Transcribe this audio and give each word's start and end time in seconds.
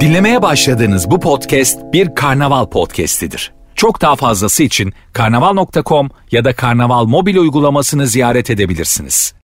Dinlemeye 0.00 0.42
başladığınız 0.42 1.10
bu 1.10 1.20
podcast 1.20 1.78
bir 1.92 2.14
karnaval 2.14 2.66
podcastidir. 2.66 3.52
Çok 3.74 4.00
daha 4.00 4.16
fazlası 4.16 4.62
için 4.62 4.92
karnaval.com 5.12 6.10
ya 6.30 6.44
da 6.44 6.52
karnaval 6.52 7.04
mobil 7.04 7.36
uygulamasını 7.36 8.06
ziyaret 8.06 8.50
edebilirsiniz. 8.50 9.34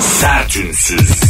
Sertünsüz. 0.00 1.20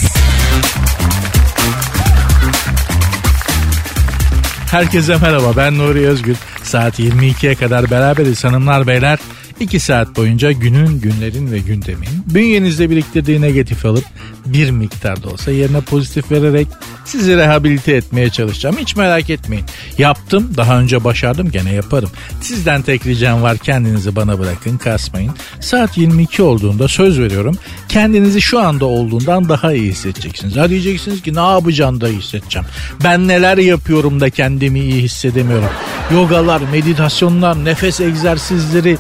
Herkese 4.71 5.17
merhaba 5.17 5.57
ben 5.57 5.79
Nuri 5.79 6.09
Özgül. 6.09 6.35
Saat 6.63 6.99
22'ye 6.99 7.55
kadar 7.55 7.91
beraberiz 7.91 8.45
hanımlar 8.45 8.87
beyler. 8.87 9.19
2 9.61 9.81
saat 9.81 10.17
boyunca 10.17 10.53
günün, 10.53 11.01
günlerin 11.01 11.53
ve 11.53 11.59
gündemin 11.59 12.09
bünyenizde 12.27 12.91
biriktirdiği 12.91 13.41
negatif 13.41 13.87
alıp 13.87 14.05
bir 14.47 14.71
miktar 14.71 15.23
da 15.23 15.29
olsa 15.29 15.51
yerine 15.51 15.81
pozitif 15.81 16.31
vererek 16.31 16.69
sizi 17.05 17.37
rehabilite 17.37 17.93
etmeye 17.93 18.31
çalışacağım. 18.31 18.77
Hiç 18.79 18.97
merak 18.97 19.31
etmeyin. 19.31 19.65
Yaptım, 19.99 20.53
daha 20.57 20.81
önce 20.81 21.05
başardım, 21.05 21.51
gene 21.51 21.73
yaparım. 21.73 22.11
Sizden 22.41 22.83
tek 22.83 23.07
ricam 23.07 23.43
var 23.43 23.59
kendinizi 23.59 24.17
bana 24.17 24.39
bırakın, 24.39 24.79
kasmayın. 24.79 25.33
Saat 25.61 25.99
22 25.99 26.43
olduğunda 26.43 26.89
söz 26.89 27.21
veriyorum 27.21 27.57
kendinizi 27.89 28.41
şu 28.41 28.61
anda 28.61 28.87
olduğundan 28.87 29.49
daha 29.49 29.73
iyi 29.73 29.91
hissedeceksiniz. 29.91 30.57
Ha 30.57 30.71
diyeceksiniz 30.71 31.23
ki 31.23 31.35
ne 31.35 31.41
yapacağım 31.41 32.01
da 32.01 32.07
hissedeceğim. 32.07 32.69
Ben 33.05 33.29
neler 33.29 33.59
yapıyorum 33.59 34.21
da 34.21 34.31
kendimi 34.31 34.81
iyi 34.81 35.03
hissedemiyorum. 35.03 35.69
Yogalar, 36.13 36.63
meditasyonlar, 36.73 37.65
nefes 37.65 38.01
egzersizleri, 38.01 38.99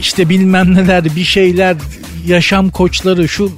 işte 0.00 0.28
bilmem 0.28 0.74
neler 0.74 1.04
bir 1.04 1.24
şeyler 1.24 1.76
yaşam 2.26 2.70
koçları 2.70 3.28
şu 3.28 3.52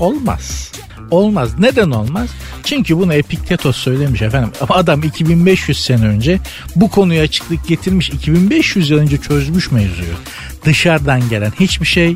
olmaz. 0.00 0.72
Olmaz. 1.10 1.58
Neden 1.58 1.90
olmaz? 1.90 2.28
Çünkü 2.64 2.98
bunu 2.98 3.14
Epiktetos 3.14 3.76
söylemiş 3.76 4.22
efendim. 4.22 4.50
Adam 4.68 5.02
2500 5.02 5.84
sene 5.84 6.06
önce 6.06 6.38
bu 6.76 6.90
konuya 6.90 7.22
açıklık 7.22 7.68
getirmiş. 7.68 8.10
2500 8.10 8.90
yıl 8.90 8.98
önce 8.98 9.16
çözmüş 9.16 9.70
mevzuyu. 9.70 10.14
Dışarıdan 10.64 11.28
gelen 11.28 11.52
hiçbir 11.60 11.86
şey 11.86 12.14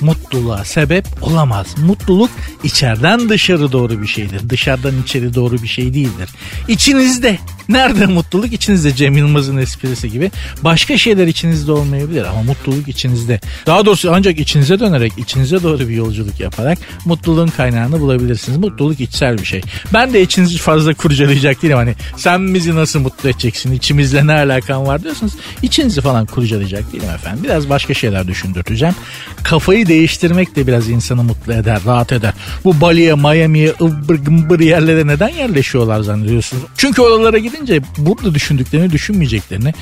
mutluluğa 0.00 0.64
sebep 0.64 1.06
olamaz. 1.22 1.66
Mutluluk 1.78 2.30
içeriden 2.64 3.28
dışarı 3.28 3.72
doğru 3.72 4.02
bir 4.02 4.06
şeydir. 4.06 4.50
Dışarıdan 4.50 5.02
içeri 5.02 5.34
doğru 5.34 5.62
bir 5.62 5.68
şey 5.68 5.94
değildir. 5.94 6.28
İçinizde. 6.68 7.38
Nerede 7.68 8.06
mutluluk? 8.06 8.52
İçinizde 8.52 8.94
Cem 8.94 9.16
Yılmaz'ın 9.16 9.56
esprisi 9.56 10.10
gibi. 10.10 10.30
Başka 10.62 10.98
şeyler 10.98 11.26
içinizde 11.26 11.72
olmayabilir 11.72 12.24
ama 12.24 12.42
mutluluk 12.42 12.88
içinizde. 12.88 13.40
Daha 13.66 13.86
doğrusu 13.86 14.12
ancak 14.14 14.38
içinize 14.38 14.80
dönerek, 14.80 15.12
içinize 15.16 15.62
doğru 15.62 15.78
bir 15.78 15.94
yolculuk 15.94 16.40
yaparak 16.40 16.78
mutluluğun 17.04 17.48
kaynağını 17.48 18.00
bulabilirsiniz. 18.00 18.58
Mutluluk 18.58 19.00
içsel 19.00 19.38
bir 19.38 19.44
şey. 19.44 19.60
Ben 19.92 20.12
de 20.12 20.22
içinizi 20.22 20.58
fazla 20.58 20.94
kurcalayacak 20.94 21.62
değilim. 21.62 21.76
Hani 21.76 21.94
sen 22.16 22.54
bizi 22.54 22.76
nasıl 22.76 23.00
mutlu 23.00 23.28
edeceksin? 23.28 23.72
İçimizle 23.72 24.26
ne 24.26 24.32
alakan 24.32 24.86
var 24.86 25.02
diyorsanız 25.02 25.32
içinizi 25.62 26.00
falan 26.00 26.26
kurcalayacak 26.26 26.92
değilim 26.92 27.10
efendim. 27.14 27.44
Biraz 27.44 27.68
başka 27.68 27.94
şeyler 27.94 28.28
düşündürteceğim. 28.28 28.94
Kafayı 29.42 29.86
değiştirmek 29.88 30.56
de 30.56 30.66
biraz 30.66 30.88
insanı 30.88 31.22
mutlu 31.22 31.52
eder, 31.52 31.80
rahat 31.86 32.12
eder. 32.12 32.32
Bu 32.64 32.80
Bali'ye, 32.80 33.14
Miami'ye, 33.14 33.72
ıvbır 33.80 34.14
gımbır 34.14 34.60
yerlere 34.60 35.06
neden 35.06 35.28
yerleşiyorlar 35.28 36.00
zannediyorsunuz? 36.00 36.62
Çünkü 36.76 37.02
oralara 37.02 37.38
gidince 37.52 37.80
burada 37.98 38.34
düşündüklerini 38.34 38.92
düşünmeyeceklerini, 38.92 39.74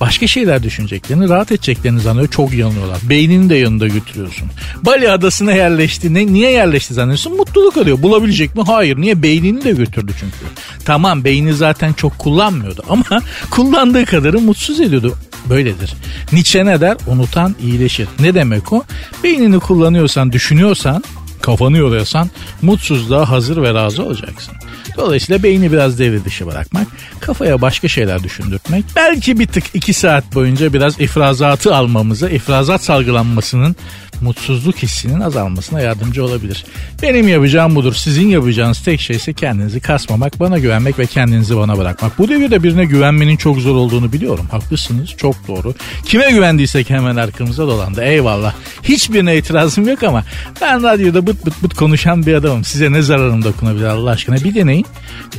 başka 0.00 0.26
şeyler 0.26 0.62
düşüneceklerini, 0.62 1.28
rahat 1.28 1.52
edeceklerini 1.52 2.00
zannediyor. 2.00 2.30
Çok 2.30 2.52
yanılıyorlar. 2.52 2.98
Beynini 3.02 3.50
de 3.50 3.54
yanında 3.54 3.88
götürüyorsun. 3.88 4.48
Bali 4.82 5.10
adasına 5.10 5.52
yerleşti. 5.52 6.14
Ne, 6.14 6.26
niye 6.26 6.50
yerleşti 6.50 6.94
zannediyorsun? 6.94 7.36
Mutluluk 7.36 7.76
arıyor. 7.76 8.02
Bulabilecek 8.02 8.56
mi? 8.56 8.62
Hayır. 8.66 8.96
Niye? 8.96 9.22
Beynini 9.22 9.64
de 9.64 9.70
götürdü 9.70 10.12
çünkü. 10.20 10.36
Tamam 10.84 11.24
beyni 11.24 11.54
zaten 11.54 11.92
çok 11.92 12.18
kullanmıyordu 12.18 12.82
ama 12.88 13.04
kullandığı 13.50 14.04
kadarı 14.04 14.40
mutsuz 14.40 14.80
ediyordu. 14.80 15.18
Böyledir. 15.50 15.94
Nietzsche 16.32 16.66
ne 16.66 16.80
der? 16.80 16.96
Unutan 17.06 17.54
iyileşir. 17.62 18.08
Ne 18.20 18.34
demek 18.34 18.72
o? 18.72 18.84
Beynini 19.24 19.60
kullanıyorsan, 19.60 20.32
düşünüyorsan, 20.32 21.04
kafanı 21.42 21.78
yoruyorsan 21.78 22.30
mutsuzluğa 22.62 23.30
hazır 23.30 23.62
ve 23.62 23.74
razı 23.74 24.02
olacaksın. 24.02 24.54
Dolayısıyla 24.96 25.42
beyni 25.42 25.72
biraz 25.72 25.98
devre 25.98 26.24
dışı 26.24 26.46
bırakmak, 26.46 26.86
kafaya 27.20 27.60
başka 27.62 27.88
şeyler 27.88 28.22
düşündürtmek, 28.22 28.84
belki 28.96 29.38
bir 29.38 29.46
tık 29.46 29.64
iki 29.74 29.92
saat 29.92 30.34
boyunca 30.34 30.72
biraz 30.72 31.00
ifrazatı 31.00 31.76
almamıza, 31.76 32.28
ifrazat 32.28 32.84
salgılanmasının 32.84 33.76
mutsuzluk 34.20 34.76
hissinin 34.76 35.20
azalmasına 35.20 35.80
yardımcı 35.80 36.24
olabilir. 36.24 36.64
Benim 37.02 37.28
yapacağım 37.28 37.74
budur. 37.74 37.94
Sizin 37.94 38.28
yapacağınız 38.28 38.80
tek 38.80 39.00
şey 39.00 39.16
ise 39.16 39.32
kendinizi 39.32 39.80
kasmamak, 39.80 40.40
bana 40.40 40.58
güvenmek 40.58 40.98
ve 40.98 41.06
kendinizi 41.06 41.56
bana 41.56 41.78
bırakmak. 41.78 42.18
Bu 42.18 42.28
devirde 42.28 42.62
birine 42.62 42.84
güvenmenin 42.84 43.36
çok 43.36 43.58
zor 43.58 43.74
olduğunu 43.74 44.12
biliyorum. 44.12 44.46
Haklısınız. 44.50 45.10
Çok 45.16 45.48
doğru. 45.48 45.74
Kime 46.04 46.30
güvendiysek 46.30 46.90
hemen 46.90 47.16
arkamıza 47.16 47.66
dolandı. 47.66 48.04
Eyvallah. 48.04 48.54
Hiçbirine 48.82 49.36
itirazım 49.36 49.88
yok 49.88 50.02
ama 50.02 50.24
ben 50.60 50.82
radyoda 50.82 51.26
bıt 51.28 51.46
bıt 51.46 51.62
bıt 51.62 51.74
konuşan 51.74 52.26
bir 52.26 52.34
adamım. 52.34 52.64
Size 52.64 52.92
ne 52.92 53.02
zararım 53.02 53.44
dokunabilir 53.44 53.84
Allah 53.84 54.10
aşkına 54.10 54.36
bir 54.36 54.54
deneyin. 54.54 54.86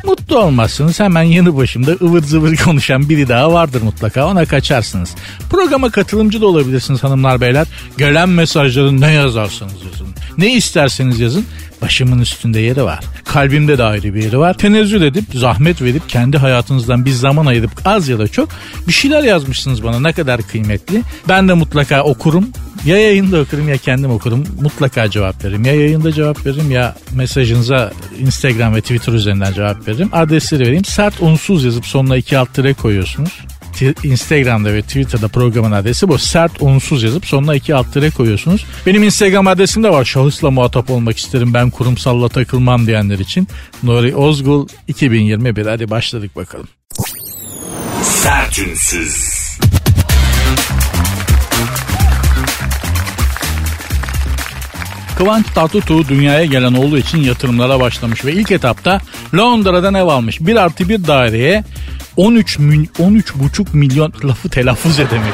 Mutlu 0.04 0.40
olmazsınız. 0.40 1.00
Hemen 1.00 1.24
yanı 1.24 1.58
başımda 1.58 1.92
ıvır 2.02 2.24
zıvır 2.24 2.56
konuşan 2.56 3.10
biri 3.10 3.30
daha 3.30 3.54
vardır 3.54 3.82
mutlaka. 3.82 4.28
Ona 4.28 4.46
kaçarsınız. 4.46 5.10
Programa 5.50 5.90
katılımcı 5.90 6.42
da 6.42 6.48
olabilirsiniz 6.48 7.04
hanımlar 7.04 7.42
beyler. 7.42 7.68
Gelen 7.98 8.30
mesajları 8.30 9.02
ne 9.02 9.12
yazarsanız 9.12 9.74
yazın. 9.74 10.08
Ne 10.38 10.54
isterseniz 10.54 11.20
yazın. 11.20 11.46
Başımın 11.82 12.20
üstünde 12.20 12.60
yeri 12.60 12.84
var. 12.84 13.00
Kalbimde 13.26 13.78
de 13.78 13.84
ayrı 13.84 14.14
bir 14.14 14.24
yeri 14.24 14.40
var. 14.40 14.54
Tenezzül 14.54 15.02
edip, 15.02 15.24
zahmet 15.34 15.82
verip, 15.82 16.10
kendi 16.10 16.38
hayatınızdan 16.38 17.06
bir 17.06 17.12
zaman 17.12 17.46
ayırıp 17.46 17.72
az 17.86 18.10
ya 18.10 18.20
da 18.20 18.28
çok 18.28 18.50
bir 18.88 18.94
şeyler 18.94 19.24
yazmışsınız 19.24 19.84
bana 19.84 20.00
ne 20.00 20.14
kadar 20.14 20.42
kıymetli. 20.42 21.02
Ben 21.30 21.48
de 21.48 21.54
mutlaka 21.54 22.04
okurum. 22.04 22.50
Ya 22.86 22.98
yayında 22.98 23.40
okurum 23.40 23.70
ya 23.70 23.78
kendim 23.78 24.12
okurum. 24.12 24.44
Mutlaka 24.62 25.10
cevap 25.10 25.44
veririm. 25.44 25.66
Ya 25.66 25.74
yayında 25.74 26.12
cevap 26.12 26.46
veririm 26.46 26.72
ya 26.72 26.96
mesajınıza 27.12 27.92
Instagram 28.20 28.76
ve 28.76 28.82
Twitter 28.82 29.14
üzerinden 29.14 29.54
cevap 29.54 29.88
veririm. 29.88 30.10
Adresleri 30.12 30.64
vereyim. 30.64 30.86
Sert 30.86 31.22
unsuz 31.22 31.64
yazıp 31.64 31.86
sonuna 31.86 32.18
iki 32.18 32.38
alt 32.38 32.54
tire 32.54 32.74
koyuyorsunuz. 32.74 33.32
Instagram'da 34.04 34.74
ve 34.74 34.82
Twitter'da 34.82 35.28
programın 35.28 35.72
adresi 35.72 36.08
bu. 36.08 36.18
Sert 36.18 36.62
unsuz 36.62 37.04
yazıp 37.04 37.26
sonuna 37.26 37.56
iki 37.56 37.76
alt 37.76 37.94
tire 37.94 38.10
koyuyorsunuz. 38.10 38.66
Benim 38.86 39.04
Instagram 39.04 39.48
adresim 39.48 39.84
de 39.84 39.90
var. 39.90 40.06
Şahısla 40.06 40.52
muhatap 40.52 40.90
olmak 40.90 41.18
isterim 41.18 41.54
ben 41.54 41.70
kurumsalla 41.70 42.30
takılmam 42.30 42.88
diyenler 42.88 43.20
için. 43.20 43.48
Nuri 43.84 44.16
Ozgul 44.16 44.68
2021 44.88 45.66
hadi 45.66 45.90
başladık 45.90 46.36
bakalım. 46.36 46.68
Sertünsüz. 48.04 49.40
Kıvanç 55.20 55.46
Tatlıtuğ 55.56 56.08
dünyaya 56.08 56.46
gelen 56.46 56.74
oğlu 56.74 56.98
için 56.98 57.18
yatırımlara 57.18 57.80
başlamış 57.80 58.26
ve 58.26 58.34
ilk 58.34 58.52
etapta 58.52 59.02
Londra'dan 59.36 59.94
ev 59.94 60.04
almış. 60.04 60.42
Bir 60.42 60.56
artı 60.56 60.90
bir 60.90 61.08
daireye 61.08 61.64
13 62.18 62.60
mil, 62.60 62.88
13 63.00 63.36
buçuk 63.36 63.74
milyon 63.74 64.14
lafı 64.24 64.50
telaffuz 64.50 65.00
edemedim. 65.00 65.34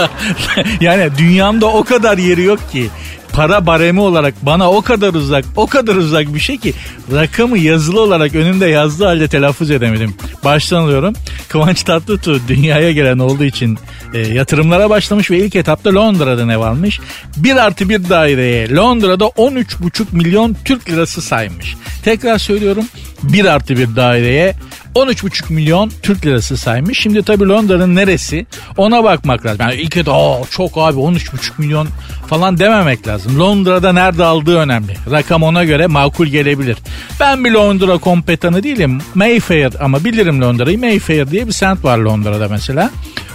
yani 0.80 1.10
dünyamda 1.18 1.66
o 1.66 1.84
kadar 1.84 2.18
yeri 2.18 2.42
yok 2.42 2.72
ki 2.72 2.90
para 3.34 3.66
baremi 3.66 4.00
olarak 4.00 4.34
bana 4.42 4.70
o 4.70 4.82
kadar 4.82 5.14
uzak 5.14 5.44
o 5.56 5.66
kadar 5.66 5.96
uzak 5.96 6.34
bir 6.34 6.40
şey 6.40 6.58
ki 6.58 6.74
rakamı 7.12 7.58
yazılı 7.58 8.00
olarak 8.00 8.34
önümde 8.34 8.66
yazdığı 8.66 9.04
halde 9.04 9.28
telaffuz 9.28 9.70
edemedim. 9.70 10.14
Baştan 10.44 10.82
alıyorum. 10.82 11.14
Kıvanç 11.48 11.82
Tatlıtuğ 11.82 12.40
dünyaya 12.48 12.92
gelen 12.92 13.18
olduğu 13.18 13.44
için 13.44 13.78
e, 14.14 14.18
yatırımlara 14.18 14.90
başlamış 14.90 15.30
ve 15.30 15.38
ilk 15.38 15.56
etapta 15.56 15.94
Londra'dan 15.94 16.48
ev 16.48 16.58
almış. 16.58 17.00
Bir 17.36 17.56
artı 17.56 17.88
bir 17.88 18.08
daireye 18.08 18.74
Londra'da 18.74 19.24
13,5 19.24 20.04
milyon 20.12 20.56
Türk 20.64 20.90
lirası 20.90 21.22
saymış. 21.22 21.76
Tekrar 22.04 22.38
söylüyorum 22.38 22.84
bir 23.22 23.44
artı 23.44 23.76
bir 23.76 23.96
daireye 23.96 24.54
13,5 24.94 25.52
milyon 25.52 25.92
Türk 26.02 26.26
lirası 26.26 26.56
saymış. 26.56 26.98
Şimdi 26.98 27.22
tabii 27.22 27.48
Londra'nın 27.48 27.96
neresi 27.96 28.46
ona 28.76 29.04
bakmak 29.04 29.46
lazım. 29.46 29.60
Yani 29.60 29.74
ilk 29.74 29.96
etapta 29.96 30.50
çok 30.50 30.78
abi 30.78 30.98
13,5 30.98 31.50
milyon 31.58 31.88
falan 32.26 32.58
dememek 32.58 33.06
lazım. 33.06 33.23
Londra'da 33.38 33.92
nerede 33.92 34.24
aldığı 34.24 34.58
önemli. 34.58 34.96
Rakam 35.10 35.42
ona 35.42 35.64
göre 35.64 35.86
makul 35.86 36.26
gelebilir. 36.26 36.76
Ben 37.20 37.44
bir 37.44 37.50
Londra 37.50 37.98
kompetanı 37.98 38.62
değilim. 38.62 39.00
Mayfair 39.14 39.72
ama 39.80 40.04
bilirim 40.04 40.40
Londra'yı. 40.40 40.78
Mayfair 40.78 41.30
diye 41.30 41.46
bir 41.46 41.52
semt 41.52 41.84
var 41.84 41.98
Londra'da 41.98 42.48
mesela. 42.48 42.90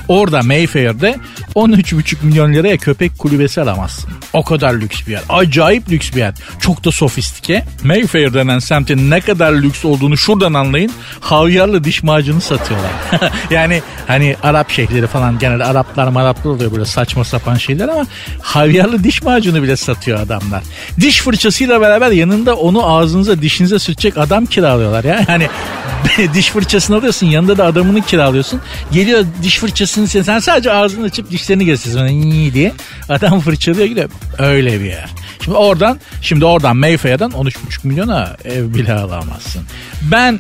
Orada 0.10 0.42
Mayfair'de 0.44 1.16
13,5 1.56 2.16
milyon 2.24 2.54
liraya 2.54 2.78
köpek 2.78 3.18
kulübesi 3.18 3.62
alamazsın. 3.62 4.10
O 4.34 4.44
kadar 4.44 4.74
lüks 4.74 5.08
bir 5.08 5.12
yer. 5.12 5.22
Acayip 5.30 5.90
lüks 5.90 6.12
bir 6.12 6.20
yer. 6.20 6.34
Çok 6.60 6.86
da 6.86 6.92
sofistike. 6.92 7.66
Mayfair 7.84 8.34
denen 8.34 8.60
semtin 8.60 9.10
ne 9.10 9.22
kadar 9.22 9.54
lüks 9.54 9.86
olduğunu 9.86 10.18
şuradan 10.18 10.54
anlayın. 10.54 10.92
Havyarlı 11.20 11.84
diş 11.84 12.04
macunu 12.04 12.42
satıyorlar. 12.42 12.92
yani 13.52 13.82
hani 14.08 14.36
Arap 14.44 14.72
şeyhleri 14.72 15.08
falan 15.08 15.40
genelde 15.40 15.64
Araplar 15.64 16.08
maraplar 16.08 16.52
oluyor 16.52 16.72
böyle 16.72 16.86
saçma 16.86 17.24
sapan 17.24 17.56
şeyler 17.56 17.88
ama 17.88 18.08
havyarlı 18.42 19.04
diş 19.04 19.24
macunu 19.24 19.64
bile 19.64 19.76
satıyor 19.76 20.20
adamlar. 20.20 20.64
Diş 21.00 21.22
fırçasıyla 21.22 21.82
beraber 21.82 22.12
yanında 22.12 22.56
onu 22.56 22.86
ağzınıza 22.96 23.42
dişinize 23.42 23.80
sürtecek 23.80 24.18
adam 24.18 24.46
kiralıyorlar 24.46 25.04
ya. 25.04 25.26
Yani 25.28 25.48
diş 26.34 26.50
fırçasını 26.50 26.98
alıyorsun 26.98 27.28
yanında 27.28 27.58
da 27.58 27.66
adamını 27.66 28.02
kiralıyorsun. 28.02 28.62
Geliyor 28.92 29.26
diş 29.44 29.60
fırçasını 29.60 29.99
sen, 30.08 30.22
sen 30.22 30.40
sadece 30.40 30.72
ağzını 30.72 31.06
açıp 31.06 31.32
dişlerini 31.32 31.66
gösteriyorsun 31.66 32.16
iyi 32.16 32.54
diye. 32.54 32.74
Adam 33.10 33.40
fırçalıyor 33.40 33.86
gidiyor. 33.86 34.10
Öyle 34.38 34.80
bir 34.80 34.86
yer. 34.86 35.10
Şimdi 35.44 35.58
oradan 35.58 36.00
şimdi 36.22 36.46
oradan 36.46 36.78
Mayfair'dan 36.78 37.32
13,5 37.32 37.54
milyona 37.84 38.36
ev 38.46 38.74
bile 38.74 38.94
alamazsın. 38.94 39.64
Ben 40.02 40.40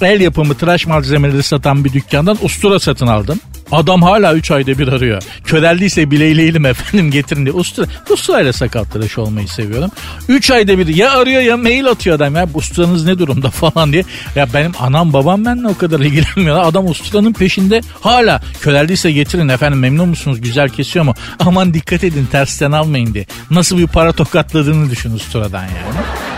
el 0.00 0.20
yapımı 0.20 0.54
tıraş 0.54 0.86
malzemeleri 0.86 1.42
satan 1.42 1.84
bir 1.84 1.92
dükkandan 1.92 2.38
ustura 2.42 2.78
satın 2.78 3.06
aldım. 3.06 3.40
Adam 3.72 4.02
hala 4.02 4.34
3 4.34 4.50
ayda 4.50 4.78
bir 4.78 4.88
arıyor. 4.88 5.22
Köreldiyse 5.44 6.10
bileyleyelim 6.10 6.66
efendim 6.66 7.10
getirin 7.10 7.44
diye. 7.44 7.52
Ustura, 7.52 7.86
usturayla 8.10 8.52
sakal 8.52 8.84
tıraş 8.84 9.18
olmayı 9.18 9.48
seviyorum. 9.48 9.90
3 10.28 10.50
ayda 10.50 10.78
bir 10.78 10.86
ya 10.86 11.10
arıyor 11.10 11.42
ya 11.42 11.56
mail 11.56 11.86
atıyor 11.86 12.16
adam 12.16 12.34
ya 12.34 12.48
usturanız 12.54 13.04
ne 13.06 13.18
durumda 13.18 13.50
falan 13.50 13.92
diye. 13.92 14.04
Ya 14.36 14.48
benim 14.54 14.72
anam 14.78 15.12
babam 15.12 15.44
benimle 15.44 15.68
o 15.68 15.76
kadar 15.76 16.00
ilgilenmiyorlar. 16.08 16.64
Adam 16.64 16.90
usturanın 16.90 17.32
peşinde 17.32 17.80
hala 18.00 18.42
köreldiyse 18.60 19.12
getirin 19.12 19.48
efendim 19.48 19.78
memnun 19.78 20.08
musunuz 20.08 20.40
güzel 20.40 20.68
kesiyor 20.68 21.04
mu? 21.04 21.14
Aman 21.38 21.74
dikkat 21.74 22.04
edin 22.04 22.26
tersten 22.26 22.72
almayın 22.72 23.14
diye. 23.14 23.26
Nasıl 23.50 23.78
bir 23.78 23.86
para 23.86 24.12
tokatladığını 24.12 24.90
düşün 24.90 25.14
usturadan 25.14 25.62
yani. 25.62 26.37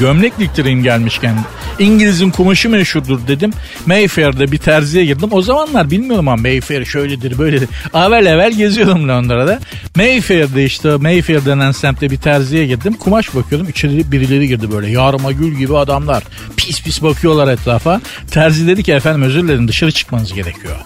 Gömlek 0.00 0.38
diktireyim 0.38 0.82
gelmişken. 0.82 1.34
İngiliz'in 1.78 2.30
kumaşı 2.30 2.68
meşhurdur 2.68 3.20
dedim. 3.28 3.50
Mayfair'de 3.86 4.52
bir 4.52 4.58
terziye 4.58 5.04
girdim. 5.04 5.28
O 5.32 5.42
zamanlar 5.42 5.90
bilmiyorum 5.90 6.28
ama 6.28 6.42
Mayfair 6.42 6.84
şöyledir 6.84 7.38
böyledir. 7.38 7.68
Avel 7.92 8.26
evvel 8.26 8.52
geziyordum 8.52 9.08
Londra'da. 9.08 9.60
Mayfair'de 9.96 10.64
işte 10.64 10.96
Mayfair 10.96 11.46
denen 11.46 11.72
semtte 11.72 12.10
bir 12.10 12.16
terziye 12.16 12.66
girdim. 12.66 12.94
Kumaş 12.94 13.34
bakıyordum. 13.34 13.68
İçeri 13.68 14.12
birileri 14.12 14.48
girdi 14.48 14.72
böyle. 14.72 14.90
Yarma 14.90 15.32
gül 15.32 15.54
gibi 15.54 15.78
adamlar. 15.78 16.22
Pis 16.56 16.82
pis 16.82 17.02
bakıyorlar 17.02 17.52
etrafa. 17.52 18.00
Terzi 18.30 18.66
dedi 18.66 18.82
ki 18.82 18.92
efendim 18.92 19.22
özür 19.22 19.42
dilerim 19.42 19.68
dışarı 19.68 19.92
çıkmanız 19.92 20.32
gerekiyor. 20.34 20.76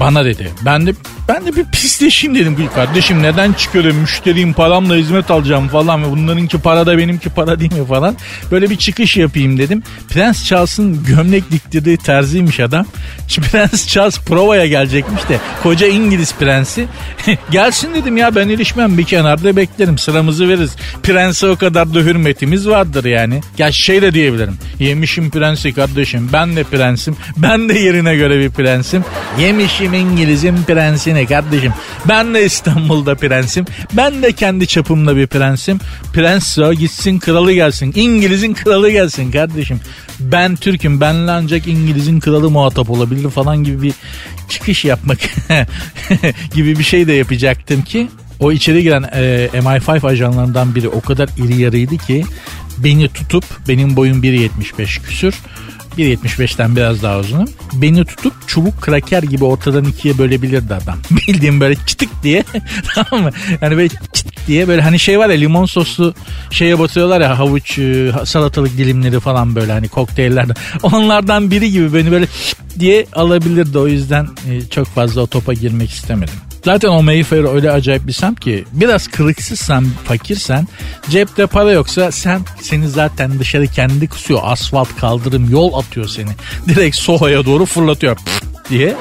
Bana 0.00 0.24
dedi. 0.24 0.52
Ben 0.64 0.86
de 0.86 0.94
ben 1.28 1.46
de 1.46 1.56
bir 1.56 1.64
pisleşeyim 1.64 2.34
dedim. 2.36 2.56
Kardeşim 2.74 3.22
neden 3.22 3.52
çıkıyorum? 3.52 3.96
Müşteriyim 3.96 4.52
paramla 4.52 4.94
hizmet 4.94 5.30
alacağım 5.30 5.68
falan. 5.68 6.04
ve 6.04 6.10
Bunlarınki 6.10 6.58
para 6.58 6.86
da 6.86 6.98
benimki 6.98 7.30
para 7.30 7.60
değil 7.60 7.72
mi 7.72 7.86
falan. 7.86 8.16
Böyle 8.50 8.70
bir 8.70 8.76
çıkış 8.76 9.16
yapayım 9.16 9.58
dedim. 9.58 9.82
Prens 10.08 10.44
Charles'ın 10.44 11.04
gömlek 11.04 11.50
diktirdiği 11.50 11.96
terziymiş 11.96 12.60
adam. 12.60 12.86
Prens 13.52 13.86
Charles 13.88 14.20
provaya 14.20 14.66
gelecekmiş 14.66 15.28
de. 15.28 15.38
Koca 15.62 15.86
İngiliz 15.86 16.34
prensi. 16.34 16.86
Gelsin 17.50 17.94
dedim 17.94 18.16
ya 18.16 18.34
ben 18.34 18.48
ilişmem 18.48 18.98
bir 18.98 19.04
kenarda 19.04 19.56
beklerim. 19.56 19.98
Sıramızı 19.98 20.48
veririz. 20.48 20.76
Prense 21.02 21.46
o 21.46 21.56
kadar 21.56 21.94
da 21.94 21.98
hürmetimiz 21.98 22.68
vardır 22.68 23.04
yani. 23.04 23.40
Ya 23.58 23.72
şey 23.72 24.02
de 24.02 24.14
diyebilirim. 24.14 24.58
Yemişim 24.78 25.30
prensi 25.30 25.72
kardeşim. 25.72 26.30
Ben 26.32 26.56
de 26.56 26.64
prensim. 26.64 27.16
Ben 27.36 27.68
de 27.68 27.78
yerine 27.78 28.16
göre 28.16 28.38
bir 28.38 28.50
prensim. 28.50 29.04
Yemişim 29.38 29.85
İngiliz'in 29.92 30.62
prensini 30.62 31.14
ne 31.14 31.26
kardeşim? 31.26 31.72
Ben 32.08 32.34
de 32.34 32.44
İstanbul'da 32.44 33.14
prensim. 33.14 33.64
Ben 33.92 34.22
de 34.22 34.32
kendi 34.32 34.66
çapımda 34.66 35.16
bir 35.16 35.26
prensim. 35.26 35.80
Prens 36.12 36.58
o 36.58 36.74
gitsin 36.74 37.18
kralı 37.18 37.52
gelsin. 37.52 37.92
İngiliz'in 37.96 38.54
kralı 38.54 38.90
gelsin 38.90 39.30
kardeşim. 39.30 39.80
Ben 40.20 40.56
Türk'üm. 40.56 41.00
Benle 41.00 41.30
ancak 41.30 41.66
İngiliz'in 41.66 42.20
kralı 42.20 42.50
muhatap 42.50 42.90
olabilir 42.90 43.30
falan 43.30 43.64
gibi 43.64 43.82
bir 43.82 43.92
çıkış 44.48 44.84
yapmak 44.84 45.18
gibi 46.54 46.78
bir 46.78 46.84
şey 46.84 47.06
de 47.06 47.12
yapacaktım 47.12 47.82
ki 47.82 48.08
o 48.40 48.52
içeri 48.52 48.82
giren 48.82 49.02
e, 49.02 49.48
MI5 49.52 50.06
ajanlarından 50.06 50.74
biri 50.74 50.88
o 50.88 51.00
kadar 51.00 51.28
iri 51.38 51.60
yarıydı 51.60 51.96
ki 51.96 52.24
beni 52.78 53.08
tutup 53.08 53.44
benim 53.68 53.96
boyum 53.96 54.22
1.75 54.22 55.02
küsür 55.02 55.34
1.75'ten 55.98 56.76
biraz 56.76 57.02
daha 57.02 57.18
uzunum. 57.18 57.48
Beni 57.72 58.04
tutup 58.04 58.48
çubuk 58.48 58.82
kraker 58.82 59.22
gibi 59.22 59.44
ortadan 59.44 59.84
ikiye 59.84 60.18
bölebilirdi 60.18 60.74
adam. 60.74 60.98
Bildiğim 61.10 61.60
böyle 61.60 61.76
çıtık 61.86 62.08
diye 62.22 62.44
tamam 62.94 63.24
mı? 63.24 63.30
Yani 63.60 63.76
böyle 63.76 63.88
çıt 63.88 64.46
diye 64.46 64.68
böyle 64.68 64.82
hani 64.82 64.98
şey 64.98 65.18
var 65.18 65.28
ya 65.28 65.36
limon 65.36 65.66
soslu 65.66 66.14
şeye 66.50 66.78
batıyorlar 66.78 67.20
ya 67.20 67.38
havuç 67.38 67.78
e, 67.78 68.12
salatalık 68.24 68.78
dilimleri 68.78 69.20
falan 69.20 69.56
böyle 69.56 69.72
hani 69.72 69.88
kokteyllerde. 69.88 70.52
Onlardan 70.82 71.50
biri 71.50 71.70
gibi 71.70 71.94
beni 71.94 72.10
böyle 72.10 72.26
diye 72.78 73.06
alabilirdi. 73.12 73.78
O 73.78 73.86
yüzden 73.86 74.28
e, 74.50 74.68
çok 74.68 74.86
fazla 74.86 75.20
o 75.20 75.26
topa 75.26 75.52
girmek 75.52 75.90
istemedim. 75.90 76.34
Zaten 76.66 76.88
o 76.88 77.02
Mayfair 77.02 77.44
öyle 77.54 77.70
acayip 77.70 78.06
bir 78.06 78.12
semt 78.12 78.40
ki 78.40 78.64
biraz 78.72 79.08
kılıksızsan, 79.08 79.86
fakirsen, 80.04 80.68
cepte 81.10 81.46
para 81.46 81.72
yoksa 81.72 82.12
sen 82.12 82.40
seni 82.60 82.88
zaten 82.88 83.38
dışarı 83.38 83.66
kendi 83.66 84.08
kusuyor. 84.08 84.40
Asfalt 84.42 84.96
kaldırım 84.96 85.50
yol 85.50 85.72
atıyor 85.72 86.08
seni. 86.08 86.30
Direkt 86.68 86.96
Soho'ya 86.96 87.46
doğru 87.46 87.66
fırlatıyor. 87.66 88.16
Pff 88.16 88.55
diye. 88.70 88.96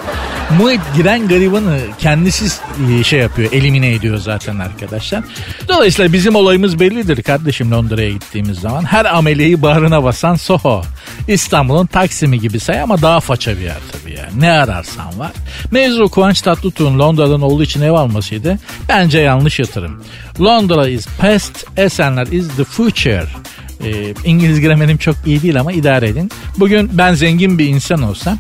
Muhit 0.60 0.82
giren 0.96 1.28
garibanı 1.28 1.80
kendisi 2.00 2.46
e, 2.90 3.04
şey 3.04 3.20
yapıyor 3.20 3.52
elimine 3.52 3.94
ediyor 3.94 4.18
zaten 4.18 4.60
arkadaşlar. 4.60 5.24
Dolayısıyla 5.68 6.14
bizim 6.14 6.36
olayımız 6.36 6.80
bellidir 6.80 7.24
kardeşim 7.24 7.72
Londra'ya 7.72 8.10
gittiğimiz 8.10 8.60
zaman. 8.60 8.84
Her 8.84 9.06
ameliyi 9.06 9.62
bağrına 9.62 10.04
basan 10.04 10.36
Soho. 10.36 10.82
İstanbul'un 11.28 11.86
Taksim'i 11.86 12.40
gibi 12.40 12.60
say 12.60 12.82
ama 12.82 13.02
daha 13.02 13.20
faça 13.20 13.58
bir 13.58 13.62
yer 13.62 13.78
tabii 13.92 14.14
yani. 14.14 14.42
Ne 14.42 14.52
ararsan 14.52 15.20
var. 15.20 15.32
Mevzu 15.72 16.10
Kıvanç 16.10 16.42
Tatlıtuğ'un 16.42 17.00
Londra'dan 17.00 17.42
olduğu 17.42 17.64
için 17.64 17.82
ev 17.82 17.92
almasıydı. 17.92 18.60
Bence 18.90 19.20
yanlış 19.20 19.60
yatırım. 19.60 20.04
Londra 20.40 20.88
is 20.88 21.08
past, 21.20 21.68
Esenler 21.78 22.28
is 22.28 22.48
the 22.58 22.64
future. 22.64 23.26
Ee, 23.84 24.14
İngiliz 24.26 24.62
gramerim 24.62 24.98
çok 24.98 25.16
iyi 25.26 25.42
değil 25.42 25.60
ama 25.60 25.72
idare 25.72 26.08
edin. 26.08 26.32
Bugün 26.58 26.90
ben 26.94 27.14
zengin 27.14 27.60
bir 27.60 27.68
insan 27.68 28.02
olsam 28.02 28.40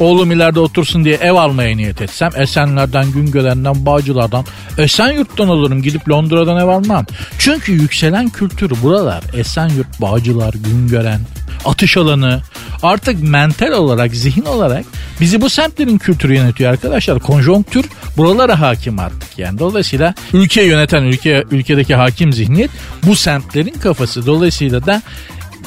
Oğlum 0.00 0.32
ileride 0.32 0.60
otursun 0.60 1.04
diye 1.04 1.16
ev 1.16 1.32
almaya 1.32 1.76
niyet 1.76 2.02
etsem 2.02 2.30
Esenler'den, 2.36 3.12
Güngören'den, 3.12 3.86
Bağcılar'dan, 3.86 4.44
Esenyurt'tan 4.78 5.48
olurum 5.48 5.82
gidip 5.82 6.08
Londra'dan 6.08 6.56
ev 6.56 6.68
almam. 6.68 7.06
Çünkü 7.38 7.72
yükselen 7.72 8.28
kültür 8.28 8.72
buralar. 8.82 9.22
Esenyurt, 9.34 10.00
Bağcılar, 10.00 10.54
Güngören, 10.54 11.20
atış 11.64 11.96
alanı 11.96 12.42
artık 12.82 13.22
mental 13.22 13.72
olarak, 13.72 14.14
zihin 14.14 14.44
olarak 14.44 14.84
bizi 15.20 15.40
bu 15.40 15.50
semtlerin 15.50 15.98
kültürü 15.98 16.34
yönetiyor 16.34 16.72
arkadaşlar. 16.72 17.18
Konjonktür 17.18 17.84
buralara 18.16 18.60
hakim 18.60 18.98
artık 18.98 19.38
yani. 19.38 19.58
Dolayısıyla 19.58 20.14
ülke 20.32 20.62
yöneten, 20.62 21.02
ülke 21.02 21.44
ülkedeki 21.50 21.94
hakim 21.94 22.32
zihniyet 22.32 22.70
bu 23.06 23.16
semtlerin 23.16 23.74
kafası. 23.74 24.26
Dolayısıyla 24.26 24.86
da 24.86 25.02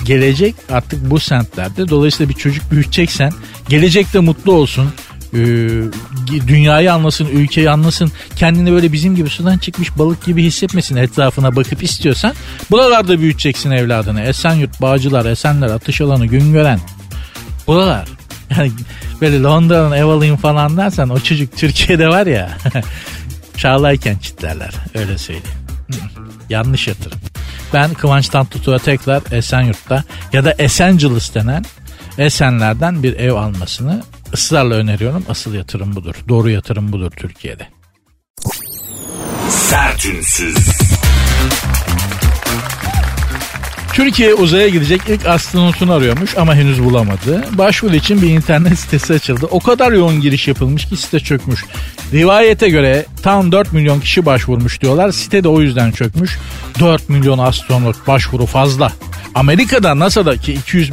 gelecek 0.06 0.56
artık 0.72 1.10
bu 1.10 1.19
semtlerde. 1.19 1.90
Dolayısıyla 1.90 2.30
bir 2.30 2.35
çocuk 2.40 2.71
büyüteceksen 2.71 3.31
gelecekte 3.69 4.19
mutlu 4.19 4.52
olsun. 4.52 4.92
Ee, 5.33 5.38
dünyayı 6.47 6.94
anlasın, 6.94 7.26
ülkeyi 7.26 7.69
anlasın. 7.69 8.12
Kendini 8.35 8.71
böyle 8.71 8.92
bizim 8.94 9.16
gibi 9.16 9.30
sudan 9.30 9.57
çıkmış 9.57 9.97
balık 9.97 10.26
gibi 10.26 10.44
hissetmesin 10.44 10.95
etrafına 10.95 11.56
bakıp 11.56 11.83
istiyorsan. 11.83 12.33
Buralarda 12.71 13.19
büyüteceksin 13.19 13.71
evladını. 13.71 14.21
Esenyurt, 14.21 14.81
Bağcılar, 14.81 15.26
Esenler, 15.26 15.68
Ateşalanı, 15.68 16.26
Güngören. 16.26 16.80
Buralar. 17.68 18.07
Yani 18.57 18.71
böyle 19.21 19.42
Londra'nın 19.42 19.92
ev 19.92 20.06
alayım 20.06 20.38
falan 20.38 20.78
dersen 20.78 21.09
o 21.09 21.19
çocuk 21.19 21.57
Türkiye'de 21.57 22.07
var 22.07 22.28
ya 22.28 22.57
çağlayken 23.57 24.18
çitlerler 24.18 24.73
öyle 24.95 25.18
söyleyeyim. 25.18 25.57
Yanlış 26.50 26.88
yatırım. 26.88 27.19
Ben 27.73 27.94
Kıvanç 27.94 28.30
Tatlıtuğ'a 28.30 28.80
tekrar 28.80 29.21
Esenyurt'ta 29.31 30.04
ya 30.33 30.45
da 30.45 30.56
Esenciles 30.57 31.33
denen 31.33 31.66
Esenler'den 32.18 33.04
bir 33.04 33.14
ev 33.14 33.33
almasını 33.33 34.04
ısrarla 34.33 34.76
öneriyorum. 34.76 35.26
Asıl 35.30 35.54
yatırım 35.54 35.95
budur. 35.95 36.16
Doğru 36.30 36.49
yatırım 36.49 36.92
budur 36.92 37.11
Türkiye'de. 37.11 37.68
Sertünsüz. 39.49 40.57
Türkiye 43.99 44.33
uzaya 44.33 44.69
gidecek 44.69 45.01
ilk 45.09 45.25
astronotunu 45.25 45.94
arıyormuş 45.94 46.37
ama 46.37 46.56
henüz 46.56 46.83
bulamadı. 46.83 47.45
Başvuru 47.51 47.95
için 47.95 48.21
bir 48.21 48.29
internet 48.29 48.79
sitesi 48.79 49.13
açıldı. 49.13 49.47
O 49.51 49.59
kadar 49.59 49.91
yoğun 49.91 50.21
giriş 50.21 50.47
yapılmış 50.47 50.85
ki 50.85 50.97
site 50.97 51.19
çökmüş. 51.19 51.65
Rivayete 52.13 52.69
göre 52.69 53.06
tam 53.23 53.51
4 53.51 53.73
milyon 53.73 53.99
kişi 53.99 54.25
başvurmuş 54.25 54.81
diyorlar. 54.81 55.11
Site 55.11 55.44
de 55.44 55.47
o 55.47 55.61
yüzden 55.61 55.91
çökmüş. 55.91 56.37
4 56.79 57.09
milyon 57.09 57.37
astronot 57.37 58.07
başvuru 58.07 58.45
fazla. 58.45 58.91
Amerika'da 59.35 59.99
NASA'daki 59.99 60.53
200 60.53 60.89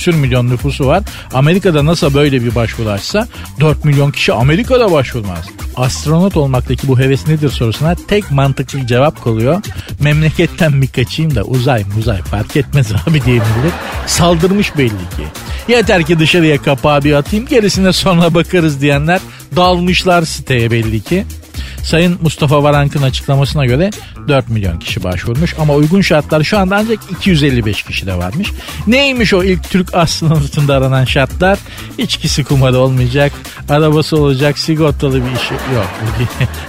küsür 0.00 0.14
milyon 0.14 0.50
nüfusu 0.50 0.86
var. 0.86 1.02
Amerika'da 1.34 1.86
NASA 1.86 2.14
böyle 2.14 2.44
bir 2.44 2.54
başvuru 2.54 2.90
açsa 2.90 3.28
4 3.60 3.84
milyon 3.84 4.10
kişi 4.10 4.32
Amerika'da 4.32 4.92
başvurmaz. 4.92 5.44
Astronot 5.76 6.36
olmaktaki 6.36 6.88
bu 6.88 6.98
heves 6.98 7.28
nedir 7.28 7.48
sorusuna 7.48 7.94
tek 8.08 8.30
mantıklı 8.30 8.86
cevap 8.86 9.24
kalıyor. 9.24 9.62
Memleketten 10.00 10.72
mi 10.72 10.88
kaçayım 10.88 11.34
da 11.34 11.42
uzay 11.42 11.84
muzay 11.96 12.22
fark 12.22 12.56
etmez 12.56 12.92
abi 13.06 13.24
diye 13.24 13.36
millet 13.36 13.74
saldırmış 14.06 14.76
belli 14.78 14.88
ki. 14.88 15.24
Yeter 15.68 16.06
ki 16.06 16.18
dışarıya 16.18 16.62
kapağı 16.62 17.04
bir 17.04 17.12
atayım 17.12 17.46
gerisine 17.46 17.92
sonra 17.92 18.34
bakarız 18.34 18.80
diyenler 18.80 19.20
dalmışlar 19.56 20.22
siteye 20.22 20.70
belli 20.70 21.00
ki. 21.00 21.24
Sayın 21.84 22.18
Mustafa 22.22 22.62
Varank'ın 22.62 23.02
açıklamasına 23.02 23.66
göre 23.66 23.90
4 24.28 24.48
milyon 24.48 24.78
kişi 24.78 25.04
başvurmuş 25.04 25.54
ama 25.58 25.74
uygun 25.74 26.00
şartlar 26.00 26.42
şu 26.42 26.58
anda 26.58 26.76
ancak 26.76 26.98
255 27.10 27.82
kişi 27.82 28.06
de 28.06 28.14
varmış. 28.14 28.52
Neymiş 28.86 29.34
o 29.34 29.44
ilk 29.44 29.70
Türk 29.70 29.94
astronotunda 29.94 30.74
aranan 30.74 31.04
şartlar? 31.04 31.58
İçkisi 31.98 32.44
kumarı 32.44 32.78
olmayacak, 32.78 33.32
arabası 33.68 34.16
olacak, 34.16 34.58
sigortalı 34.58 35.14
bir 35.14 35.36
işi 35.36 35.54
yok. 35.54 35.90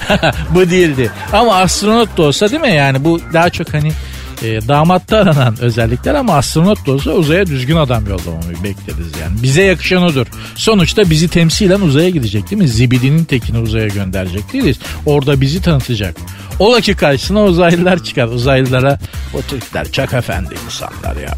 bu 0.49 0.69
değildi. 0.69 1.11
Ama 1.33 1.55
astronot 1.55 2.17
da 2.17 2.21
olsa 2.21 2.49
değil 2.49 2.61
mi 2.61 2.75
yani 2.75 3.03
bu 3.03 3.19
daha 3.33 3.49
çok 3.49 3.73
hani 3.73 3.91
e, 4.43 4.67
damatta 4.67 5.17
aranan 5.17 5.55
özellikler 5.61 6.15
ama 6.15 6.35
astronot 6.35 6.87
da 6.87 6.91
olsa 6.91 7.11
uzaya 7.11 7.45
düzgün 7.45 7.75
adam 7.75 8.03
yollamayı 8.07 8.63
bekleriz 8.63 9.07
yani. 9.21 9.43
Bize 9.43 9.63
yakışan 9.63 10.03
odur. 10.03 10.27
Sonuçta 10.55 11.09
bizi 11.09 11.27
temsilen 11.27 11.81
uzaya 11.81 12.09
gidecek 12.09 12.51
değil 12.51 12.61
mi? 12.61 12.67
Zibidinin 12.67 13.23
tekini 13.23 13.57
uzaya 13.57 13.87
gönderecek 13.87 14.53
değiliz. 14.53 14.79
Orada 15.05 15.41
bizi 15.41 15.61
tanıtacak. 15.61 16.15
Ola 16.59 16.81
ki 16.81 16.93
karşısına 16.93 17.43
uzaylılar 17.43 18.03
çıkar. 18.03 18.27
Uzaylılara 18.27 18.99
o 19.33 19.41
Türkler 19.41 19.91
çok 19.91 20.13
efendi 20.13 20.55
insanlar 20.65 21.15
ya. 21.15 21.37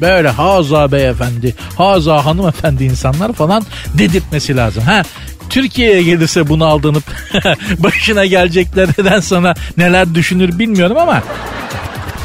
Böyle 0.00 0.28
haza 0.28 0.92
beyefendi, 0.92 1.54
haza 1.76 2.24
hanımefendi 2.24 2.84
insanlar 2.84 3.32
falan 3.32 3.66
dedirtmesi 3.98 4.56
lazım. 4.56 4.82
Ha 4.82 5.02
Türkiye'ye 5.50 6.02
gelirse 6.02 6.48
bunu 6.48 6.64
aldanıp 6.64 7.04
başına 7.78 8.26
geleceklerden 8.26 9.20
sonra 9.20 9.54
neler 9.76 10.14
düşünür 10.14 10.58
bilmiyorum 10.58 10.96
ama 10.98 11.22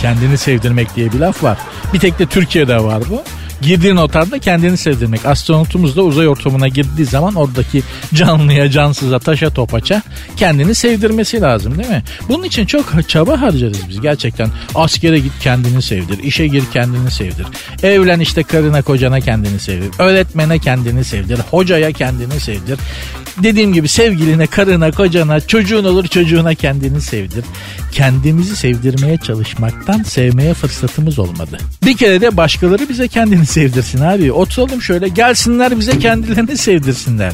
Kendini 0.01 0.37
sevdirmek 0.37 0.95
diye 0.95 1.13
bir 1.13 1.19
laf 1.19 1.43
var. 1.43 1.57
Bir 1.93 1.99
tek 1.99 2.19
de 2.19 2.25
Türkiye'de 2.25 2.83
var 2.83 3.03
bu. 3.09 3.23
Girdiğin 3.61 3.95
ortamda 3.95 4.39
kendini 4.39 4.77
sevdirmek. 4.77 5.25
Astronotumuz 5.25 5.95
da 5.95 6.01
uzay 6.03 6.27
ortamına 6.27 6.67
girdiği 6.67 7.05
zaman 7.05 7.35
oradaki 7.35 7.83
canlıya, 8.13 8.71
cansıza, 8.71 9.19
taşa, 9.19 9.49
topaça 9.49 10.01
kendini 10.37 10.75
sevdirmesi 10.75 11.41
lazım 11.41 11.77
değil 11.77 11.89
mi? 11.89 12.03
Bunun 12.29 12.43
için 12.43 12.65
çok 12.65 13.09
çaba 13.09 13.41
harcarız 13.41 13.89
biz 13.89 14.01
gerçekten. 14.01 14.49
Askere 14.75 15.19
git 15.19 15.31
kendini 15.41 15.81
sevdir, 15.81 16.23
işe 16.23 16.47
gir 16.47 16.63
kendini 16.73 17.11
sevdir. 17.11 17.45
Evlen 17.83 18.19
işte 18.19 18.43
karına 18.43 18.81
kocana 18.81 19.19
kendini 19.19 19.59
sevdir. 19.59 19.89
Öğretmene 19.99 20.59
kendini 20.59 21.03
sevdir, 21.03 21.39
hocaya 21.51 21.91
kendini 21.91 22.39
sevdir. 22.39 22.79
Dediğim 23.43 23.73
gibi 23.73 23.87
sevgiline, 23.87 24.47
karına, 24.47 24.91
kocana, 24.91 25.39
çocuğun 25.39 25.83
olur 25.83 26.07
çocuğuna 26.07 26.55
kendini 26.55 27.01
sevdir. 27.01 27.45
Kendimizi 27.91 28.55
sevdirmeye 28.55 29.17
çalışmaktan 29.17 30.03
sevmeye 30.03 30.53
fırsatımız 30.53 31.19
olmadı. 31.19 31.57
Bir 31.85 31.97
kere 31.97 32.21
de 32.21 32.37
başkaları 32.37 32.89
bize 32.89 33.07
kendini 33.07 33.45
sevdirsin 33.47 34.01
abi. 34.01 34.31
Oturalım 34.31 34.81
şöyle 34.81 35.07
gelsinler 35.07 35.79
bize 35.79 35.99
kendilerini 35.99 36.57
sevdirsinler. 36.57 37.33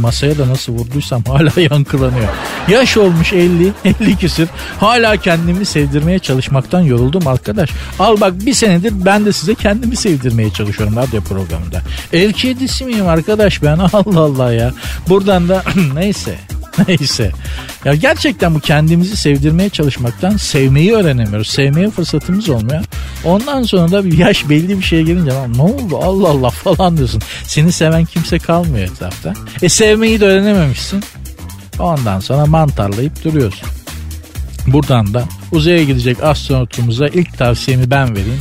Masaya 0.00 0.38
da 0.38 0.48
nasıl 0.48 0.72
vurduysam 0.72 1.22
hala 1.24 1.60
yankılanıyor. 1.70 2.28
Yaş 2.68 2.96
olmuş 2.96 3.32
50, 3.32 3.72
50 3.84 4.16
küsür. 4.16 4.48
Hala 4.80 5.16
kendimi 5.16 5.64
sevdirmeye 5.64 6.18
çalışmaktan 6.18 6.80
yoruldum 6.80 7.26
arkadaş. 7.26 7.70
Al 7.98 8.20
bak 8.20 8.46
bir 8.46 8.54
senedir 8.54 8.92
ben 9.04 9.24
de 9.24 9.32
size 9.32 9.54
kendimi 9.54 9.96
sevdirmeye 9.96 10.50
çalışıyorum 10.50 10.96
radyo 10.96 11.20
programında. 11.20 11.82
El 12.12 12.32
kedisi 12.32 12.84
miyim 12.84 13.08
arkadaş 13.08 13.62
ben 13.62 13.78
Allah 13.92 14.20
Allah 14.20 14.52
ya. 14.52 14.72
Buradan 15.08 15.48
da 15.48 15.62
neyse 15.94 16.38
Neyse. 16.88 17.32
Ya 17.84 17.94
gerçekten 17.94 18.54
bu 18.54 18.60
kendimizi 18.60 19.16
sevdirmeye 19.16 19.68
çalışmaktan 19.68 20.36
sevmeyi 20.36 20.92
öğrenemiyoruz. 20.94 21.48
Sevmeye 21.48 21.90
fırsatımız 21.90 22.48
olmuyor. 22.48 22.84
Ondan 23.24 23.62
sonra 23.62 23.92
da 23.92 24.04
bir 24.04 24.18
yaş 24.18 24.48
belli 24.48 24.78
bir 24.78 24.84
şeye 24.84 25.02
gelince 25.02 25.32
ne 25.56 25.62
oldu 25.62 25.98
Allah 26.02 26.28
Allah 26.28 26.50
falan 26.50 26.96
diyorsun. 26.96 27.22
Seni 27.44 27.72
seven 27.72 28.04
kimse 28.04 28.38
kalmıyor 28.38 28.88
etrafta. 28.88 29.34
E 29.62 29.68
sevmeyi 29.68 30.20
de 30.20 30.24
öğrenememişsin. 30.24 31.04
Ondan 31.78 32.20
sonra 32.20 32.46
mantarlayıp 32.46 33.24
duruyorsun. 33.24 33.68
Buradan 34.66 35.14
da 35.14 35.24
uzaya 35.52 35.84
gidecek 35.84 36.22
astronotumuza 36.22 37.08
ilk 37.08 37.38
tavsiyemi 37.38 37.90
ben 37.90 38.16
vereyim. 38.16 38.40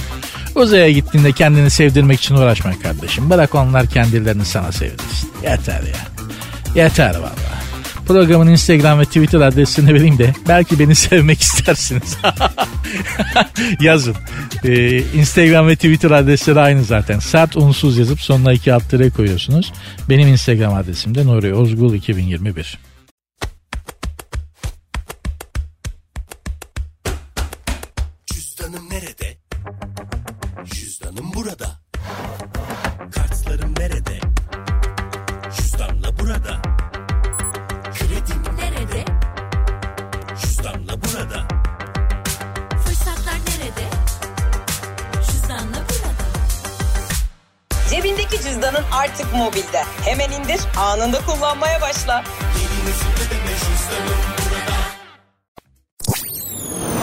Uzaya 0.56 0.92
gittiğinde 0.92 1.32
kendini 1.32 1.70
sevdirmek 1.70 2.20
için 2.20 2.36
uğraşma 2.36 2.80
kardeşim. 2.80 3.30
Bırak 3.30 3.56
onlar 3.56 3.88
kendilerini 3.88 4.46
sana 4.46 4.72
sevdirsin. 4.72 5.30
Yeter 5.44 5.82
ya. 5.82 6.12
Yeter 6.84 7.16
vallahi. 7.16 7.61
Programın 8.12 8.48
Instagram 8.48 9.00
ve 9.00 9.06
Twitter 9.06 9.42
adresini 9.42 9.94
vereyim 9.94 10.18
de 10.18 10.34
belki 10.48 10.80
beni 10.80 10.96
sevmek 11.06 11.42
istersiniz. 11.42 12.18
Yazın. 13.80 14.16
Ee, 14.64 14.98
Instagram 14.98 15.68
ve 15.68 15.76
Twitter 15.76 16.12
adresleri 16.12 16.60
aynı 16.60 16.84
zaten. 16.84 17.20
Sert 17.20 17.58
unsuz 17.58 17.98
yazıp 17.98 18.22
sonuna 18.22 18.54
iki 18.54 18.74
alt 18.74 18.84
koyuyorsunuz. 19.16 19.74
Benim 20.10 20.28
Instagram 20.28 20.74
adresim 20.74 21.16
de 21.16 21.26
Nuri 21.26 21.54
Ozgul 21.54 21.94
2021. 21.94 22.91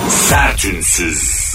Sertünsüz. 0.09 1.55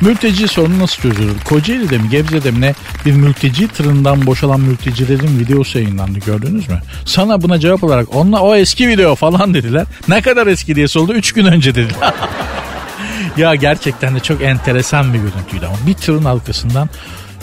Mülteci 0.00 0.48
sorunu 0.48 0.78
nasıl 0.78 1.02
çözülür? 1.02 1.40
Kocaeli'de 1.44 1.98
mi 1.98 2.08
Gebze'de 2.08 2.50
mi 2.50 2.60
ne 2.60 2.74
bir 3.06 3.12
mülteci 3.12 3.68
tırından 3.68 4.26
boşalan 4.26 4.60
mültecilerin 4.60 5.38
videosu 5.38 5.78
yayınlandı 5.78 6.18
gördünüz 6.18 6.68
mü? 6.68 6.82
Sana 7.04 7.42
buna 7.42 7.60
cevap 7.60 7.84
olarak 7.84 8.16
onunla 8.16 8.40
o 8.40 8.54
eski 8.54 8.88
video 8.88 9.14
falan 9.14 9.54
dediler. 9.54 9.86
Ne 10.08 10.22
kadar 10.22 10.46
eski 10.46 10.76
diye 10.76 10.88
sordu 10.88 11.12
3 11.12 11.32
gün 11.32 11.44
önce 11.44 11.74
dediler. 11.74 12.14
ya 13.36 13.54
gerçekten 13.54 14.14
de 14.14 14.20
çok 14.20 14.42
enteresan 14.42 15.14
bir 15.14 15.18
görüntüydü 15.18 15.66
ama 15.66 15.76
bir 15.86 15.94
tırın 15.94 16.24
arkasından 16.24 16.88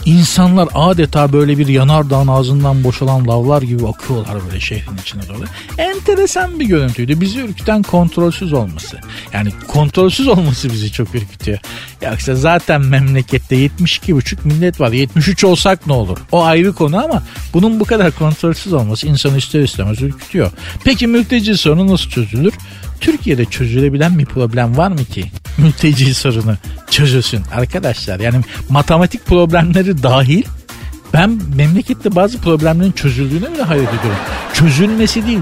İnsanlar 0.06 0.70
adeta 0.76 1.34
böyle 1.34 1.58
bir 1.58 1.68
yanardağın 1.68 2.28
ağzından 2.28 2.84
boşalan 2.84 3.28
lavlar 3.28 3.62
gibi 3.62 3.88
akıyorlar 3.88 4.36
böyle 4.48 4.60
şehrin 4.60 4.98
içine 5.02 5.22
doğru. 5.30 5.46
Enteresan 5.78 6.60
bir 6.60 6.66
görüntüydü. 6.66 7.22
Bizi 7.22 7.40
ürküten 7.40 7.84
kontrolsüz 7.84 8.54
olması. 8.54 8.98
Yani 9.34 9.50
kontrolsüz 9.68 10.28
olması 10.28 10.70
bizi 10.70 10.92
çok 10.92 11.16
ürkütüyor. 11.16 11.60
Yoksa 12.02 12.36
zaten 12.36 12.82
memlekette 12.82 13.56
72,5 13.56 14.38
millet 14.44 14.80
var. 14.80 14.92
73 14.92 15.44
olsak 15.44 15.88
ne 15.88 15.94
olur? 15.94 16.18
O 16.32 16.44
ayrı 16.44 16.74
konu 16.74 17.04
ama 17.04 17.24
bunun 17.54 17.80
bu 17.80 17.86
kadar 17.86 18.12
kontrolsüz 18.12 18.74
olması 18.74 19.08
insanı 19.08 19.38
ister 19.38 19.60
istemez 19.60 20.02
ürkütüyor. 20.02 20.52
Peki 20.84 21.08
mülteci 21.08 21.58
sorunu 21.58 21.94
nasıl 21.94 22.10
çözülür? 22.10 22.54
Türkiye'de 23.02 23.46
çözülebilen 23.46 24.20
bir 24.20 24.26
problem 24.26 24.78
var 24.78 24.92
mı 24.92 25.06
ki? 25.06 25.32
Mülteci 25.58 26.14
sorunu 26.14 26.56
çözülsün 26.92 27.42
arkadaşlar. 27.54 28.20
Yani 28.20 28.42
matematik 28.70 29.26
problemleri 29.26 30.04
dahil 30.04 30.44
ben 31.14 31.40
memlekette 31.56 32.16
bazı 32.16 32.42
problemlerin 32.42 32.92
çözüldüğüne 32.92 33.54
bile 33.54 33.64
hayret 33.64 33.90
ediyorum. 33.90 34.20
Çözülmesi 34.54 35.28
değil 35.28 35.40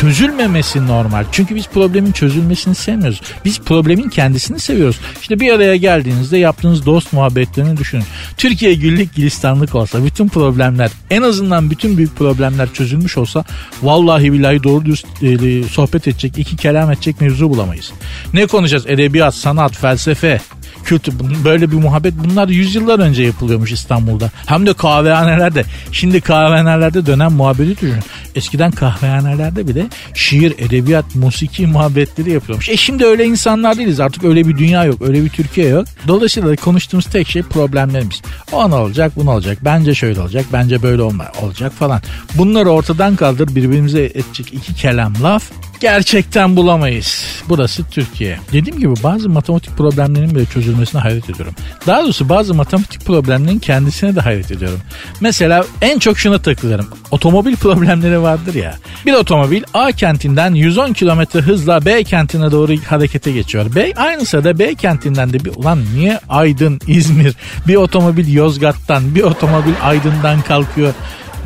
çözülmemesi 0.00 0.86
normal. 0.86 1.24
Çünkü 1.32 1.54
biz 1.54 1.68
problemin 1.68 2.12
çözülmesini 2.12 2.74
sevmiyoruz. 2.74 3.20
Biz 3.44 3.60
problemin 3.60 4.08
kendisini 4.08 4.58
seviyoruz. 4.58 5.00
İşte 5.20 5.40
bir 5.40 5.52
araya 5.52 5.76
geldiğinizde 5.76 6.38
yaptığınız 6.38 6.86
dost 6.86 7.12
muhabbetlerini 7.12 7.76
düşünün. 7.76 8.04
Türkiye 8.36 8.74
güllük 8.74 9.14
gülistanlık 9.16 9.74
olsa 9.74 10.04
bütün 10.04 10.28
problemler 10.28 10.90
en 11.10 11.22
azından 11.22 11.70
bütün 11.70 11.96
büyük 11.96 12.16
problemler 12.16 12.72
çözülmüş 12.72 13.18
olsa 13.18 13.44
vallahi 13.82 14.32
billahi 14.32 14.62
doğru 14.62 14.84
düz 14.84 15.04
e, 15.22 15.62
sohbet 15.62 16.08
edecek 16.08 16.38
iki 16.38 16.56
kelam 16.56 16.92
edecek 16.92 17.20
mevzu 17.20 17.50
bulamayız. 17.50 17.92
Ne 18.34 18.46
konuşacağız? 18.46 18.86
Edebiyat, 18.86 19.34
sanat, 19.34 19.76
felsefe, 19.76 20.40
kültür 20.88 21.14
böyle 21.44 21.70
bir 21.70 21.76
muhabbet 21.76 22.14
bunlar 22.24 22.48
yüzyıllar 22.48 22.98
önce 22.98 23.22
yapılıyormuş 23.22 23.72
İstanbul'da. 23.72 24.30
Hem 24.46 24.66
de 24.66 24.72
kahvehanelerde. 24.72 25.64
Şimdi 25.92 26.20
kahvehanelerde 26.20 27.06
dönen 27.06 27.32
muhabbeti 27.32 27.70
düşün. 27.70 28.02
Eskiden 28.34 28.70
kahvehanelerde 28.70 29.68
bile 29.68 29.86
şiir, 30.14 30.54
edebiyat, 30.58 31.14
musiki 31.14 31.66
muhabbetleri 31.66 32.30
yapıyormuş. 32.30 32.68
E 32.68 32.76
şimdi 32.76 33.04
öyle 33.04 33.24
insanlar 33.24 33.78
değiliz. 33.78 34.00
Artık 34.00 34.24
öyle 34.24 34.48
bir 34.48 34.58
dünya 34.58 34.84
yok. 34.84 35.02
Öyle 35.02 35.24
bir 35.24 35.28
Türkiye 35.28 35.68
yok. 35.68 35.86
Dolayısıyla 36.08 36.56
konuştuğumuz 36.56 37.06
tek 37.06 37.28
şey 37.28 37.42
problemlerimiz. 37.42 38.22
O 38.52 38.60
an 38.60 38.72
olacak, 38.72 39.12
bunu 39.16 39.30
olacak. 39.30 39.58
Bence 39.64 39.94
şöyle 39.94 40.20
olacak, 40.20 40.44
bence 40.52 40.82
böyle 40.82 41.02
olma, 41.02 41.24
olacak 41.42 41.72
falan. 41.72 42.02
Bunları 42.34 42.70
ortadan 42.70 43.16
kaldır 43.16 43.48
birbirimize 43.56 44.04
edecek 44.04 44.52
iki 44.52 44.74
kelam 44.74 45.14
laf 45.22 45.42
gerçekten 45.80 46.56
bulamayız. 46.56 47.24
Burası 47.48 47.84
Türkiye. 47.90 48.38
Dediğim 48.52 48.78
gibi 48.78 48.94
bazı 49.02 49.28
matematik 49.28 49.76
problemlerinin 49.76 50.34
bile 50.34 50.46
çözülmesine 50.46 51.00
hayret 51.00 51.30
ediyorum. 51.30 51.54
Daha 51.86 52.02
doğrusu 52.02 52.28
bazı 52.28 52.54
matematik 52.54 53.04
problemlerin 53.06 53.58
kendisine 53.58 54.16
de 54.16 54.20
hayret 54.20 54.50
ediyorum. 54.50 54.80
Mesela 55.20 55.64
en 55.82 55.98
çok 55.98 56.18
şuna 56.18 56.38
takılırım. 56.38 56.88
Otomobil 57.10 57.56
problemleri 57.56 58.22
vardır 58.22 58.54
ya. 58.54 58.74
Bir 59.06 59.12
otomobil 59.12 59.62
A 59.74 59.92
kentinden 59.92 60.54
110 60.54 60.92
km 60.92 61.38
hızla 61.38 61.84
B 61.84 62.04
kentine 62.04 62.50
doğru 62.50 62.72
harekete 62.88 63.32
geçiyor. 63.32 63.74
B 63.74 63.92
aynı 63.96 64.24
sırada 64.24 64.58
B 64.58 64.74
kentinden 64.74 65.32
de 65.32 65.44
bir 65.44 65.50
ulan 65.56 65.84
niye 65.94 66.20
Aydın, 66.28 66.80
İzmir 66.86 67.34
bir 67.68 67.76
otomobil 67.76 68.32
Yozgat'tan 68.32 69.14
bir 69.14 69.22
otomobil 69.22 69.72
Aydın'dan 69.82 70.42
kalkıyor 70.42 70.94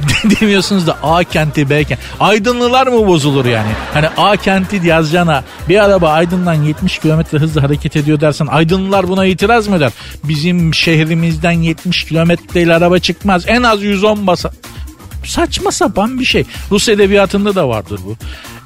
demiyorsunuz 0.40 0.87
da 0.87 0.99
A 1.02 1.25
kenti 1.25 1.70
B 1.70 1.84
kenti. 1.84 2.02
Aydınlılar 2.20 2.87
mı 2.87 3.06
bozulur 3.06 3.44
yani? 3.44 3.70
Hani 3.94 4.08
A 4.08 4.37
kenti 4.37 4.87
yazacağına 4.87 5.44
bir 5.68 5.84
araba 5.84 6.11
Aydın'dan 6.11 6.54
70 6.54 6.99
kilometre 6.99 7.38
hızla 7.38 7.62
hareket 7.62 7.96
ediyor 7.96 8.20
dersen 8.20 8.46
Aydınlılar 8.46 9.08
buna 9.08 9.26
itiraz 9.26 9.68
mı 9.68 9.76
eder? 9.76 9.92
Bizim 10.25 10.75
şehrimizden 10.75 11.52
70 11.52 12.04
kilometreyle 12.04 12.75
araba 12.75 12.99
çıkmaz. 12.99 13.44
En 13.49 13.62
az 13.62 13.82
110 13.82 14.26
basa 14.26 14.50
saçma 15.25 15.72
sapan 15.72 16.20
bir 16.20 16.25
şey. 16.25 16.44
Rus 16.70 16.88
edebiyatında 16.88 17.54
da 17.54 17.68
vardır 17.68 18.00
bu. 18.06 18.16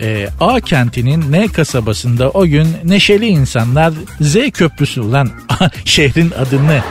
Ee, 0.00 0.28
A 0.40 0.61
kentinin 0.61 1.33
N 1.33 1.49
kasabasında 1.49 2.30
o 2.30 2.47
gün 2.47 2.68
neşeli 2.85 3.26
insanlar 3.26 3.92
Z 4.21 4.37
köprüsü 4.52 5.00
olan 5.00 5.30
şehrin 5.85 6.30
adını 6.30 6.83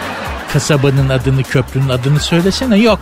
kasabanın 0.53 1.09
adını 1.09 1.43
köprünün 1.43 1.89
adını 1.89 2.19
söylesene 2.19 2.77
yok. 2.77 2.99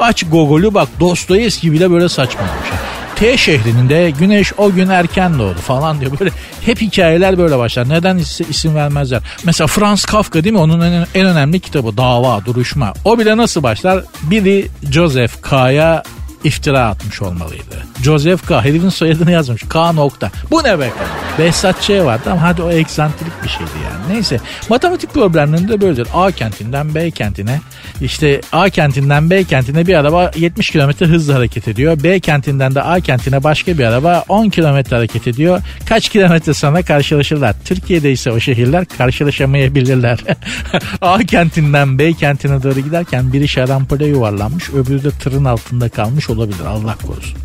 Aç 0.00 0.24
Gogol'ü 0.30 0.74
bak 0.74 0.88
Dostoyevski 1.00 1.72
bile 1.72 1.90
böyle 1.90 2.08
saçmalamış. 2.08 2.68
T 3.16 3.36
şehrinin 3.36 3.88
de 3.88 4.10
güneş 4.10 4.52
o 4.58 4.72
gün 4.72 4.88
erken 4.88 5.38
doğdu 5.38 5.58
falan 5.58 6.00
diyor. 6.00 6.12
Böyle 6.20 6.30
hep 6.64 6.80
hikayeler 6.80 7.38
böyle 7.38 7.58
başlar. 7.58 7.88
Neden 7.88 8.18
isim 8.48 8.74
vermezler? 8.74 9.22
Mesela 9.44 9.66
Franz 9.66 10.04
Kafka 10.04 10.44
değil 10.44 10.52
mi? 10.52 10.58
Onun 10.58 10.80
en, 10.80 11.06
en 11.14 11.26
önemli 11.26 11.60
kitabı 11.60 11.96
Dava, 11.96 12.44
Duruşma. 12.44 12.92
O 13.04 13.18
bile 13.18 13.36
nasıl 13.36 13.62
başlar? 13.62 14.04
Biri 14.22 14.68
Joseph 14.90 15.32
K'ya 15.42 16.02
iftira 16.44 16.88
atmış 16.88 17.22
olmalıydı. 17.22 17.76
Joseph 18.02 18.46
K. 18.46 18.64
Herifin 18.64 18.88
soyadını 18.88 19.30
yazmış. 19.30 19.62
K 19.68 19.92
nokta. 19.92 20.30
Bu 20.50 20.64
ne 20.64 20.78
be? 20.78 20.90
Behzat 21.38 21.82
Ç 21.82 21.90
vardı 21.90 22.30
ama 22.30 22.42
hadi 22.42 22.62
o 22.62 22.70
eksantrik 22.70 23.44
bir 23.44 23.48
şeydi 23.48 23.70
yani. 23.84 24.14
Neyse 24.14 24.40
matematik 24.68 25.14
problemlerinde 25.14 25.80
böyledir. 25.80 26.08
A 26.14 26.30
kentinden 26.30 26.94
B 26.94 27.10
kentine 27.10 27.60
işte 28.00 28.40
A 28.52 28.70
kentinden 28.70 29.30
B 29.30 29.44
kentine 29.44 29.86
bir 29.86 29.94
araba 29.94 30.30
70 30.36 30.70
km 30.70 31.04
hızla 31.04 31.34
hareket 31.34 31.68
ediyor. 31.68 32.02
B 32.02 32.20
kentinden 32.20 32.74
de 32.74 32.82
A 32.82 33.00
kentine 33.00 33.44
başka 33.44 33.78
bir 33.78 33.84
araba 33.84 34.24
10 34.28 34.48
km 34.48 34.90
hareket 34.90 35.26
ediyor. 35.26 35.62
Kaç 35.86 36.08
kilometre 36.08 36.54
sonra 36.54 36.82
karşılaşırlar. 36.82 37.54
Türkiye'de 37.64 38.12
ise 38.12 38.32
o 38.32 38.40
şehirler 38.40 38.84
karşılaşamayabilirler. 38.98 40.18
A 41.00 41.18
kentinden 41.18 41.98
B 41.98 42.12
kentine 42.12 42.62
doğru 42.62 42.80
giderken 42.80 43.32
biri 43.32 43.48
şarampole 43.48 44.06
yuvarlanmış 44.06 44.70
öbürü 44.70 45.04
de 45.04 45.10
tırın 45.10 45.44
altında 45.44 45.88
kalmış 45.88 46.25
olabilir 46.30 46.64
Allah 46.64 46.96
korusun. 47.06 47.38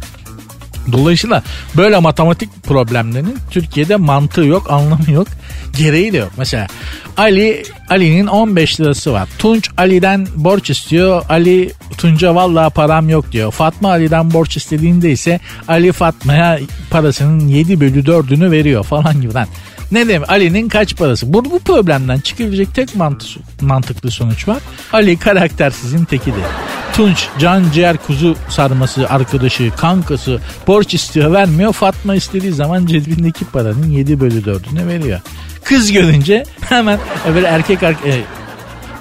Dolayısıyla 0.92 1.44
böyle 1.78 2.00
matematik 2.00 2.64
problemlerinin 2.64 3.38
Türkiye'de 3.52 3.96
mantığı 3.96 4.46
yok, 4.46 4.72
anlamı 4.72 5.12
yok, 5.12 5.28
gereği 5.78 6.14
de 6.14 6.18
yok. 6.18 6.32
Mesela 6.38 6.68
Ali 7.18 7.64
Ali'nin 7.90 8.28
15 8.28 8.80
lirası 8.80 9.14
var. 9.14 9.30
Tunç 9.40 9.70
Ali'den 9.78 10.28
borç 10.36 10.70
istiyor. 10.70 11.24
Ali 11.30 11.72
Tunç'a 11.98 12.36
vallahi 12.36 12.74
param 12.74 13.10
yok 13.10 13.32
diyor. 13.32 13.52
Fatma 13.52 13.90
Ali'den 13.90 14.34
borç 14.34 14.58
istediğinde 14.58 15.12
ise 15.12 15.40
Ali 15.68 15.92
Fatma'ya 15.92 16.60
parasının 16.90 17.48
7 17.48 17.80
bölü 17.80 18.04
4'ünü 18.04 18.52
veriyor 18.52 18.84
falan 18.84 19.22
gibi. 19.22 19.34
Lan. 19.34 19.48
Ne 19.92 20.08
demek 20.08 20.30
Ali'nin 20.30 20.70
kaç 20.70 20.96
parası? 20.96 21.34
Bu, 21.34 21.46
bu 21.46 21.60
problemden 21.60 22.20
çıkabilecek 22.20 22.76
tek 22.76 22.96
mantı, 22.96 23.26
mantıklı 23.62 24.12
sonuç 24.12 24.48
var. 24.48 24.58
Ali 24.94 25.20
karaktersizin 25.20 26.06
tekidir. 26.06 26.44
Tunç, 26.94 27.28
can 27.40 27.64
ciğer 27.74 27.98
kuzu 27.98 28.36
sarması 28.50 29.10
arkadaşı, 29.10 29.72
kankası 29.78 30.40
borç 30.68 30.94
istiyor 30.94 31.34
vermiyor. 31.34 31.74
Fatma 31.74 32.16
istediği 32.16 32.52
zaman 32.52 32.86
cebindeki 32.86 33.46
paranın 33.46 33.90
7 33.90 34.20
bölü 34.20 34.42
4'ünü 34.42 34.88
veriyor. 34.88 35.20
Kız 35.64 35.92
görünce 35.92 36.44
hemen 36.70 37.00
böyle 37.36 37.48
erkek 37.48 37.84
e, 37.84 37.94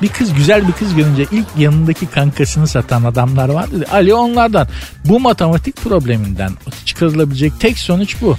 bir 0.03 0.09
kız 0.09 0.35
güzel 0.35 0.69
bir 0.69 0.73
kız 0.73 0.95
görünce 0.95 1.27
ilk 1.33 1.47
yanındaki 1.59 2.07
kankasını 2.07 2.67
satan 2.67 3.05
adamlar 3.05 3.49
vardı. 3.49 3.85
Ali 3.93 4.15
onlardan. 4.15 4.69
Bu 5.05 5.21
matematik 5.21 5.77
probleminden 5.77 6.53
çıkarılabilecek 6.85 7.53
tek 7.61 7.79
sonuç 7.79 8.17
bu. 8.23 8.37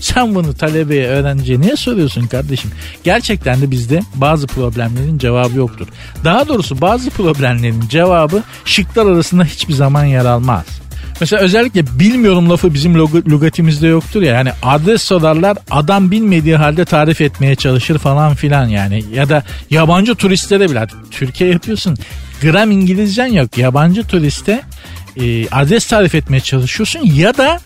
Sen 0.00 0.34
bunu 0.34 0.54
talebeye, 0.54 1.06
öğrenciye 1.06 1.60
niye 1.60 1.76
soruyorsun 1.76 2.26
kardeşim? 2.26 2.70
Gerçekten 3.04 3.60
de 3.60 3.70
bizde 3.70 4.00
bazı 4.14 4.46
problemlerin 4.46 5.18
cevabı 5.18 5.58
yoktur. 5.58 5.86
Daha 6.24 6.48
doğrusu 6.48 6.80
bazı 6.80 7.10
problemlerin 7.10 7.88
cevabı 7.88 8.42
şıklar 8.64 9.06
arasında 9.06 9.44
hiçbir 9.44 9.74
zaman 9.74 10.04
yer 10.04 10.24
almaz. 10.24 10.64
Mesela 11.20 11.42
özellikle 11.42 11.98
bilmiyorum 11.98 12.50
lafı 12.50 12.74
bizim 12.74 12.94
lügatimizde 13.30 13.86
yoktur 13.86 14.22
ya. 14.22 14.34
Yani 14.34 14.50
adres 14.62 15.02
sorarlar 15.02 15.58
adam 15.70 16.10
bilmediği 16.10 16.56
halde 16.56 16.84
tarif 16.84 17.20
etmeye 17.20 17.54
çalışır 17.54 17.98
falan 17.98 18.34
filan 18.34 18.66
yani. 18.68 19.04
Ya 19.14 19.28
da 19.28 19.42
yabancı 19.70 20.14
turistlere 20.14 20.70
bile 20.70 20.86
Türkiye 21.10 21.50
yapıyorsun. 21.50 21.96
Gram 22.42 22.70
İngilizcen 22.70 23.26
yok. 23.26 23.58
Yabancı 23.58 24.04
turiste 24.04 24.62
e, 25.16 25.48
adres 25.48 25.86
tarif 25.86 26.14
etmeye 26.14 26.40
çalışıyorsun 26.40 27.00
ya 27.00 27.36
da 27.36 27.60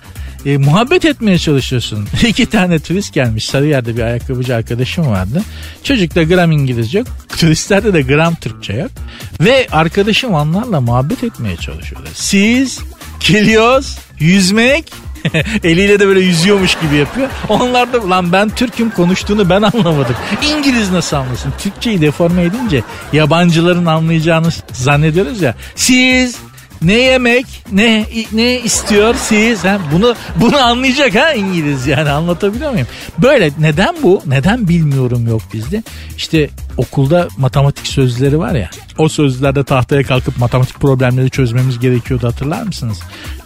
e, 0.47 0.57
muhabbet 0.57 1.05
etmeye 1.05 1.39
çalışıyorsun. 1.39 2.09
İki 2.29 2.47
tane 2.47 2.79
turist 2.79 3.15
gelmiş. 3.15 3.45
Sarıyer'de 3.45 3.97
bir 3.97 4.03
ayakkabıcı 4.03 4.57
arkadaşım 4.57 5.07
vardı. 5.07 5.43
Çocukta 5.83 6.23
gram 6.23 6.53
İngilizce 6.53 6.99
yok. 6.99 7.09
Turistlerde 7.29 7.95
de 7.95 8.03
gram 8.03 8.35
Türkçe 8.35 8.73
yok. 8.73 8.91
Ve 9.41 9.67
arkadaşım 9.73 10.35
onlarla 10.35 10.81
muhabbet 10.81 11.25
etmeye 11.25 11.57
çalışıyorlar. 11.57 12.11
Siz 12.15 12.81
geliyoruz 13.21 13.99
yüzmek 14.19 14.85
Eliyle 15.65 16.01
de 16.01 16.07
böyle 16.07 16.21
yüzüyormuş 16.21 16.75
gibi 16.75 16.97
yapıyor. 16.97 17.29
Onlar 17.49 17.93
da 17.93 18.11
lan 18.11 18.33
ben 18.33 18.51
Türk'üm 18.51 18.91
konuştuğunu 18.91 19.51
ben 19.51 19.63
anlamadım. 19.63 20.17
İngiliz 20.57 20.91
nasıl 20.91 21.17
anlasın? 21.17 21.53
Türkçeyi 21.59 22.01
deforme 22.01 22.43
edince 22.43 22.83
yabancıların 23.13 23.87
anlayacağını 23.87 24.49
zannediyoruz 24.73 25.43
ya. 25.43 25.55
Siz 25.77 26.37
ne 26.85 26.93
yemek 26.93 27.47
ne 27.73 28.07
ne 28.33 28.61
istiyor 28.61 29.15
siz 29.15 29.65
ha? 29.65 29.79
bunu 29.93 30.15
bunu 30.37 30.57
anlayacak 30.57 31.15
ha 31.15 31.33
İngiliz 31.33 31.87
yani 31.87 32.11
anlatabiliyor 32.11 32.71
muyum? 32.73 32.87
Böyle 33.19 33.51
neden 33.59 33.95
bu 34.03 34.23
neden 34.27 34.69
bilmiyorum 34.69 35.29
yok 35.29 35.43
bizde 35.53 35.83
işte 36.17 36.51
okulda 36.77 37.29
matematik 37.39 37.87
sözleri 37.87 38.39
var 38.39 38.55
ya 38.55 38.71
o 38.99 39.09
sözlerde 39.09 39.65
tahtaya 39.65 40.03
kalkıp 40.03 40.39
matematik 40.39 40.81
problemleri 40.81 41.31
çözmemiz 41.31 41.79
gerekiyordu 41.79 42.27
hatırlar 42.27 42.63
mısınız? 42.63 43.01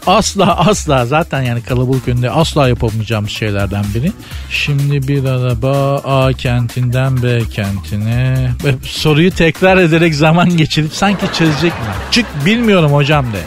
Asla 0.06 0.58
asla 0.58 1.06
zaten 1.06 1.42
yani 1.42 1.62
kalabalık 1.62 2.08
önünde 2.08 2.30
asla 2.30 2.68
yapamayacağımız 2.68 3.30
şeylerden 3.30 3.84
biri. 3.94 4.12
Şimdi 4.50 5.08
bir 5.08 5.24
araba 5.24 5.96
A 6.04 6.32
kentinden 6.32 7.22
B 7.22 7.40
kentine 7.44 8.50
soruyu 8.82 9.30
tekrar 9.30 9.76
ederek 9.76 10.14
zaman 10.14 10.56
geçirip 10.56 10.94
sanki 10.94 11.26
çözecek 11.32 11.72
mi? 11.72 11.86
Çık 12.10 12.26
bilmiyorum 12.46 12.92
hocam 12.92 13.26
de. 13.32 13.40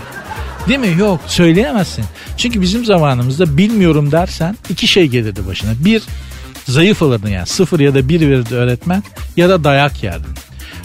Değil 0.67 0.79
mi? 0.79 0.99
Yok 0.99 1.19
söyleyemezsin. 1.27 2.05
Çünkü 2.37 2.61
bizim 2.61 2.85
zamanımızda 2.85 3.57
bilmiyorum 3.57 4.11
dersen 4.11 4.57
iki 4.69 4.87
şey 4.87 5.07
gelirdi 5.07 5.47
başına. 5.47 5.71
Bir 5.85 6.03
zayıf 6.71 7.03
alırdın 7.03 7.29
yani 7.29 7.47
sıfır 7.47 7.79
ya 7.79 7.93
da 7.93 8.09
bir 8.09 8.21
verirdi 8.21 8.55
öğretmen 8.55 9.03
ya 9.37 9.49
da 9.49 9.63
dayak 9.63 10.03
yerdin. 10.03 10.31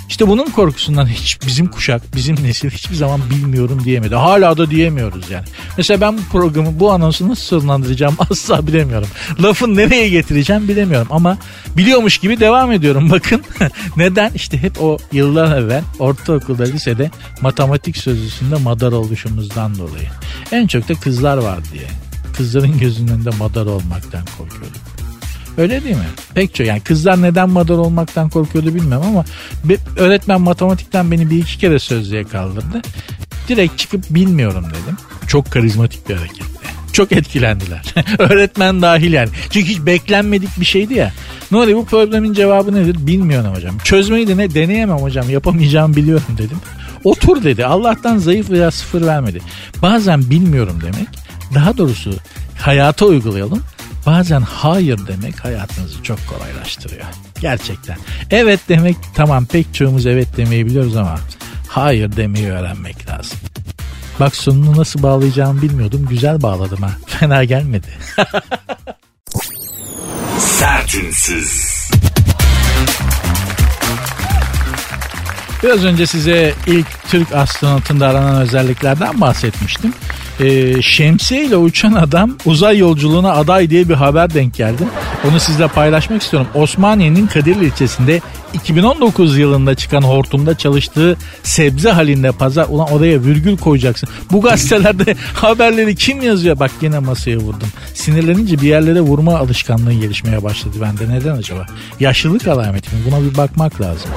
İşte 0.08 0.28
bunun 0.28 0.44
korkusundan 0.44 1.06
hiç 1.06 1.38
bizim 1.46 1.66
kuşak, 1.66 2.16
bizim 2.16 2.36
nesil 2.42 2.70
hiçbir 2.70 2.94
zaman 2.94 3.20
bilmiyorum 3.30 3.84
diyemedi. 3.84 4.14
Hala 4.14 4.56
da 4.56 4.70
diyemiyoruz 4.70 5.30
yani. 5.30 5.44
Mesela 5.76 6.00
ben 6.00 6.18
bu 6.18 6.22
programı, 6.32 6.80
bu 6.80 6.92
anonsu 6.92 7.28
nasıl 7.28 7.42
sonlandıracağım 7.60 8.16
asla 8.30 8.66
bilemiyorum. 8.66 9.08
Lafın 9.42 9.76
nereye 9.76 10.08
getireceğim 10.08 10.68
bilemiyorum 10.68 11.08
ama 11.10 11.38
biliyormuş 11.76 12.18
gibi 12.18 12.40
devam 12.40 12.72
ediyorum. 12.72 13.10
Bakın 13.10 13.42
neden? 13.96 14.30
İşte 14.34 14.62
hep 14.62 14.82
o 14.82 14.98
yıllar 15.12 15.58
evvel 15.58 15.82
ortaokulda, 15.98 16.64
lisede 16.64 17.10
matematik 17.40 17.96
sözlüsünde 17.96 18.56
madar 18.56 18.92
oluşumuzdan 18.92 19.78
dolayı. 19.78 20.08
En 20.52 20.66
çok 20.66 20.88
da 20.88 20.94
kızlar 20.94 21.36
var 21.36 21.58
diye. 21.72 21.86
Kızların 22.36 22.78
gözünün 22.78 23.12
önünde 23.12 23.30
madar 23.38 23.66
olmaktan 23.66 24.22
korkuyorduk. 24.38 24.95
Öyle 25.58 25.84
değil 25.84 25.96
mi? 25.96 26.06
Pek 26.34 26.54
çok 26.54 26.66
yani 26.66 26.80
kızlar 26.80 27.22
neden 27.22 27.50
madar 27.50 27.74
olmaktan 27.74 28.28
korkuyordu 28.28 28.74
bilmem 28.74 29.02
ama 29.02 29.24
bir 29.64 29.78
öğretmen 29.96 30.40
matematikten 30.40 31.10
beni 31.10 31.30
bir 31.30 31.38
iki 31.38 31.58
kere 31.58 31.78
sözlüğe 31.78 32.24
kaldırdı. 32.24 32.82
Direkt 33.48 33.78
çıkıp 33.78 34.04
bilmiyorum 34.10 34.64
dedim. 34.64 34.96
Çok 35.26 35.50
karizmatik 35.50 36.08
bir 36.08 36.14
hareketti. 36.14 36.66
Çok 36.92 37.12
etkilendiler. 37.12 37.94
öğretmen 38.18 38.82
dahil 38.82 39.12
yani. 39.12 39.28
Çünkü 39.50 39.66
hiç 39.66 39.78
beklenmedik 39.80 40.60
bir 40.60 40.64
şeydi 40.64 40.94
ya. 40.94 41.12
Oluyor 41.54 41.78
bu 41.78 41.84
problemin 41.84 42.32
cevabı 42.32 42.74
nedir 42.74 43.06
bilmiyorum 43.06 43.54
hocam. 43.54 43.78
Çözmeyi 43.78 44.28
de 44.28 44.36
ne 44.36 44.54
deneyemem 44.54 44.96
hocam 44.96 45.30
yapamayacağımı 45.30 45.96
biliyorum 45.96 46.38
dedim. 46.38 46.58
Otur 47.04 47.44
dedi. 47.44 47.66
Allah'tan 47.66 48.18
zayıf 48.18 48.50
veya 48.50 48.70
sıfır 48.70 49.06
vermedi. 49.06 49.40
Bazen 49.82 50.30
bilmiyorum 50.30 50.78
demek. 50.82 51.08
Daha 51.54 51.76
doğrusu 51.76 52.14
hayata 52.58 53.06
uygulayalım. 53.06 53.62
Bazen 54.06 54.40
hayır 54.40 55.00
demek 55.06 55.44
hayatınızı 55.44 56.02
çok 56.02 56.18
kolaylaştırıyor. 56.26 57.04
Gerçekten. 57.40 57.96
Evet 58.30 58.60
demek 58.68 58.96
tamam 59.14 59.46
pek 59.46 59.74
çoğumuz 59.74 60.06
evet 60.06 60.36
demeyi 60.36 60.66
biliyoruz 60.66 60.96
ama 60.96 61.18
hayır 61.68 62.16
demeyi 62.16 62.50
öğrenmek 62.50 63.10
lazım. 63.10 63.38
Bak 64.20 64.36
sonunu 64.36 64.76
nasıl 64.76 65.02
bağlayacağımı 65.02 65.62
bilmiyordum. 65.62 66.06
Güzel 66.10 66.42
bağladım 66.42 66.82
ha. 66.82 66.90
Fena 67.06 67.44
gelmedi. 67.44 67.88
Sertünsüz. 70.38 71.76
Biraz 75.62 75.84
önce 75.84 76.06
size 76.06 76.54
ilk 76.66 76.86
Türk 77.08 77.32
astronotunda 77.32 78.08
aranan 78.08 78.36
özelliklerden 78.36 79.20
bahsetmiştim. 79.20 79.94
Ee, 80.40 80.82
şemsiye 80.82 81.44
ile 81.44 81.56
uçan 81.56 81.92
adam 81.92 82.36
uzay 82.46 82.78
yolculuğuna 82.78 83.32
aday 83.32 83.70
diye 83.70 83.88
bir 83.88 83.94
haber 83.94 84.34
denk 84.34 84.54
geldi. 84.54 84.82
Onu 85.30 85.40
sizle 85.40 85.68
paylaşmak 85.68 86.22
istiyorum. 86.22 86.48
Osmaniye'nin 86.54 87.26
Kadirli 87.26 87.64
ilçesinde 87.64 88.20
2019 88.54 89.38
yılında 89.38 89.74
çıkan 89.74 90.02
hortumda 90.02 90.58
çalıştığı 90.58 91.16
sebze 91.42 91.90
halinde 91.90 92.32
pazar. 92.32 92.66
Ulan 92.68 92.92
oraya 92.92 93.22
virgül 93.22 93.56
koyacaksın. 93.56 94.08
Bu 94.32 94.40
gazetelerde 94.40 95.16
haberleri 95.34 95.96
kim 95.96 96.22
yazıyor? 96.22 96.58
Bak 96.58 96.70
yine 96.80 96.98
masaya 96.98 97.36
vurdum. 97.36 97.68
Sinirlenince 97.94 98.58
bir 98.58 98.68
yerlere 98.68 99.00
vurma 99.00 99.36
alışkanlığı 99.36 99.92
gelişmeye 99.92 100.42
başladı 100.42 100.76
bende. 100.80 101.14
Neden 101.14 101.36
acaba? 101.36 101.66
Yaşlılık 102.00 102.48
alameti 102.48 102.96
mi? 102.96 103.02
Buna 103.06 103.30
bir 103.30 103.36
bakmak 103.36 103.80
lazım. 103.80 104.10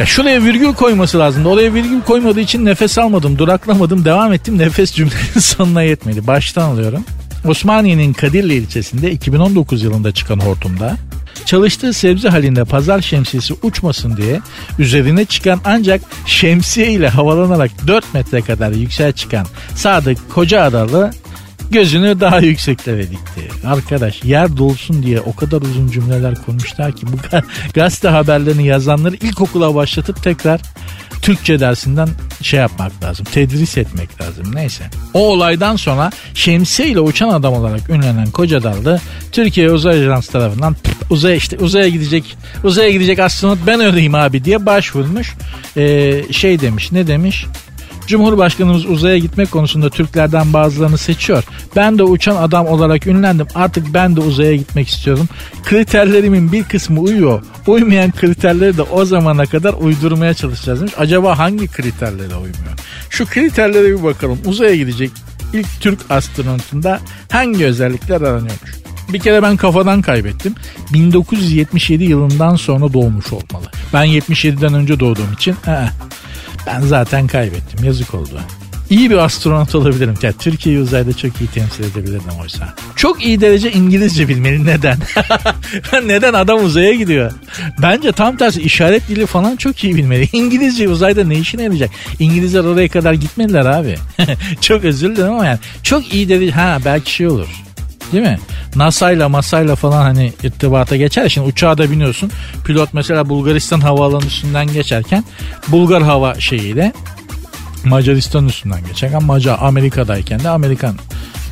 Ya 0.00 0.06
şuraya 0.06 0.44
virgül 0.44 0.74
koyması 0.74 1.18
lazımdı. 1.18 1.48
Oraya 1.48 1.74
virgül 1.74 2.00
koymadığı 2.00 2.40
için 2.40 2.64
nefes 2.64 2.98
almadım, 2.98 3.38
duraklamadım, 3.38 4.04
devam 4.04 4.32
ettim. 4.32 4.58
Nefes 4.58 4.92
cümlenin 4.92 5.38
sonuna 5.40 5.82
yetmedi. 5.82 6.26
Baştan 6.26 6.70
alıyorum. 6.70 7.04
Osmaniye'nin 7.44 8.12
Kadirli 8.12 8.54
ilçesinde 8.54 9.10
2019 9.10 9.82
yılında 9.82 10.12
çıkan 10.12 10.38
hortumda 10.38 10.96
çalıştığı 11.44 11.92
sebze 11.92 12.28
halinde 12.28 12.64
pazar 12.64 13.00
şemsiyesi 13.00 13.54
uçmasın 13.62 14.16
diye 14.16 14.40
üzerine 14.78 15.24
çıkan 15.24 15.60
ancak 15.64 16.00
şemsiye 16.26 16.92
ile 16.92 17.08
havalanarak 17.08 17.70
4 17.86 18.14
metre 18.14 18.42
kadar 18.42 18.70
yüksel 18.70 19.12
çıkan 19.12 19.46
Sadık 19.74 20.30
Koca 20.34 20.62
Adalı 20.62 21.10
gözünü 21.74 22.20
daha 22.20 22.38
yükseklere 22.40 23.02
dikti. 23.02 23.66
Arkadaş 23.66 24.24
yer 24.24 24.56
dolsun 24.56 25.02
diye 25.02 25.20
o 25.20 25.36
kadar 25.36 25.62
uzun 25.62 25.90
cümleler 25.90 26.34
konuştular 26.34 26.92
ki 26.92 27.06
bu 27.06 27.16
gazete 27.74 28.08
haberlerini 28.08 28.66
yazanları 28.66 29.14
ilkokula 29.14 29.74
başlatıp 29.74 30.22
tekrar 30.22 30.60
Türkçe 31.22 31.60
dersinden 31.60 32.08
şey 32.42 32.60
yapmak 32.60 33.04
lazım. 33.04 33.26
Tedris 33.32 33.78
etmek 33.78 34.20
lazım. 34.20 34.54
Neyse. 34.54 34.84
O 35.14 35.28
olaydan 35.28 35.76
sonra 35.76 36.10
şemsiye 36.34 36.88
ile 36.88 37.00
uçan 37.00 37.28
adam 37.28 37.54
olarak 37.54 37.90
ünlenen 37.90 38.30
Koca 38.30 38.62
Dallı 38.62 39.00
Türkiye 39.32 39.70
Uzay 39.70 40.00
Ajansı 40.00 40.32
tarafından 40.32 40.76
uzaya 41.10 41.36
işte 41.36 41.58
uzaya 41.58 41.88
gidecek 41.88 42.36
uzaya 42.64 42.90
gidecek 42.90 43.18
astronot 43.18 43.58
ben 43.66 43.80
öyleyim 43.80 44.14
abi 44.14 44.44
diye 44.44 44.66
başvurmuş. 44.66 45.34
Ee, 45.76 46.22
şey 46.30 46.60
demiş 46.60 46.92
ne 46.92 47.06
demiş? 47.06 47.46
Cumhurbaşkanımız 48.06 48.86
uzaya 48.86 49.18
gitmek 49.18 49.50
konusunda 49.50 49.90
Türklerden 49.90 50.52
bazılarını 50.52 50.98
seçiyor. 50.98 51.44
Ben 51.76 51.98
de 51.98 52.02
uçan 52.02 52.36
adam 52.36 52.66
olarak 52.66 53.06
ünlendim. 53.06 53.46
Artık 53.54 53.94
ben 53.94 54.16
de 54.16 54.20
uzaya 54.20 54.56
gitmek 54.56 54.88
istiyorum. 54.88 55.28
Kriterlerimin 55.64 56.52
bir 56.52 56.64
kısmı 56.64 57.00
uyuyor. 57.00 57.42
Uymayan 57.66 58.10
kriterleri 58.12 58.76
de 58.76 58.82
o 58.82 59.04
zamana 59.04 59.46
kadar 59.46 59.74
uydurmaya 59.74 60.34
çalışacağız 60.34 60.80
demiş. 60.80 60.94
Acaba 60.98 61.38
hangi 61.38 61.66
kriterlere 61.68 62.34
uymuyor? 62.34 62.78
Şu 63.10 63.26
kriterlere 63.26 63.98
bir 63.98 64.02
bakalım. 64.02 64.38
Uzaya 64.46 64.76
gidecek 64.76 65.10
ilk 65.52 65.80
Türk 65.80 66.10
astronotunda 66.10 67.00
hangi 67.30 67.64
özellikler 67.64 68.20
aranıyormuş? 68.20 68.74
Bir 69.12 69.18
kere 69.18 69.42
ben 69.42 69.56
kafadan 69.56 70.02
kaybettim. 70.02 70.54
1977 70.92 72.04
yılından 72.04 72.56
sonra 72.56 72.92
doğmuş 72.92 73.32
olmalı. 73.32 73.66
Ben 73.92 74.06
77'den 74.06 74.74
önce 74.74 75.00
doğduğum 75.00 75.32
için 75.32 75.56
ee, 75.66 75.88
ben 76.66 76.80
zaten 76.80 77.26
kaybettim. 77.26 77.84
Yazık 77.84 78.14
oldu. 78.14 78.40
İyi 78.90 79.10
bir 79.10 79.16
astronot 79.16 79.74
olabilirim. 79.74 80.14
Yani 80.22 80.34
Türkiye'yi 80.38 80.80
uzayda 80.82 81.12
çok 81.12 81.40
iyi 81.40 81.46
temsil 81.46 81.84
edebilirdim 81.84 82.40
oysa. 82.42 82.74
Çok 82.96 83.24
iyi 83.24 83.40
derece 83.40 83.72
İngilizce 83.72 84.28
bilmeli. 84.28 84.66
Neden? 84.66 84.98
Neden 86.06 86.32
adam 86.34 86.64
uzaya 86.64 86.94
gidiyor? 86.94 87.32
Bence 87.82 88.12
tam 88.12 88.36
tersi 88.36 88.62
işaret 88.62 89.08
dili 89.08 89.26
falan 89.26 89.56
çok 89.56 89.84
iyi 89.84 89.96
bilmeli. 89.96 90.28
İngilizce 90.32 90.88
uzayda 90.88 91.24
ne 91.24 91.34
işine 91.34 91.62
yarayacak? 91.62 91.90
İngilizler 92.18 92.64
oraya 92.64 92.88
kadar 92.88 93.12
gitmediler 93.12 93.66
abi. 93.66 93.96
çok 94.60 94.84
özür 94.84 95.16
dilerim 95.16 95.32
ama 95.32 95.46
yani 95.46 95.58
çok 95.82 96.14
iyi 96.14 96.28
derece 96.28 96.52
ha 96.52 96.78
belki 96.84 97.12
şey 97.12 97.26
olur. 97.26 97.63
Değil 98.12 98.24
mi? 98.24 98.38
NASA'yla 98.76 99.28
masayla 99.28 99.76
falan 99.76 100.02
hani 100.02 100.32
irtibata 100.42 100.96
geçer. 100.96 101.28
Şimdi 101.28 101.48
uçağa 101.48 101.78
da 101.78 101.90
biniyorsun. 101.90 102.30
Pilot 102.64 102.94
mesela 102.94 103.28
Bulgaristan 103.28 103.80
havaalanı 103.80 104.26
üstünden 104.26 104.66
geçerken 104.66 105.24
Bulgar 105.68 106.02
hava 106.02 106.40
şeyiyle 106.40 106.92
Macaristan 107.84 108.46
üstünden 108.46 108.86
geçerken 108.86 109.24
Macar 109.24 109.58
Amerika'dayken 109.60 110.40
de 110.40 110.48
Amerikan 110.48 110.98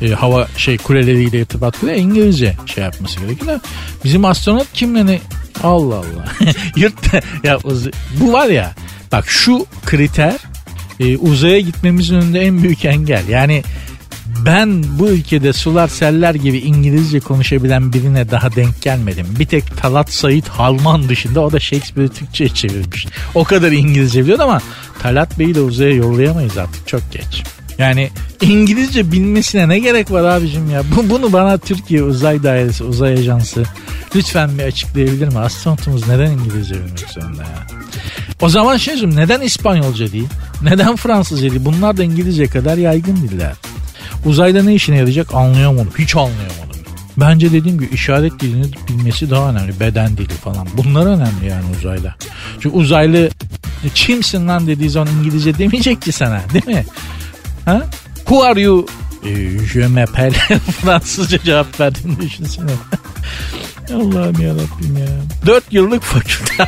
e, 0.01 0.09
hava 0.09 0.47
şey 0.57 0.77
kuleleriyle 0.77 1.39
irtibat 1.39 1.79
kuruyor. 1.79 1.97
İngilizce 1.97 2.55
şey 2.65 2.83
yapması 2.83 3.19
gerekiyor. 3.19 3.59
Bizim 4.03 4.25
astronot 4.25 4.67
kimle 4.73 5.05
ne? 5.05 5.19
Allah 5.63 5.95
Allah. 5.95 6.25
Yurt 6.75 6.93
ya 7.43 7.57
bu 8.19 8.33
var 8.33 8.47
ya 8.47 8.73
bak 9.11 9.25
şu 9.27 9.65
kriter 9.85 10.35
e, 10.99 11.17
uzaya 11.17 11.59
gitmemizin 11.59 12.15
önünde 12.15 12.41
en 12.41 12.63
büyük 12.63 12.85
engel. 12.85 13.27
Yani 13.27 13.63
ben 14.45 14.83
bu 14.99 15.07
ülkede 15.09 15.53
sular 15.53 15.87
seller 15.87 16.35
gibi 16.35 16.57
İngilizce 16.57 17.19
konuşabilen 17.19 17.93
birine 17.93 18.31
daha 18.31 18.55
denk 18.55 18.81
gelmedim. 18.81 19.27
Bir 19.39 19.45
tek 19.45 19.77
Talat 19.77 20.11
Said 20.13 20.45
Halman 20.47 21.09
dışında 21.09 21.41
o 21.41 21.51
da 21.51 21.59
Shakespeare'i 21.59 22.09
Türkçe'ye 22.09 22.49
çevirmiş. 22.49 23.07
O 23.35 23.43
kadar 23.43 23.71
İngilizce 23.71 24.23
biliyor 24.23 24.39
ama 24.39 24.61
Talat 25.01 25.39
Bey'i 25.39 25.55
de 25.55 25.61
uzaya 25.61 25.93
yollayamayız 25.93 26.57
artık 26.57 26.87
çok 26.87 27.11
geç. 27.11 27.43
Yani 27.77 28.09
İngilizce 28.41 29.11
bilmesine 29.11 29.69
ne 29.69 29.79
gerek 29.79 30.11
var 30.11 30.23
abicim 30.23 30.69
ya? 30.69 30.83
Bu, 30.95 31.09
bunu 31.09 31.33
bana 31.33 31.57
Türkiye 31.57 32.03
Uzay 32.03 32.43
Dairesi, 32.43 32.83
Uzay 32.83 33.13
Ajansı 33.13 33.63
lütfen 34.15 34.57
bir 34.57 34.63
açıklayabilir 34.63 35.27
mi? 35.27 35.39
Astronotumuz 35.39 36.07
neden 36.07 36.31
İngilizce 36.31 36.75
bilmek 36.75 36.99
zorunda 36.99 37.41
ya? 37.41 37.67
O 38.41 38.49
zaman 38.49 38.77
şey 38.77 38.95
neden 39.15 39.41
İspanyolca 39.41 40.11
değil? 40.11 40.29
Neden 40.61 40.95
Fransızca 40.95 41.49
değil? 41.49 41.65
Bunlar 41.65 41.97
da 41.97 42.03
İngilizce 42.03 42.47
kadar 42.47 42.77
yaygın 42.77 43.15
diller. 43.15 43.53
Uzayda 44.25 44.63
ne 44.63 44.73
işine 44.73 44.97
yarayacak 44.97 45.33
anlayamadım. 45.33 45.93
Hiç 45.97 46.15
anlayamadım. 46.15 46.63
Bence 47.17 47.51
dediğim 47.51 47.79
gibi 47.79 47.93
işaret 47.93 48.39
dilini 48.39 48.65
bilmesi 48.89 49.29
daha 49.29 49.49
önemli. 49.49 49.79
Beden 49.79 50.17
dili 50.17 50.33
falan. 50.33 50.67
Bunlar 50.77 51.05
önemli 51.05 51.45
yani 51.49 51.63
uzayda. 51.77 52.15
Çünkü 52.59 52.77
uzaylı 52.77 53.29
kimsin 53.95 54.47
lan 54.47 54.67
dediği 54.67 54.89
zaman 54.89 55.13
İngilizce 55.19 55.57
demeyecek 55.57 56.01
ki 56.01 56.11
sana 56.11 56.41
değil 56.53 56.67
mi? 56.67 56.85
Ha? 57.65 57.85
Who 58.15 58.43
are 58.43 58.61
you? 58.61 58.85
E, 59.25 59.59
je 59.73 59.87
m'appelle 59.87 60.59
Fransızca 60.81 61.39
cevap 61.43 61.79
verdiğini 61.79 62.21
düşünsene. 62.21 62.71
Allah'ım 63.93 64.41
yarabbim 64.41 64.97
ya. 64.97 65.07
Dört 65.45 65.63
yıllık 65.71 66.03
fakülte. 66.03 66.65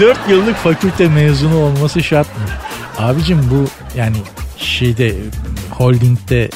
Dört 0.00 0.18
yıllık 0.28 0.56
fakülte 0.56 1.08
mezunu 1.08 1.56
olması 1.56 2.02
şartmış. 2.02 2.50
Abicim 2.98 3.50
bu 3.50 3.68
yani 3.98 4.16
şeyde 4.58 5.14
holdingde 5.70 6.50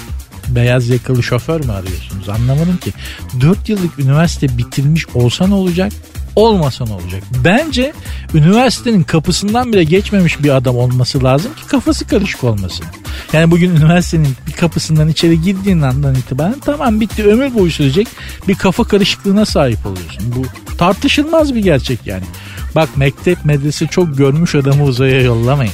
beyaz 0.49 0.89
yakalı 0.89 1.23
şoför 1.23 1.65
mü 1.65 1.73
arıyorsunuz? 1.73 2.29
Anlamadım 2.29 2.77
ki. 2.77 2.93
4 3.41 3.69
yıllık 3.69 3.99
üniversite 3.99 4.59
bitirmiş 4.59 5.09
olsa 5.15 5.47
ne 5.47 5.55
olacak? 5.55 5.93
Olmasa 6.37 6.85
ne 6.85 6.93
olacak? 6.93 7.23
Bence 7.45 7.93
üniversitenin 8.35 9.03
kapısından 9.03 9.73
bile 9.73 9.85
geçmemiş 9.85 10.43
bir 10.43 10.57
adam 10.57 10.77
olması 10.77 11.25
lazım 11.25 11.55
ki 11.55 11.67
kafası 11.67 12.07
karışık 12.07 12.45
olmasın. 12.45 12.87
Yani 13.33 13.51
bugün 13.51 13.77
üniversitenin 13.77 14.37
bir 14.47 14.53
kapısından 14.53 15.09
içeri 15.09 15.43
girdiğin 15.43 15.81
andan 15.81 16.15
itibaren 16.15 16.59
tamam 16.65 17.01
bitti 17.01 17.25
ömür 17.25 17.55
boyu 17.55 17.71
sürecek 17.71 18.09
bir 18.49 18.55
kafa 18.55 18.85
karışıklığına 18.85 19.45
sahip 19.45 19.87
oluyorsun. 19.87 20.35
Bu 20.37 20.43
tartışılmaz 20.77 21.55
bir 21.55 21.63
gerçek 21.63 22.07
yani. 22.07 22.25
Bak 22.75 22.97
mektep 22.97 23.45
medrese 23.45 23.87
çok 23.87 24.19
görmüş 24.19 24.55
adamı 24.55 24.85
uzaya 24.85 25.23
yollamayın. 25.23 25.73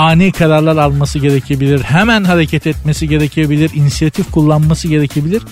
Ani 0.00 0.32
kararlar 0.32 0.76
alması 0.76 1.18
gerekebilir. 1.18 1.80
Hemen 1.80 2.24
hareket 2.24 2.66
etmesi 2.66 3.08
gerekebilir. 3.08 3.70
inisiyatif 3.74 4.30
kullanması 4.30 4.88
gerekebilir. 4.88 5.42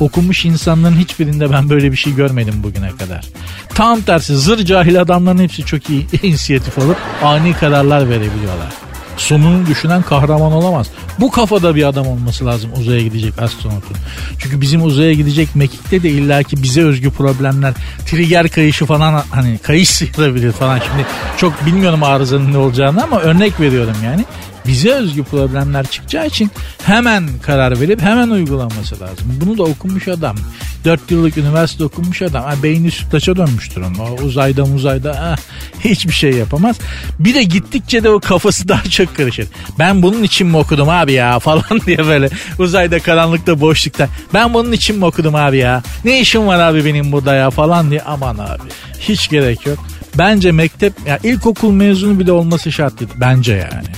Okumuş 0.00 0.44
insanların 0.44 0.96
hiçbirinde 0.96 1.52
ben 1.52 1.70
böyle 1.70 1.92
bir 1.92 1.96
şey 1.96 2.14
görmedim 2.14 2.54
bugüne 2.62 2.90
kadar. 2.90 3.24
Tam 3.68 4.00
tersi 4.00 4.36
zır 4.36 4.64
cahil 4.64 5.00
adamların 5.00 5.38
hepsi 5.38 5.64
çok 5.64 5.90
iyi 5.90 6.06
inisiyatif 6.22 6.78
alıp 6.78 6.96
ani 7.22 7.52
kararlar 7.52 8.08
verebiliyorlar 8.08 8.87
sonunu 9.20 9.66
düşünen 9.66 10.02
kahraman 10.02 10.52
olamaz. 10.52 10.86
Bu 11.20 11.30
kafada 11.30 11.74
bir 11.74 11.88
adam 11.88 12.06
olması 12.06 12.46
lazım 12.46 12.70
uzaya 12.80 13.00
gidecek 13.00 13.42
astronotun. 13.42 13.96
Çünkü 14.38 14.60
bizim 14.60 14.82
uzaya 14.82 15.12
gidecek 15.12 15.56
mekikte 15.56 16.02
de 16.02 16.10
illaki 16.10 16.62
bize 16.62 16.82
özgü 16.82 17.10
problemler, 17.10 17.74
trigger 18.06 18.48
kayışı 18.48 18.86
falan 18.86 19.22
hani 19.30 19.58
kayış 19.58 19.88
sıyırabilir 19.98 20.52
falan. 20.52 20.78
Şimdi 20.78 21.06
çok 21.36 21.66
bilmiyorum 21.66 22.02
arızanın 22.02 22.52
ne 22.52 22.58
olacağını 22.58 23.02
ama 23.02 23.20
örnek 23.20 23.60
veriyorum 23.60 23.96
yani 24.04 24.24
bize 24.68 24.92
özgü 24.92 25.24
problemler 25.24 25.86
çıkacağı 25.86 26.26
için 26.26 26.50
hemen 26.84 27.28
karar 27.42 27.80
verip 27.80 28.02
hemen 28.02 28.30
uygulanması 28.30 29.00
lazım. 29.00 29.26
Bunu 29.40 29.58
da 29.58 29.62
okumuş 29.62 30.08
adam. 30.08 30.36
4 30.84 31.10
yıllık 31.10 31.38
üniversite 31.38 31.84
okumuş 31.84 32.22
adam. 32.22 32.44
Ha, 32.44 32.54
beyni 32.62 32.90
sütlaça 32.90 33.36
dönmüştür 33.36 33.80
onun. 33.80 33.98
O 33.98 34.22
uzayda 34.22 34.62
uzayda 34.62 35.20
ha, 35.20 35.34
hiçbir 35.80 36.12
şey 36.12 36.32
yapamaz. 36.32 36.76
Bir 37.18 37.34
de 37.34 37.42
gittikçe 37.42 38.04
de 38.04 38.10
o 38.10 38.20
kafası 38.20 38.68
daha 38.68 38.82
çok 38.82 39.16
karışır. 39.16 39.46
Ben 39.78 40.02
bunun 40.02 40.22
için 40.22 40.46
mi 40.46 40.56
okudum 40.56 40.88
abi 40.88 41.12
ya 41.12 41.38
falan 41.38 41.80
diye 41.86 41.98
böyle 41.98 42.28
uzayda 42.58 42.98
karanlıkta 42.98 43.60
boşlukta. 43.60 44.08
Ben 44.34 44.54
bunun 44.54 44.72
için 44.72 44.98
mi 44.98 45.04
okudum 45.04 45.34
abi 45.34 45.56
ya? 45.56 45.82
Ne 46.04 46.20
işim 46.20 46.46
var 46.46 46.58
abi 46.58 46.84
benim 46.84 47.12
burada 47.12 47.34
ya 47.34 47.50
falan 47.50 47.90
diye. 47.90 48.02
Aman 48.02 48.38
abi 48.38 48.62
hiç 49.00 49.28
gerek 49.28 49.66
yok. 49.66 49.78
Bence 50.14 50.52
mektep 50.52 50.92
ya 51.06 51.18
ilkokul 51.24 51.72
mezunu 51.72 52.18
bile 52.18 52.32
olması 52.32 52.72
şart 52.72 53.00
değil. 53.00 53.10
Bence 53.16 53.52
yani. 53.52 53.88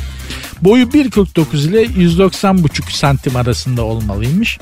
Boyu 0.63 0.85
1.49 0.85 1.69
ile 1.69 1.83
190,5 1.85 2.93
santim 2.93 3.37
arasında 3.37 3.85
olmalıymış. 3.85 4.59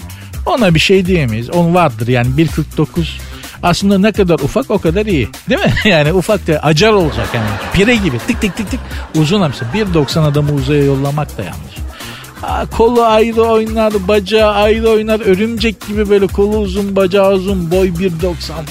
Ona 0.46 0.74
bir 0.74 0.80
şey 0.80 1.06
diyemeyiz. 1.06 1.50
Onun 1.50 1.74
vardır 1.74 2.08
yani 2.08 2.28
1.49 2.28 2.86
aslında 3.62 3.98
ne 3.98 4.12
kadar 4.12 4.34
ufak 4.34 4.70
o 4.70 4.78
kadar 4.78 5.06
iyi. 5.06 5.28
Değil 5.48 5.60
mi? 5.60 5.72
Yani 5.84 6.12
ufak 6.12 6.46
da 6.46 6.60
acar 6.62 6.92
olacak 6.92 7.28
yani. 7.34 7.48
Pire 7.72 7.96
gibi 7.96 8.18
tık 8.18 8.40
tık 8.40 8.56
tık 8.56 8.70
tık 8.70 8.80
uzun 9.14 9.40
hamsi. 9.40 9.64
1.90 9.74 10.20
adamı 10.20 10.52
uzaya 10.52 10.84
yollamak 10.84 11.38
da 11.38 11.42
yanlış. 11.42 11.87
Kolu 12.76 13.02
ayrı 13.02 13.42
oynar, 13.42 13.92
bacağı 14.08 14.52
ayrı 14.52 14.88
oynar. 14.90 15.20
Örümcek 15.20 15.86
gibi 15.88 16.10
böyle 16.10 16.26
kolu 16.26 16.58
uzun, 16.58 16.96
bacağı 16.96 17.32
uzun, 17.32 17.70
boy 17.70 17.88
1.90. 17.88 18.12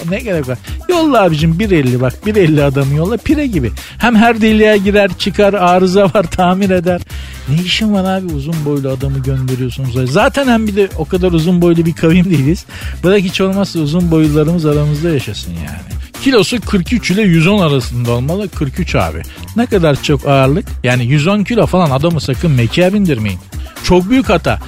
Ne 0.10 0.20
gerek 0.20 0.48
var? 0.48 0.58
Yolla 0.90 1.24
abicim 1.24 1.52
1.50 1.60 2.02
bak 2.02 2.14
1.50 2.26 2.64
adamı 2.64 2.96
yolla 2.96 3.18
pire 3.18 3.48
gibi. 3.48 3.72
Hem 3.98 4.16
her 4.16 4.42
deliğe 4.42 4.78
girer 4.78 5.12
çıkar 5.18 5.54
arıza 5.54 6.04
var 6.04 6.24
tamir 6.32 6.70
eder. 6.70 7.02
Ne 7.50 7.56
işin 7.64 7.94
var 7.94 8.20
abi 8.20 8.34
uzun 8.34 8.56
boylu 8.66 8.90
adamı 8.90 9.20
gönderiyorsunuz. 9.20 10.12
Zaten 10.12 10.48
hem 10.48 10.68
bir 10.68 10.76
de 10.76 10.90
o 10.98 11.06
kadar 11.06 11.32
uzun 11.32 11.62
boylu 11.62 11.86
bir 11.86 11.94
kavim 11.94 12.26
değiliz. 12.26 12.66
Bırak 13.04 13.20
hiç 13.20 13.42
olmazsa 13.42 13.80
uzun 13.80 14.12
boylularımız 14.12 14.66
aramızda 14.66 15.10
yaşasın 15.10 15.52
yani. 15.52 15.98
Kilosu 16.24 16.62
43 16.62 17.12
ile 17.12 17.22
110 17.22 17.60
arasında 17.60 18.12
olmalı. 18.12 18.50
43 18.50 18.96
abi. 18.96 19.22
Ne 19.56 19.66
kadar 19.66 20.04
çok 20.04 20.28
ağırlık? 20.28 20.66
Yani 20.84 21.06
110 21.06 21.44
kilo 21.44 21.66
falan 21.66 21.92
adamı 21.92 22.22
sakın 22.22 22.52
mekiğe 22.52 22.94
bindirmeyin. 22.94 23.40
Çok 23.84 24.10
büyük 24.10 24.30
hata. 24.30 24.60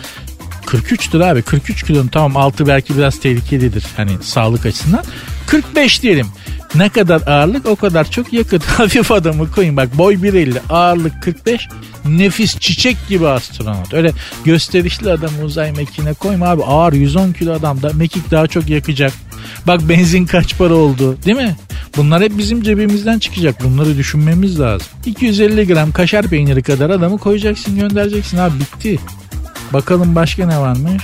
43'tür 0.65 1.25
abi. 1.25 1.41
43 1.41 1.83
kilonun 1.83 2.07
tamam 2.07 2.37
altı 2.37 2.67
belki 2.67 2.97
biraz 2.97 3.19
tehlikelidir. 3.19 3.85
Hani 3.97 4.11
sağlık 4.21 4.65
açısından. 4.65 5.03
45 5.47 6.01
diyelim. 6.03 6.27
Ne 6.75 6.89
kadar 6.89 7.21
ağırlık 7.27 7.65
o 7.65 7.75
kadar 7.75 8.12
çok 8.12 8.34
yakıt. 8.34 8.65
Hafif 8.65 9.12
adamı 9.12 9.51
koyun 9.51 9.77
bak 9.77 9.97
boy 9.97 10.13
1.50 10.13 10.58
ağırlık 10.69 11.23
45 11.23 11.67
nefis 12.05 12.60
çiçek 12.60 12.97
gibi 13.10 13.27
astronot. 13.27 13.93
Öyle 13.93 14.12
gösterişli 14.45 15.12
adamı 15.12 15.43
uzay 15.43 15.71
mekiğine 15.71 16.13
koyma 16.13 16.47
abi 16.47 16.63
ağır 16.63 16.93
110 16.93 17.32
kilo 17.32 17.53
adam 17.53 17.82
da 17.82 17.91
mekik 17.93 18.32
daha 18.32 18.47
çok 18.47 18.69
yakacak. 18.69 19.13
Bak 19.67 19.89
benzin 19.89 20.25
kaç 20.25 20.58
para 20.58 20.73
oldu 20.73 21.17
değil 21.25 21.38
mi? 21.38 21.55
Bunlar 21.97 22.23
hep 22.23 22.38
bizim 22.38 22.62
cebimizden 22.63 23.19
çıkacak. 23.19 23.63
Bunları 23.63 23.97
düşünmemiz 23.97 24.60
lazım. 24.60 24.88
250 25.05 25.67
gram 25.67 25.91
kaşar 25.91 26.27
peyniri 26.27 26.63
kadar 26.63 26.89
adamı 26.89 27.17
koyacaksın 27.17 27.79
göndereceksin 27.79 28.38
abi 28.38 28.60
bitti. 28.60 28.99
Bakalım 29.73 30.15
başka 30.15 30.47
ne 30.47 30.60
varmış? 30.60 31.03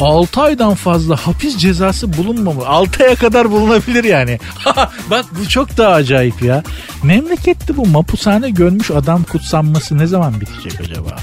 6 0.00 0.40
aydan 0.40 0.74
fazla 0.74 1.16
hapis 1.16 1.56
cezası 1.56 2.16
bulunmamalı. 2.16 2.68
6 2.68 3.04
aya 3.04 3.14
kadar 3.14 3.50
bulunabilir 3.50 4.04
yani. 4.04 4.38
Bak 5.10 5.26
bu 5.40 5.48
çok 5.48 5.76
daha 5.76 5.92
acayip 5.92 6.42
ya. 6.42 6.62
Memlekette 7.02 7.76
bu 7.76 7.86
mapushane 7.86 8.50
görmüş 8.50 8.90
adam 8.90 9.22
kutsanması 9.22 9.98
ne 9.98 10.06
zaman 10.06 10.40
bitecek 10.40 10.80
acaba? 10.80 11.16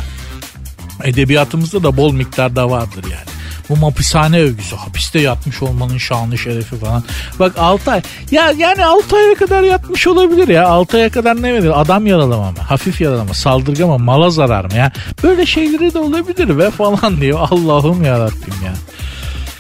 Edebiyatımızda 1.04 1.84
da 1.84 1.98
bol 1.98 2.14
miktarda 2.14 2.70
vardır 2.70 3.04
yani. 3.04 3.37
Bu 3.70 3.88
hapishane 3.88 4.40
övgüsü. 4.40 4.76
Hapiste 4.76 5.20
yatmış 5.20 5.62
olmanın 5.62 5.98
şanlı 5.98 6.38
şerefi 6.38 6.76
falan. 6.76 7.04
Bak 7.40 7.58
6 7.58 7.92
ay. 7.92 8.02
Ya 8.32 8.54
yani 8.58 8.86
6 8.86 9.16
aya 9.16 9.36
kadar 9.36 9.64
yatmış 9.64 10.08
olabilir 10.08 10.48
ya. 10.48 10.68
6 10.68 10.98
aya 10.98 11.10
kadar 11.10 11.42
ne 11.42 11.54
verir? 11.54 11.82
Adam 11.82 12.08
yaralama 12.08 12.52
mı? 12.52 12.58
Hafif 12.68 13.02
yaralama, 13.02 13.34
saldırgan 13.34 13.90
mı? 13.90 14.00
Mala 14.00 14.30
zarar 14.30 14.66
mı 14.66 14.74
ya? 14.78 14.92
Böyle 15.24 15.46
şeyleri 15.46 15.94
de 15.94 16.00
olabilir 16.00 16.58
ve 16.58 16.72
falan 16.72 17.18
diyor. 17.22 17.48
Allah'ım 17.52 18.04
yarabbim 18.04 18.56
ya. 18.66 18.74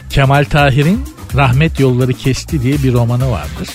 Kemal 0.09 0.45
Tahir'in 0.45 1.16
Rahmet 1.35 1.79
Yolları 1.79 2.13
Kesti 2.13 2.61
diye 2.61 2.83
bir 2.83 2.93
romanı 2.93 3.31
vardır. 3.31 3.69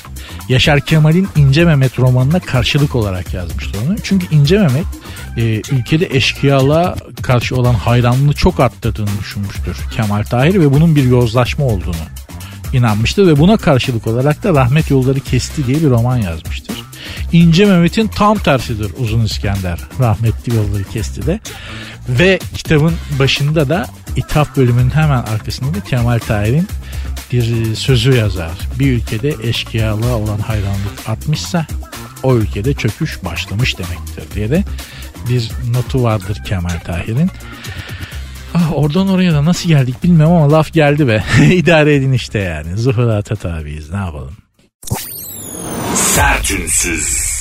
Yaşar 0.48 0.80
Kemal'in 0.80 1.28
İnce 1.36 1.64
Mehmet 1.64 1.98
romanına 1.98 2.40
karşılık 2.40 2.94
olarak 2.94 3.34
yazmıştır 3.34 3.78
onu. 3.86 3.96
Çünkü 4.02 4.26
İnce 4.34 4.58
Mehmet 4.58 4.86
e, 5.36 5.42
ülkede 5.74 6.08
eşkıyalığa 6.16 6.96
karşı 7.22 7.56
olan 7.56 7.74
hayranlığı 7.74 8.32
çok 8.32 8.60
arttırdığını 8.60 9.10
düşünmüştür 9.20 9.76
Kemal 9.96 10.22
Tahir 10.22 10.54
ve 10.54 10.72
bunun 10.72 10.96
bir 10.96 11.04
yozlaşma 11.04 11.64
olduğunu 11.64 11.94
inanmıştır 12.72 13.26
ve 13.26 13.38
buna 13.38 13.56
karşılık 13.56 14.06
olarak 14.06 14.42
da 14.42 14.54
Rahmet 14.54 14.90
Yolları 14.90 15.20
Kesti 15.20 15.66
diye 15.66 15.76
bir 15.76 15.90
roman 15.90 16.16
yazmıştır. 16.16 16.76
İnce 17.32 17.66
Mehmet'in 17.66 18.08
tam 18.08 18.38
tersidir 18.38 18.90
Uzun 18.98 19.24
İskender. 19.24 19.78
Rahmetli 20.00 20.56
Yolları 20.56 20.84
Kesti 20.84 21.26
de. 21.26 21.40
Ve 22.08 22.38
kitabın 22.54 22.94
başında 23.18 23.68
da 23.68 23.86
ithaf 24.16 24.56
bölümünün 24.56 24.90
hemen 24.90 25.22
arkasında 25.22 25.74
da 25.74 25.80
Kemal 25.80 26.18
Tahir'in 26.18 26.68
bir 27.32 27.74
sözü 27.74 28.12
yazar. 28.12 28.52
Bir 28.78 28.92
ülkede 28.92 29.34
eşkıyalığa 29.42 30.16
olan 30.16 30.38
hayranlık 30.38 31.08
artmışsa 31.08 31.66
o 32.22 32.36
ülkede 32.36 32.74
çöküş 32.74 33.24
başlamış 33.24 33.78
demektir 33.78 34.24
diye 34.34 34.50
de 34.50 34.64
bir 35.28 35.50
notu 35.72 36.02
vardır 36.02 36.42
Kemal 36.46 36.80
Tahir'in. 36.84 37.30
Ah, 38.54 38.72
oradan 38.74 39.08
oraya 39.08 39.32
da 39.32 39.44
nasıl 39.44 39.68
geldik 39.68 40.04
bilmiyorum 40.04 40.36
ama 40.36 40.52
laf 40.52 40.72
geldi 40.72 41.08
be. 41.08 41.24
İdare 41.50 41.94
edin 41.94 42.12
işte 42.12 42.38
yani. 42.38 42.76
Zuhurata 42.76 43.36
tabiiz 43.36 43.90
ne 43.90 43.96
yapalım. 43.96 44.36
Sertünsüz. 45.94 47.31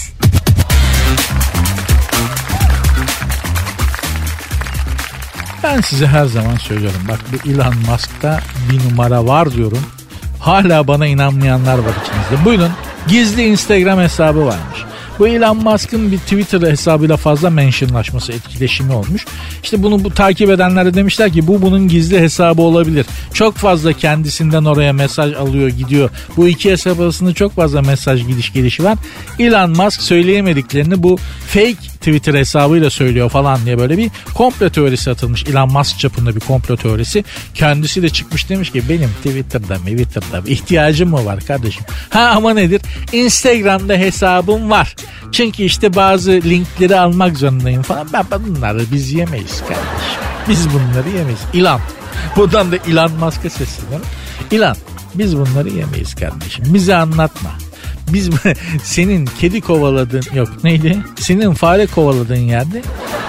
Ben 5.64 5.82
size 5.82 6.08
her 6.08 6.26
zaman 6.26 6.56
söylüyorum. 6.56 7.02
Bak 7.08 7.20
bu 7.32 7.50
Elon 7.50 7.74
Musk'ta 7.92 8.40
bir 8.72 8.90
numara 8.90 9.26
var 9.26 9.54
diyorum. 9.54 9.86
Hala 10.40 10.88
bana 10.88 11.08
inanmayanlar 11.08 11.78
var 11.78 11.94
içinizde. 12.04 12.46
Buyurun 12.46 12.72
gizli 13.08 13.44
Instagram 13.44 14.00
hesabı 14.00 14.46
varmış. 14.46 14.80
Bu 15.20 15.28
Elon 15.28 15.58
Musk'ın 15.58 16.12
bir 16.12 16.18
Twitter 16.18 16.72
hesabıyla 16.72 17.18
fazla 17.18 17.50
mentionlaşması 17.50 18.32
etkileşimi 18.32 18.94
olmuş. 18.94 19.26
İşte 19.64 19.84
bunu 19.84 20.04
bu 20.04 20.10
takip 20.10 20.50
edenler 20.50 20.86
de 20.86 20.94
demişler 20.94 21.34
ki 21.34 21.48
bu 21.48 21.62
bunun 21.62 21.88
gizli 21.88 22.20
hesabı 22.20 22.62
olabilir. 22.62 23.06
Çok 23.34 23.56
fazla 23.56 23.94
kendisinden 23.94 24.66
oraya 24.66 24.94
mesaj 24.94 25.34
alıyor 25.34 25.70
gidiyor. 25.70 26.10
Bu 26.38 26.48
iki 26.48 26.72
hesap 26.72 27.00
arasında 27.00 27.34
çok 27.34 27.56
fazla 27.56 27.82
mesaj 27.82 28.28
gidiş 28.28 28.54
gelişi 28.54 28.84
var. 28.84 28.98
Elon 29.40 29.70
Musk 29.70 30.02
söyleyemediklerini 30.02 31.04
bu 31.04 31.18
fake 31.48 31.91
Twitter 32.02 32.34
hesabıyla 32.34 32.90
söylüyor 32.90 33.30
falan 33.30 33.66
diye 33.66 33.78
böyle 33.78 33.98
bir 33.98 34.12
komplo 34.34 34.70
teorisi 34.70 35.12
atılmış. 35.12 35.46
Elon 35.46 35.72
Musk 35.72 36.00
çapında 36.00 36.36
bir 36.36 36.40
komplo 36.40 36.78
teorisi. 36.78 37.24
Kendisi 37.54 38.02
de 38.02 38.10
çıkmış 38.10 38.50
demiş 38.50 38.72
ki 38.72 38.90
benim 38.90 39.10
Twitter'da 39.10 39.76
Twitter'da 39.76 40.50
ihtiyacım 40.50 41.10
mı 41.10 41.26
var 41.26 41.40
kardeşim? 41.40 41.84
Ha 42.10 42.34
ama 42.36 42.54
nedir? 42.54 42.82
Instagram'da 43.12 43.94
hesabım 43.94 44.70
var. 44.70 44.96
Çünkü 45.32 45.64
işte 45.64 45.96
bazı 45.96 46.32
linkleri 46.32 47.00
almak 47.00 47.38
zorundayım 47.38 47.82
falan. 47.82 48.08
Ben 48.14 48.26
bunları 48.48 48.84
biz 48.92 49.12
yemeyiz 49.12 49.60
kardeşim. 49.60 50.22
Biz 50.50 50.68
bunları 50.70 51.10
yemeyiz. 51.18 51.40
İlan. 51.54 51.80
Buradan 52.36 52.72
da 52.72 52.76
Elon 52.76 53.12
Musk'a 53.12 53.50
sesleniyorum. 53.50 54.06
İlan 54.52 54.76
biz 55.16 55.38
bunları 55.38 55.70
yemeyiz 55.70 56.16
kardeşim. 56.16 56.66
Bize 56.74 56.96
anlatma. 56.96 57.50
Biz 58.14 58.30
senin 58.84 59.26
kedi 59.26 59.62
kovaladığın 59.62 60.24
yok 60.34 60.64
neydi? 60.64 60.98
Senin 61.20 61.54
fare 61.54 61.88
kovaladığın 61.88 62.36
yerde 62.36 62.82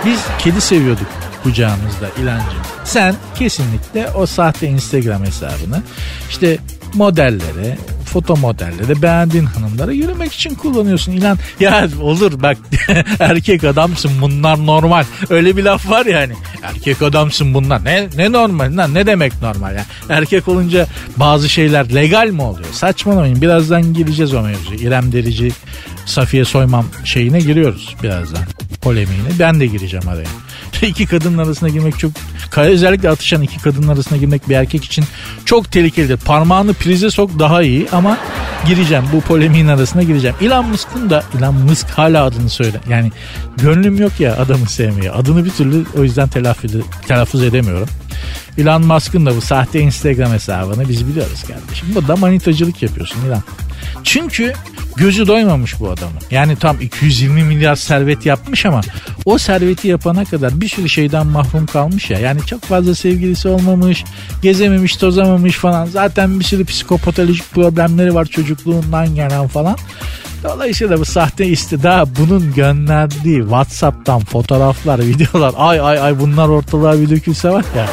biz 0.06 0.20
kedi 0.38 0.60
seviyorduk 0.60 1.06
kucağımızda 1.42 2.08
ilancım. 2.22 2.60
Sen 2.84 3.14
kesinlikle 3.34 4.10
o 4.10 4.26
sahte 4.26 4.68
Instagram 4.68 5.24
hesabını 5.24 5.82
işte 6.30 6.58
modellere, 6.94 7.78
foto 8.12 8.36
modelleri 8.36 9.02
beğendiğin 9.02 9.44
hanımlara 9.44 9.92
yürümek 9.92 10.32
için 10.32 10.54
kullanıyorsun. 10.54 11.12
İlan 11.12 11.38
ya 11.60 11.88
olur 12.00 12.42
bak 12.42 12.56
erkek 13.20 13.64
adamsın 13.64 14.10
bunlar 14.20 14.66
normal. 14.66 15.04
Öyle 15.30 15.56
bir 15.56 15.62
laf 15.62 15.90
var 15.90 16.06
ya 16.06 16.20
hani 16.20 16.32
erkek 16.62 17.02
adamsın 17.02 17.54
bunlar. 17.54 17.84
Ne, 17.84 18.08
ne 18.16 18.32
normal 18.32 18.76
lan 18.76 18.94
ne 18.94 19.06
demek 19.06 19.42
normal 19.42 19.74
ya. 19.74 19.84
Erkek 20.08 20.48
olunca 20.48 20.86
bazı 21.16 21.48
şeyler 21.48 21.94
legal 21.94 22.28
mi 22.28 22.42
oluyor? 22.42 22.72
Saçmalamayın 22.72 23.42
birazdan 23.42 23.94
gireceğiz 23.94 24.34
o 24.34 24.42
mevzu. 24.42 24.74
İrem 24.74 25.12
Derici 25.12 25.52
Safiye 26.06 26.44
Soymam 26.44 26.86
şeyine 27.04 27.38
giriyoruz 27.38 27.96
birazdan 28.02 28.44
polemiğine. 28.82 29.28
Ben 29.38 29.60
de 29.60 29.66
gireceğim 29.66 30.08
araya. 30.08 30.28
iki 30.82 31.06
kadının 31.06 31.38
arasına 31.38 31.68
girmek 31.68 31.98
çok 31.98 32.12
özellikle 32.56 33.10
atışan 33.10 33.42
iki 33.42 33.58
kadının 33.58 33.88
arasına 33.88 34.18
girmek 34.18 34.48
bir 34.48 34.54
erkek 34.54 34.84
için 34.84 35.04
çok 35.44 35.72
tehlikelidir. 35.72 36.16
Parmağını 36.16 36.74
prize 36.74 37.10
sok 37.10 37.38
daha 37.38 37.62
iyi 37.62 37.88
ama 37.92 38.18
gireceğim 38.66 39.04
bu 39.12 39.20
polemiğin 39.20 39.68
arasına 39.68 40.02
gireceğim. 40.02 40.36
Elon 40.40 40.68
Musk'ın 40.68 41.10
da 41.10 41.22
Elon 41.38 41.54
Musk 41.54 41.90
hala 41.90 42.24
adını 42.24 42.48
söyle. 42.48 42.80
Yani 42.88 43.12
gönlüm 43.56 44.00
yok 44.00 44.20
ya 44.20 44.36
adamı 44.36 44.68
sevmeye. 44.68 45.10
Adını 45.10 45.44
bir 45.44 45.50
türlü 45.50 45.84
o 45.98 46.02
yüzden 46.02 46.28
telaffuz, 46.28 46.72
telaffuz 47.08 47.42
edemiyorum. 47.42 47.88
Elon 48.58 48.86
Musk'ın 48.86 49.26
da 49.26 49.36
bu 49.36 49.40
sahte 49.40 49.80
Instagram 49.80 50.32
hesabını 50.32 50.88
biz 50.88 51.08
biliyoruz 51.08 51.42
kardeşim. 51.42 51.88
Bu 51.94 52.08
da 52.08 52.16
manitacılık 52.16 52.82
yapıyorsun 52.82 53.20
Elon. 53.26 53.42
Çünkü 54.04 54.52
gözü 54.96 55.26
doymamış 55.26 55.80
bu 55.80 55.90
adamın. 55.90 56.20
Yani 56.30 56.56
tam 56.56 56.80
220 56.80 57.44
milyar 57.44 57.76
servet 57.76 58.26
yapmış 58.26 58.66
ama 58.66 58.80
o 59.24 59.38
serveti 59.38 59.88
yapana 59.88 60.24
kadar 60.24 60.60
bir 60.60 60.68
sürü 60.68 60.88
şeyden 60.88 61.26
mahrum 61.26 61.66
kalmış 61.66 62.10
ya. 62.10 62.18
Yani 62.18 62.40
çok 62.46 62.62
fazla 62.62 62.94
sevgilisi 62.94 63.48
olmamış, 63.48 64.04
gezememiş, 64.42 64.96
tozamamış 64.96 65.56
falan. 65.56 65.86
Zaten 65.86 66.40
bir 66.40 66.44
sürü 66.44 66.64
psikopatolojik 66.64 67.52
problemleri 67.52 68.14
var 68.14 68.24
çocukluğundan 68.24 69.14
gelen 69.14 69.48
falan. 69.48 69.76
Dolayısıyla 70.44 70.98
bu 71.00 71.04
sahte 71.04 71.46
istida 71.46 72.04
bunun 72.18 72.54
gönderdiği 72.54 73.40
Whatsapp'tan 73.40 74.20
fotoğraflar, 74.20 74.98
videolar 75.06 75.54
ay 75.56 75.80
ay 75.80 75.98
ay 75.98 76.20
bunlar 76.20 76.48
ortalığa 76.48 77.00
bir 77.00 77.10
dökülse 77.10 77.50
var 77.50 77.64
ya 77.76 77.86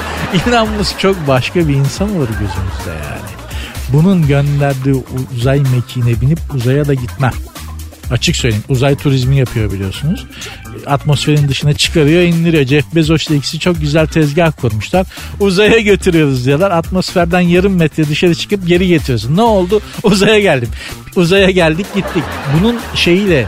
inanmış 0.47 0.87
çok 0.97 1.27
başka 1.27 1.67
bir 1.67 1.73
insan 1.73 2.09
olur 2.09 2.27
gözümüzde 2.27 2.89
yani. 2.89 3.38
Bunun 3.93 4.27
gönderdiği 4.27 5.03
uzay 5.37 5.59
mekiğine 5.59 6.21
binip 6.21 6.39
uzaya 6.55 6.87
da 6.87 6.93
gitmem. 6.93 7.33
Açık 8.11 8.35
söyleyeyim 8.35 8.63
uzay 8.69 8.95
turizmi 8.95 9.37
yapıyor 9.37 9.71
biliyorsunuz. 9.71 10.25
Atmosferin 10.85 11.47
dışına 11.47 11.73
çıkarıyor 11.73 12.21
indiriyor. 12.21 12.65
Jeff 12.65 12.95
Bezos'la 12.95 13.35
ikisi 13.35 13.59
çok 13.59 13.81
güzel 13.81 14.07
tezgah 14.07 14.51
kurmuşlar. 14.61 15.07
Uzaya 15.39 15.79
götürüyoruz 15.79 16.45
diyorlar. 16.45 16.71
Atmosferden 16.71 17.39
yarım 17.39 17.75
metre 17.75 18.07
dışarı 18.07 18.35
çıkıp 18.35 18.67
geri 18.67 18.87
getiriyorsun. 18.87 19.37
Ne 19.37 19.41
oldu? 19.41 19.81
Uzaya 20.03 20.39
geldim. 20.39 20.69
Uzaya 21.15 21.49
geldik 21.49 21.85
gittik. 21.95 22.23
Bunun 22.53 22.75
şeyiyle 22.95 23.47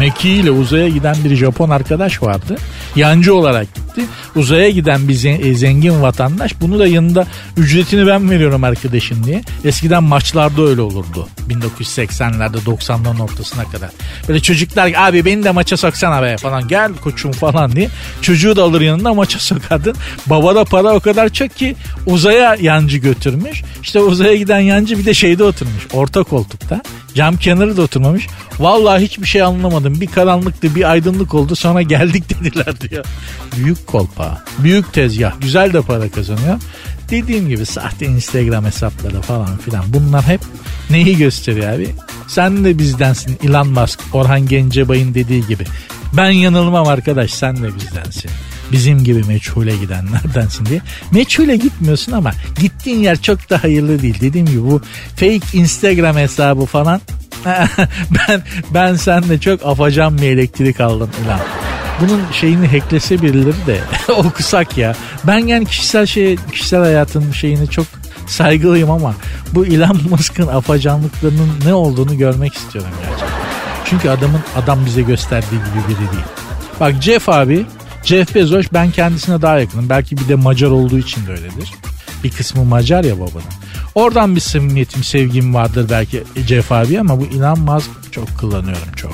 mekiğiyle 0.00 0.50
uzaya 0.50 0.88
giden 0.88 1.16
bir 1.24 1.36
Japon 1.36 1.70
arkadaş 1.70 2.22
vardı. 2.22 2.56
Yancı 2.96 3.34
olarak 3.34 3.74
gitti. 3.74 4.02
Uzaya 4.36 4.70
giden 4.70 5.08
bir 5.08 5.24
e, 5.24 5.54
zengin 5.54 6.02
vatandaş 6.02 6.60
bunu 6.60 6.78
da 6.78 6.86
yanında 6.86 7.26
ücretini 7.56 8.06
ben 8.06 8.30
veriyorum 8.30 8.64
arkadaşım 8.64 9.24
diye. 9.24 9.42
Eskiden 9.64 10.02
maçlarda 10.02 10.62
öyle 10.62 10.80
olurdu. 10.80 11.28
1980'lerde 11.48 12.56
90'ların 12.56 13.22
ortasına 13.22 13.64
kadar. 13.64 13.90
Böyle 14.28 14.40
çocuklar 14.40 14.92
abi 14.96 15.24
beni 15.24 15.44
de 15.44 15.50
maça 15.50 15.76
soksana 15.76 16.22
be 16.22 16.36
falan 16.36 16.68
gel 16.68 16.92
koçum 16.94 17.32
falan 17.32 17.72
diye. 17.72 17.88
Çocuğu 18.22 18.56
da 18.56 18.62
alır 18.62 18.80
yanında 18.80 19.14
maça 19.14 19.38
sokardın. 19.38 19.96
Babada 20.26 20.64
para 20.64 20.94
o 20.94 21.00
kadar 21.00 21.28
çok 21.28 21.56
ki 21.56 21.76
uzaya 22.06 22.56
yancı 22.60 22.98
götürmüş. 22.98 23.62
İşte 23.82 24.00
uzaya 24.00 24.36
giden 24.36 24.60
yancı 24.60 24.98
bir 24.98 25.06
de 25.06 25.14
şeyde 25.14 25.44
oturmuş. 25.44 25.86
Orta 25.92 26.22
koltukta. 26.22 26.82
Cam 27.14 27.36
kenarı 27.36 27.76
da 27.76 27.82
oturmamış. 27.82 28.26
Vallahi 28.58 29.04
hiçbir 29.04 29.26
şey 29.26 29.42
anlamadım. 29.42 30.00
Bir 30.00 30.06
karanlıktı 30.06 30.74
bir 30.74 30.90
aydınlık 30.90 31.34
oldu 31.34 31.56
sonra 31.56 31.82
geldik 31.82 32.24
dediler 32.40 32.77
diyor. 32.80 33.04
Büyük 33.56 33.86
kolpa. 33.86 34.44
Büyük 34.58 34.92
tezgah. 34.92 35.40
Güzel 35.40 35.72
de 35.72 35.80
para 35.80 36.10
kazanıyor. 36.10 36.60
Dediğim 37.10 37.48
gibi 37.48 37.66
sahte 37.66 38.06
Instagram 38.06 38.64
hesapları 38.64 39.20
falan 39.20 39.58
filan 39.58 39.84
bunlar 39.88 40.22
hep 40.22 40.40
neyi 40.90 41.16
gösteriyor 41.16 41.72
abi? 41.72 41.88
Sen 42.28 42.64
de 42.64 42.78
bizdensin 42.78 43.38
Elon 43.44 43.68
Musk, 43.68 44.00
Orhan 44.12 44.48
Gencebay'ın 44.48 45.14
dediği 45.14 45.46
gibi. 45.46 45.64
Ben 46.12 46.30
yanılmam 46.30 46.88
arkadaş 46.88 47.30
sen 47.30 47.62
de 47.62 47.74
bizdensin. 47.74 48.30
Bizim 48.72 49.04
gibi 49.04 49.24
meçhule 49.24 49.76
gidenlerdensin 49.76 50.66
diye. 50.66 50.80
Meçhule 51.12 51.56
gitmiyorsun 51.56 52.12
ama 52.12 52.32
gittiğin 52.60 52.98
yer 52.98 53.22
çok 53.22 53.50
da 53.50 53.64
hayırlı 53.64 54.02
değil. 54.02 54.20
Dediğim 54.20 54.46
gibi 54.46 54.62
bu 54.62 54.80
fake 55.16 55.40
Instagram 55.52 56.16
hesabı 56.16 56.64
falan 56.64 57.00
ben 58.10 58.42
ben 58.70 58.94
senle 58.94 59.40
çok 59.40 59.66
afacan 59.66 60.18
bir 60.18 60.30
elektrik 60.30 60.80
aldım 60.80 61.10
Elon 61.24 61.40
bunun 62.00 62.22
şeyini 62.32 62.66
hacklese 62.66 63.22
birileri 63.22 63.66
de 63.66 63.80
okusak 64.12 64.78
ya. 64.78 64.94
Ben 65.24 65.38
yani 65.38 65.66
kişisel 65.66 66.06
şey 66.06 66.36
kişisel 66.52 66.80
hayatın 66.80 67.32
şeyini 67.32 67.70
çok 67.70 67.86
saygılıyım 68.26 68.90
ama 68.90 69.14
bu 69.52 69.66
Elon 69.66 70.00
Musk'ın 70.10 70.46
afacanlıklarının 70.46 71.50
ne 71.64 71.74
olduğunu 71.74 72.18
görmek 72.18 72.54
istiyorum 72.54 72.90
gerçekten. 73.02 73.38
Çünkü 73.84 74.08
adamın 74.10 74.40
adam 74.56 74.86
bize 74.86 75.02
gösterdiği 75.02 75.50
gibi 75.50 75.88
biri 75.88 75.98
değil. 75.98 76.26
Bak 76.80 77.02
Jeff 77.02 77.28
abi, 77.28 77.66
Jeff 78.08 78.34
Bezos 78.34 78.66
ben 78.72 78.90
kendisine 78.90 79.42
daha 79.42 79.58
yakınım. 79.58 79.88
Belki 79.88 80.16
bir 80.16 80.28
de 80.28 80.34
Macar 80.34 80.70
olduğu 80.70 80.98
için 80.98 81.26
de 81.26 81.30
öyledir. 81.30 81.72
Bir 82.24 82.30
kısmı 82.30 82.64
Macar 82.64 83.04
ya 83.04 83.14
babanın. 83.20 83.52
Oradan 83.94 84.36
bir 84.36 84.40
samimiyetim, 84.40 85.04
sevgim 85.04 85.54
vardır 85.54 85.86
belki 85.90 86.24
Jeff 86.46 86.72
abi 86.72 87.00
ama 87.00 87.20
bu 87.20 87.24
Elon 87.24 87.60
Musk 87.60 87.90
çok 88.10 88.38
kullanıyorum 88.38 88.92
çok. 88.96 89.12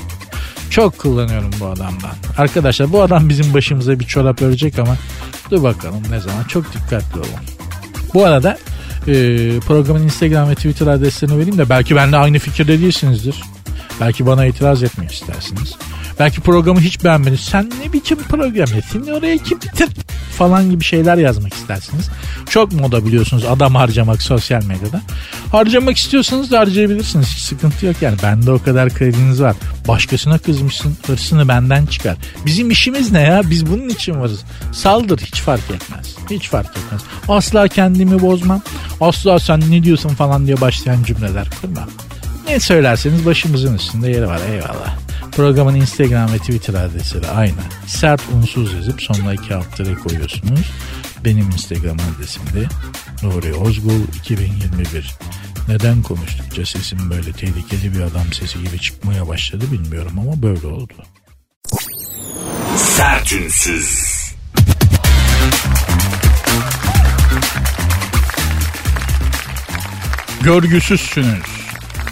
Çok 0.69 0.97
kullanıyorum 0.97 1.51
bu 1.59 1.65
adamdan. 1.65 2.15
Arkadaşlar 2.37 2.91
bu 2.91 3.01
adam 3.01 3.29
bizim 3.29 3.53
başımıza 3.53 3.99
bir 3.99 4.05
çorap 4.05 4.41
örecek 4.41 4.79
ama 4.79 4.97
dur 5.51 5.63
bakalım 5.63 6.03
ne 6.09 6.19
zaman. 6.19 6.43
Çok 6.43 6.73
dikkatli 6.73 7.19
olun. 7.19 7.29
Bu 8.13 8.25
arada 8.25 8.57
e, 9.07 9.13
programın 9.59 10.03
Instagram 10.03 10.49
ve 10.49 10.55
Twitter 10.55 10.87
adreslerini 10.87 11.37
vereyim 11.37 11.57
de 11.57 11.69
belki 11.69 11.95
benimle 11.95 12.17
aynı 12.17 12.39
fikirde 12.39 12.79
değilsinizdir. 12.79 13.41
Belki 14.01 14.25
bana 14.25 14.45
itiraz 14.45 14.83
etmek 14.83 15.11
istersiniz. 15.11 15.75
Belki 16.19 16.41
programı 16.41 16.79
hiç 16.79 17.03
beğenmediniz. 17.03 17.39
Sen 17.39 17.71
ne 17.85 17.93
biçim 17.93 18.17
program 18.17 18.77
ettin 18.77 19.07
oraya 19.07 19.37
kim 19.37 19.61
bitir 19.61 19.89
falan 20.37 20.69
gibi 20.69 20.83
şeyler 20.83 21.17
yazmak 21.17 21.53
istersiniz. 21.53 22.09
Çok 22.49 22.71
moda 22.71 23.05
biliyorsunuz 23.05 23.45
adam 23.45 23.75
harcamak 23.75 24.21
sosyal 24.21 24.63
medyada. 24.63 25.01
Harcamak 25.51 25.97
istiyorsanız 25.97 26.51
da 26.51 26.59
harcayabilirsiniz. 26.59 27.27
Hiç 27.27 27.39
sıkıntı 27.39 27.85
yok 27.85 27.95
yani. 28.01 28.17
Bende 28.23 28.51
o 28.51 28.63
kadar 28.63 28.89
krediniz 28.89 29.41
var. 29.41 29.55
Başkasına 29.87 30.37
kızmışsın 30.37 30.97
hırsını 31.07 31.47
benden 31.47 31.85
çıkar. 31.85 32.17
Bizim 32.45 32.71
işimiz 32.71 33.11
ne 33.11 33.21
ya? 33.21 33.41
Biz 33.49 33.65
bunun 33.65 33.89
için 33.89 34.19
varız. 34.21 34.43
Saldır 34.71 35.19
hiç 35.19 35.41
fark 35.41 35.71
etmez. 35.71 36.15
Hiç 36.29 36.49
fark 36.49 36.77
etmez. 36.77 37.01
Asla 37.27 37.67
kendimi 37.67 38.21
bozmam. 38.21 38.61
Asla 39.01 39.39
sen 39.39 39.71
ne 39.71 39.83
diyorsun 39.83 40.09
falan 40.09 40.47
diye 40.47 40.61
başlayan 40.61 41.03
cümleler 41.03 41.47
kurmam. 41.61 41.89
Ne 42.47 42.59
söylerseniz 42.59 43.25
başımızın 43.25 43.75
üstünde 43.75 44.09
yeri 44.09 44.27
var 44.27 44.39
eyvallah. 44.51 44.97
Programın 45.31 45.75
Instagram 45.75 46.33
ve 46.33 46.37
Twitter 46.37 46.73
adresi 46.73 47.23
de 47.23 47.27
aynı. 47.27 47.61
Sert 47.87 48.21
unsuz 48.33 48.73
yazıp 48.73 49.01
sonuna 49.01 49.33
iki 49.33 49.55
alt 49.55 49.77
koyuyorsunuz. 50.03 50.71
Benim 51.25 51.45
Instagram 51.45 51.97
adresim 51.99 52.43
de 52.43 52.67
Nuri 53.23 53.53
Ozgul 53.53 54.01
2021. 54.15 55.15
Neden 55.67 56.01
konuştukça 56.01 56.65
sesim 56.65 57.09
böyle 57.09 57.31
tehlikeli 57.31 57.95
bir 57.95 58.01
adam 58.01 58.33
sesi 58.33 58.63
gibi 58.63 58.79
çıkmaya 58.79 59.27
başladı 59.27 59.65
bilmiyorum 59.71 60.19
ama 60.19 60.41
böyle 60.41 60.67
oldu. 60.67 60.93
Sertünsüz. 62.77 64.15
Görgüsüzsünüz. 70.43 71.64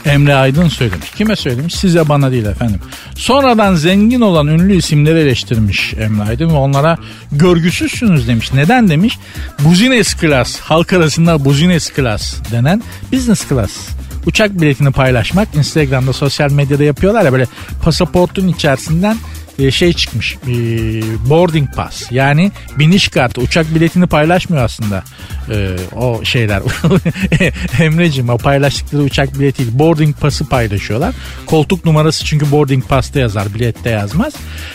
Emre 0.05 0.35
Aydın 0.35 0.67
söylemiş. 0.67 1.11
Kime 1.11 1.35
söylemiş? 1.35 1.75
Size 1.75 2.09
bana 2.09 2.31
değil 2.31 2.45
efendim. 2.45 2.79
Sonradan 3.15 3.75
zengin 3.75 4.21
olan 4.21 4.47
ünlü 4.47 4.75
isimleri 4.75 5.19
eleştirmiş 5.19 5.93
Emre 5.93 6.23
Aydın 6.23 6.49
ve 6.49 6.53
onlara 6.53 6.97
görgüsüzsünüz 7.31 8.27
demiş. 8.27 8.53
Neden 8.53 8.89
demiş? 8.89 9.17
Business 9.59 10.15
class, 10.21 10.59
halk 10.59 10.93
arasında 10.93 11.45
business 11.45 11.95
class 11.95 12.35
denen 12.51 12.83
business 13.11 13.49
class 13.49 13.71
uçak 14.25 14.61
biletini 14.61 14.91
paylaşmak 14.91 15.55
Instagram'da 15.55 16.13
sosyal 16.13 16.51
medyada 16.51 16.83
yapıyorlar 16.83 17.25
ya 17.25 17.31
böyle 17.31 17.47
pasaportun 17.83 18.47
içerisinden 18.47 19.17
şey 19.71 19.93
çıkmış 19.93 20.35
e, 20.35 20.49
boarding 21.29 21.75
pass. 21.75 22.11
Yani 22.11 22.51
biniş 22.79 23.07
kartı 23.07 23.41
uçak 23.41 23.75
biletini 23.75 24.07
paylaşmıyor 24.07 24.63
aslında 24.63 25.03
e, 25.49 25.75
o 25.95 26.23
şeyler. 26.23 26.61
Emre'cim 27.79 28.29
o 28.29 28.37
paylaştıkları 28.37 29.03
uçak 29.03 29.39
bileti 29.39 29.57
değil 29.57 29.79
boarding 29.79 30.15
pass'ı 30.19 30.49
paylaşıyorlar. 30.49 31.15
Koltuk 31.45 31.85
numarası 31.85 32.25
çünkü 32.25 32.51
boarding 32.51 32.87
pass'ta 32.87 33.19
yazar 33.19 33.53
bilette 33.53 33.89
yazmaz. 33.89 34.33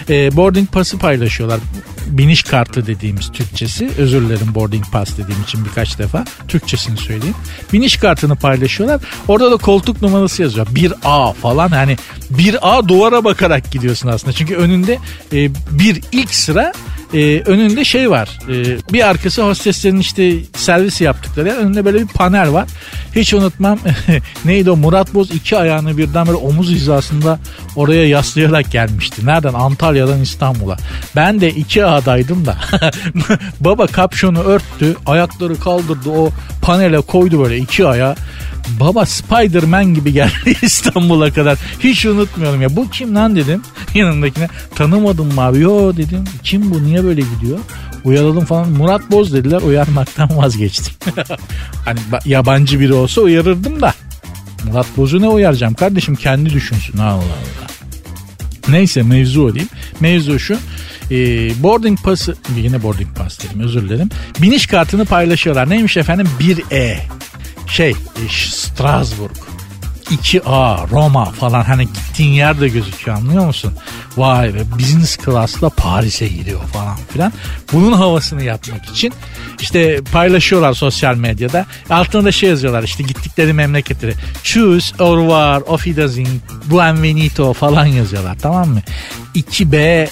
Boarding 0.08 0.70
pass'ı 0.70 0.98
paylaşıyorlar 0.98 1.60
biniş 2.08 2.42
kartı 2.42 2.86
dediğimiz 2.86 3.32
Türkçesi. 3.32 3.90
Özür 3.98 4.22
dilerim 4.22 4.54
boarding 4.54 4.84
pass 4.92 5.18
dediğim 5.18 5.42
için 5.42 5.64
birkaç 5.64 5.98
defa. 5.98 6.24
Türkçesini 6.48 6.96
söyleyeyim. 6.96 7.36
Biniş 7.72 7.96
kartını 7.96 8.36
paylaşıyorlar. 8.36 9.00
Orada 9.28 9.50
da 9.50 9.56
koltuk 9.56 10.02
numarası 10.02 10.42
yazıyor. 10.42 10.66
1A 10.66 11.34
falan 11.34 11.68
hani 11.68 11.96
1A 12.32 12.88
duvara 12.88 13.24
bakarak 13.24 13.70
gidiyorsun 13.70 14.08
aslında. 14.08 14.32
Çünkü 14.32 14.56
önünde 14.56 14.98
e, 15.32 15.54
bir 15.70 16.02
ilk 16.12 16.34
sıra 16.34 16.72
e, 17.14 17.42
önünde 17.46 17.84
şey 17.84 18.10
var. 18.10 18.38
E, 18.48 18.78
bir 18.92 19.08
arkası 19.08 19.42
hosteslerin 19.42 20.00
işte 20.00 20.34
servisi 20.56 21.04
yaptıkları. 21.04 21.50
Önünde 21.50 21.84
böyle 21.84 21.98
bir 21.98 22.06
panel 22.06 22.52
var. 22.52 22.68
Hiç 23.16 23.34
unutmam. 23.34 23.78
neydi 24.44 24.70
o 24.70 24.76
Murat 24.76 25.14
Boz 25.14 25.30
iki 25.30 25.56
ayağını 25.56 25.98
birden 25.98 26.26
böyle 26.26 26.38
omuz 26.38 26.70
hizasında 26.70 27.38
oraya 27.76 28.08
yaslayarak 28.08 28.70
gelmişti. 28.70 29.26
Nereden? 29.26 29.54
Antalya'dan 29.54 30.20
İstanbul'a. 30.20 30.76
Ben 31.16 31.40
de 31.40 31.50
iki 31.50 31.84
adaydım 31.84 32.46
da. 32.46 32.56
Baba 33.60 33.86
kapşonu 33.86 34.40
örttü. 34.40 34.96
Ayakları 35.06 35.60
kaldırdı. 35.60 36.10
O 36.10 36.30
panele 36.62 37.00
koydu 37.00 37.44
böyle 37.44 37.56
iki 37.56 37.86
ayağı. 37.86 38.16
Baba 38.80 39.06
Spider-Man 39.06 39.94
gibi 39.94 40.12
geldi 40.12 40.56
İstanbul'a 40.62 41.32
kadar. 41.32 41.58
Hiç 41.80 42.06
unutmuyorum 42.06 42.62
ya. 42.62 42.76
Bu 42.76 42.90
kim 42.90 43.14
lan 43.14 43.36
dedim 43.36 43.62
yanındakine. 43.94 44.48
Tanımadım 44.74 45.34
mı 45.34 45.40
abi? 45.40 45.60
Yo 45.60 45.96
dedim. 45.96 46.24
Kim 46.42 46.70
bu? 46.70 46.84
Niye 46.84 46.97
böyle 47.04 47.20
gidiyor? 47.20 47.58
Uyaralım 48.04 48.44
falan. 48.44 48.68
Murat 48.68 49.10
Boz 49.10 49.32
dediler. 49.32 49.62
Uyarmaktan 49.62 50.36
vazgeçtim. 50.36 50.94
hani 51.84 51.98
yabancı 52.24 52.80
biri 52.80 52.92
olsa 52.92 53.20
uyarırdım 53.20 53.80
da. 53.80 53.94
Murat 54.64 54.86
Boz'u 54.96 55.20
ne 55.20 55.28
uyaracağım 55.28 55.74
kardeşim? 55.74 56.16
Kendi 56.16 56.50
düşünsün. 56.50 56.98
Allah 56.98 57.12
Allah. 57.12 57.68
Neyse 58.68 59.02
mevzu 59.02 59.42
o 59.42 59.54
diyeyim. 59.54 59.70
Mevzu 60.00 60.38
şu. 60.38 60.58
E, 61.10 61.16
boarding 61.62 61.98
pası 62.02 62.36
yine 62.56 62.82
boarding 62.82 63.16
pass 63.16 63.40
dedim 63.40 63.60
özür 63.60 63.82
dilerim. 63.82 64.08
Biniş 64.42 64.66
kartını 64.66 65.04
paylaşıyorlar. 65.04 65.70
Neymiş 65.70 65.96
efendim? 65.96 66.28
1E 66.40 66.96
şey 67.68 67.90
e, 67.90 68.28
Strasbourg 68.50 69.36
2A 70.10 70.90
Roma 70.90 71.24
falan 71.24 71.62
hani 71.62 71.86
gittiğin 71.86 72.32
yer 72.32 72.60
de 72.60 72.68
gözüküyor 72.68 73.16
anlıyor 73.16 73.46
musun? 73.46 73.72
Vay 74.16 74.54
be 74.54 74.58
business 74.78 75.18
class'la 75.24 75.68
Paris'e 75.68 76.28
gidiyor 76.28 76.60
falan 76.60 76.96
filan. 77.12 77.32
Bunun 77.72 77.92
havasını 77.92 78.42
yapmak 78.42 78.84
için 78.84 79.12
işte 79.60 80.00
paylaşıyorlar 80.12 80.72
sosyal 80.72 81.16
medyada. 81.16 81.66
Altına 81.90 82.24
da 82.24 82.32
şey 82.32 82.48
yazıyorlar 82.48 82.82
işte 82.82 83.02
gittikleri 83.02 83.52
memleketleri. 83.52 84.14
Choose, 84.42 84.94
au 84.98 85.16
revoir, 85.16 85.62
auf 85.68 85.84
Wiedersehen, 85.84 86.40
buenvenito 86.64 87.52
falan 87.52 87.86
yazıyorlar 87.86 88.36
tamam 88.42 88.68
mı? 88.68 88.82
2B 89.34 90.08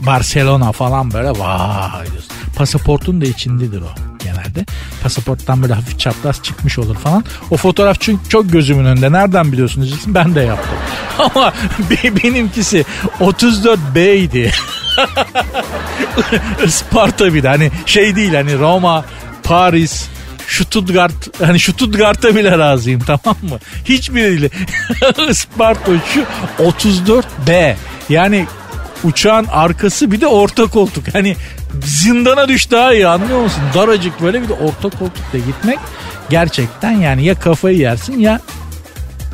Barcelona 0.00 0.72
falan 0.72 1.12
böyle 1.12 1.28
vay 1.28 2.06
diyorsun. 2.06 2.32
Pasaportun 2.56 3.20
da 3.20 3.24
içindedir 3.24 3.82
o 3.82 3.88
genelde. 4.24 4.64
Pasaporttan 5.02 5.62
böyle 5.62 5.74
hafif 5.74 5.98
çapraz 5.98 6.42
çıkmış 6.42 6.78
olur 6.78 6.96
falan. 6.96 7.24
O 7.50 7.56
fotoğraf 7.56 7.96
çünkü 8.00 8.28
çok 8.28 8.52
gözümün 8.52 8.84
önünde. 8.84 9.12
Nereden 9.12 9.52
biliyorsunuz. 9.52 9.94
Ben 10.06 10.34
de 10.34 10.40
yaptım. 10.40 10.78
Ama 11.18 11.52
benimkisi 12.24 12.84
34B'ydi. 13.20 14.52
Isparta 16.66 17.34
bir 17.34 17.42
de 17.42 17.48
hani 17.48 17.70
şey 17.86 18.16
değil 18.16 18.34
hani 18.34 18.58
Roma, 18.58 19.04
Paris, 19.42 20.08
Stuttgart 20.48 21.42
hani 21.42 21.58
Stuttgart'a 21.58 22.36
bile 22.36 22.58
razıyım 22.58 23.00
tamam 23.00 23.36
mı? 23.42 23.58
Hiçbiriyle 23.84 24.50
Isparta 25.30 25.92
şu 26.14 26.24
34B 26.58 27.74
yani 28.08 28.46
uçağın 29.06 29.46
arkası 29.46 30.12
bir 30.12 30.20
de 30.20 30.26
orta 30.26 30.66
koltuk. 30.66 31.14
Hani 31.14 31.36
zindana 31.84 32.48
düş 32.48 32.70
daha 32.70 32.94
iyi 32.94 33.08
anlıyor 33.08 33.40
musun? 33.40 33.62
Daracık 33.74 34.22
böyle 34.22 34.42
bir 34.42 34.48
de 34.48 34.52
orta 34.52 34.98
koltukta 34.98 35.38
gitmek 35.38 35.78
gerçekten 36.30 36.90
yani 36.90 37.24
ya 37.24 37.34
kafayı 37.34 37.78
yersin 37.78 38.18
ya 38.18 38.40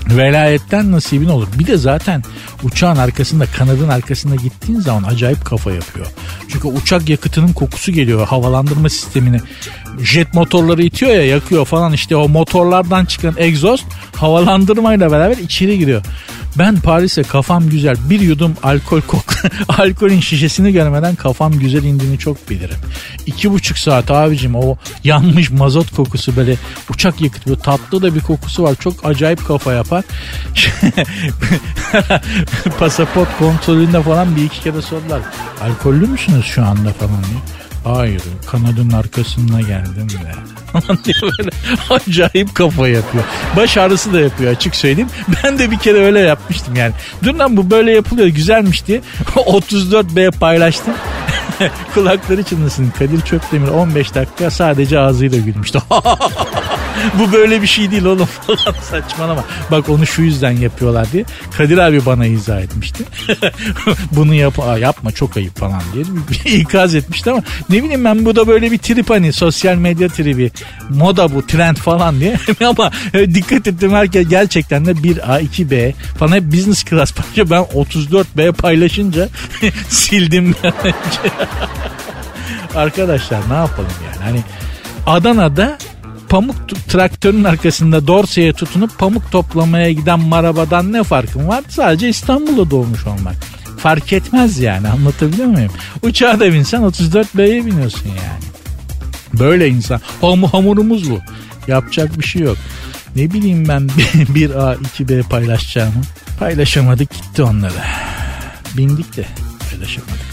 velayetten 0.09 0.93
nasibin 0.93 1.29
olur. 1.29 1.49
Bir 1.59 1.67
de 1.67 1.77
zaten 1.77 2.23
uçağın 2.63 2.97
arkasında 2.97 3.47
kanadın 3.47 3.89
arkasında 3.89 4.35
gittiğin 4.35 4.81
zaman 4.81 5.03
acayip 5.03 5.45
kafa 5.45 5.73
yapıyor. 5.73 6.07
Çünkü 6.49 6.69
uçak 6.69 7.09
yakıtının 7.09 7.53
kokusu 7.53 7.93
geliyor 7.93 8.27
havalandırma 8.27 8.89
sistemini. 8.89 9.41
Jet 10.01 10.35
motorları 10.35 10.83
itiyor 10.83 11.13
ya 11.13 11.27
yakıyor 11.27 11.65
falan 11.65 11.93
işte 11.93 12.17
o 12.17 12.29
motorlardan 12.29 13.05
çıkan 13.05 13.35
egzoz 13.37 13.85
havalandırmayla 14.17 15.13
beraber 15.13 15.37
içeri 15.37 15.79
giriyor. 15.79 16.03
Ben 16.59 16.77
Paris'e 16.77 17.23
kafam 17.23 17.69
güzel 17.69 17.97
bir 18.11 18.21
yudum 18.21 18.57
alkol 18.63 19.01
kok 19.01 19.25
alkolün 19.69 20.21
şişesini 20.21 20.73
görmeden 20.73 21.15
kafam 21.15 21.53
güzel 21.53 21.83
indiğini 21.85 22.19
çok 22.19 22.51
bilirim. 22.51 22.77
İki 23.27 23.53
buçuk 23.53 23.79
saat 23.79 24.11
abicim 24.11 24.55
o 24.55 24.77
yanmış 25.05 25.51
mazot 25.51 25.97
kokusu 25.97 26.37
böyle 26.37 26.57
uçak 26.91 27.21
yakıtıyor 27.21 27.57
tatlı 27.57 28.03
da 28.03 28.15
bir 28.15 28.21
kokusu 28.21 28.63
var 28.63 28.75
çok 28.81 29.07
acayip 29.07 29.47
kafa 29.47 29.73
yapar. 29.73 30.05
Pasaport 32.79 33.39
kontrolünde 33.39 34.03
falan 34.03 34.37
bir 34.37 34.45
iki 34.45 34.61
kere 34.61 34.83
sordular. 34.83 35.21
Alkollü 35.61 36.07
müsünüz 36.07 36.45
şu 36.45 36.63
anda 36.65 36.93
falan 36.93 37.25
diye. 37.25 37.62
Hayır 37.85 38.23
kanadın 38.51 38.91
arkasına 38.91 39.61
geldim 39.61 40.09
de. 40.09 40.33
diye 41.05 41.15
acayip 41.91 42.55
kafa 42.55 42.89
yapıyor. 42.89 43.25
Baş 43.57 43.77
ağrısı 43.77 44.13
da 44.13 44.21
yapıyor 44.21 44.53
açık 44.53 44.77
söyleyeyim. 44.77 45.11
Ben 45.45 45.59
de 45.59 45.71
bir 45.71 45.79
kere 45.79 45.99
öyle 45.99 46.21
yapmıştım 46.21 46.77
yani. 46.77 46.93
Dur 47.25 47.35
lan 47.35 47.57
bu 47.57 47.71
böyle 47.71 47.93
yapılıyor 47.93 48.27
güzelmiş 48.29 48.87
diye 48.87 49.01
34B 49.35 50.31
paylaştım. 50.31 50.95
Kulakları 51.95 52.43
çınlasın. 52.43 52.93
Kadir 52.99 53.21
Çöpdemir 53.21 53.69
15 53.69 54.15
dakika 54.15 54.51
sadece 54.51 54.99
ağzıyla 54.99 55.39
gülmüştü. 55.39 55.79
Bu 57.19 57.33
böyle 57.33 57.63
bir 57.63 57.67
şey 57.67 57.91
değil 57.91 58.05
oğlum 58.05 58.27
falan 58.27 58.75
saçmalama. 58.91 59.45
Bak 59.71 59.89
onu 59.89 60.07
şu 60.07 60.23
yüzden 60.23 60.51
yapıyorlar 60.51 61.13
diye. 61.13 61.25
Kadir 61.59 61.79
abi 61.79 62.07
bana 62.07 62.27
izah 62.27 62.61
etmişti. 62.61 63.05
Bunu 64.13 64.35
yap 64.35 64.59
yapma 64.79 65.13
çok 65.13 65.37
ayıp 65.37 65.59
falan 65.59 65.83
diye 65.95 66.05
ikaz 66.59 66.95
etmişti 66.95 67.31
ama 67.31 67.43
ne 67.71 67.83
bileyim 67.83 68.05
ben 68.05 68.25
bu 68.25 68.37
da 68.37 68.47
böyle 68.47 68.73
bir 68.73 68.79
trip 68.79 69.11
hani 69.11 69.33
sosyal 69.33 69.77
medya 69.77 70.09
tribi. 70.09 70.51
Moda 70.91 71.35
bu 71.35 71.47
trend 71.47 71.77
falan 71.77 72.21
diye. 72.21 72.37
ama 72.67 72.91
e, 73.15 73.35
dikkat 73.35 73.67
ettim 73.67 73.93
herkes 73.93 74.29
gerçekten 74.29 74.87
de 74.87 74.91
1A 74.91 75.41
2B 75.41 75.93
falan 76.19 76.33
hep 76.33 76.45
business 76.45 76.85
class 76.85 77.13
paylaşıyor. 77.13 77.51
Ben 77.51 77.63
34B 77.63 78.53
paylaşınca 78.53 79.29
sildim 79.89 80.55
ben 80.65 80.73
Arkadaşlar 82.75 83.41
ne 83.51 83.55
yapalım 83.55 83.91
yani 84.05 84.25
hani 84.25 84.43
Adana'da 85.07 85.79
pamuk 86.33 86.89
traktörün 86.89 87.45
arkasında 87.45 88.07
dorseye 88.07 88.53
tutunup 88.53 88.99
pamuk 88.99 89.31
toplamaya 89.33 89.93
giden 89.93 90.21
marabadan 90.21 90.93
ne 90.93 91.03
farkın 91.03 91.49
var? 91.49 91.65
Sadece 91.69 92.09
İstanbul'da 92.09 92.71
doğmuş 92.71 93.07
olmak. 93.07 93.35
Fark 93.79 94.13
etmez 94.13 94.59
yani 94.59 94.89
anlatabiliyor 94.89 95.49
muyum? 95.49 95.73
Uçağa 96.03 96.41
da 96.41 96.53
binsen 96.53 96.81
34B'ye 96.83 97.67
biniyorsun 97.67 98.09
yani. 98.09 98.45
Böyle 99.41 99.69
insan. 99.69 100.01
Ham 100.21 100.43
hamurumuz 100.43 101.11
bu. 101.11 101.19
Yapacak 101.69 102.19
bir 102.19 102.25
şey 102.25 102.43
yok. 102.43 102.57
Ne 103.17 103.31
bileyim 103.31 103.69
ben 103.69 103.81
1A 104.15 104.77
2B 104.77 105.23
paylaşacağımı. 105.23 106.03
Paylaşamadık 106.39 107.11
gitti 107.11 107.43
onları. 107.43 107.83
Bindik 108.77 109.17
de 109.17 109.25
paylaşamadık. 109.71 110.32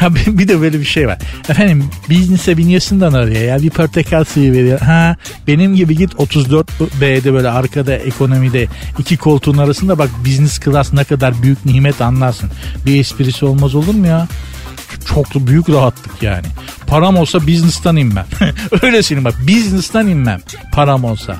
Ha 0.00 0.14
bir 0.14 0.48
de 0.48 0.60
böyle 0.60 0.80
bir 0.80 0.84
şey 0.84 1.08
var. 1.08 1.18
Efendim 1.48 1.84
biznise 2.10 2.56
biniyorsun 2.56 3.00
da 3.00 3.08
oraya 3.08 3.44
ya 3.44 3.62
bir 3.62 3.70
portakal 3.70 4.24
suyu 4.24 4.52
veriyor. 4.52 4.80
Ha 4.80 5.16
benim 5.46 5.74
gibi 5.74 5.96
git 5.96 6.12
34B'de 6.12 7.32
böyle 7.32 7.50
arkada 7.50 7.94
ekonomide 7.94 8.66
iki 8.98 9.16
koltuğun 9.16 9.58
arasında 9.58 9.98
bak 9.98 10.10
business 10.24 10.60
class 10.60 10.92
ne 10.92 11.04
kadar 11.04 11.42
büyük 11.42 11.64
nimet 11.64 12.00
anlarsın. 12.00 12.50
Bir 12.86 13.00
esprisi 13.00 13.44
olmaz 13.44 13.74
olur 13.74 13.94
mu 13.94 14.06
ya? 14.06 14.28
çok 15.14 15.34
büyük 15.34 15.70
rahatlık 15.70 16.22
yani. 16.22 16.46
Param 16.86 17.16
olsa 17.16 17.46
business'tan 17.46 17.96
inmem. 17.96 18.26
Öyle 18.82 19.02
söyleyeyim 19.02 19.24
bak 19.24 19.34
business'tan 19.48 20.08
inmem. 20.08 20.40
Param 20.72 21.04
olsa. 21.04 21.36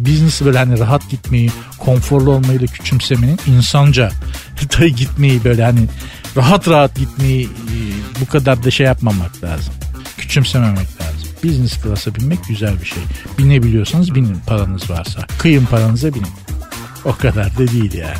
Business 0.00 0.42
böyle 0.44 0.58
hani 0.58 0.78
rahat 0.78 1.10
gitmeyi, 1.10 1.50
konforlu 1.78 2.30
olmayı 2.30 2.60
da 2.60 2.66
küçümsemenin 2.66 3.38
insanca 3.46 4.10
gitmeyi 4.96 5.44
böyle 5.44 5.64
hani 5.64 5.80
rahat 6.36 6.68
rahat 6.68 6.96
gitmeyi 6.96 7.44
e, 7.44 7.76
bu 8.20 8.26
kadar 8.26 8.64
da 8.64 8.70
şey 8.70 8.86
yapmamak 8.86 9.44
lazım. 9.44 9.74
Küçümsememek 10.18 11.00
lazım. 11.00 11.28
Business 11.44 11.82
class'a 11.82 12.14
binmek 12.14 12.44
güzel 12.48 12.80
bir 12.80 12.86
şey. 12.86 13.02
Binebiliyorsanız 13.38 14.14
binin 14.14 14.36
paranız 14.46 14.90
varsa. 14.90 15.26
Kıyın 15.38 15.66
paranıza 15.66 16.14
binin. 16.14 16.32
O 17.04 17.12
kadar 17.12 17.58
da 17.58 17.68
değil 17.68 17.94
yani. 17.94 18.18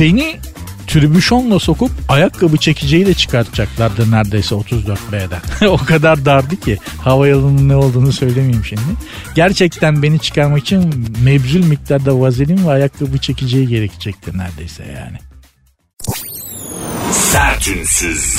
Beni 0.00 0.40
tribüşonla 0.86 1.58
sokup 1.58 1.90
ayakkabı 2.08 2.56
çekeceğiyle 2.56 3.14
çıkartacaklardı 3.14 4.10
neredeyse 4.10 4.54
34B'den. 4.54 5.66
o 5.68 5.76
kadar 5.76 6.24
dardı 6.24 6.60
ki 6.60 6.78
havayolunun 7.00 7.68
ne 7.68 7.76
olduğunu 7.76 8.12
söylemeyeyim 8.12 8.64
şimdi. 8.64 8.82
Gerçekten 9.34 10.02
beni 10.02 10.18
çıkarmak 10.18 10.62
için 10.62 11.06
mebzul 11.24 11.64
miktarda 11.64 12.20
vazelin 12.20 12.66
ve 12.66 12.70
ayakkabı 12.70 13.18
çekeceği 13.18 13.68
gerekecekti 13.68 14.38
neredeyse 14.38 14.84
yani. 14.84 15.18
Sertünsüz. 17.36 18.36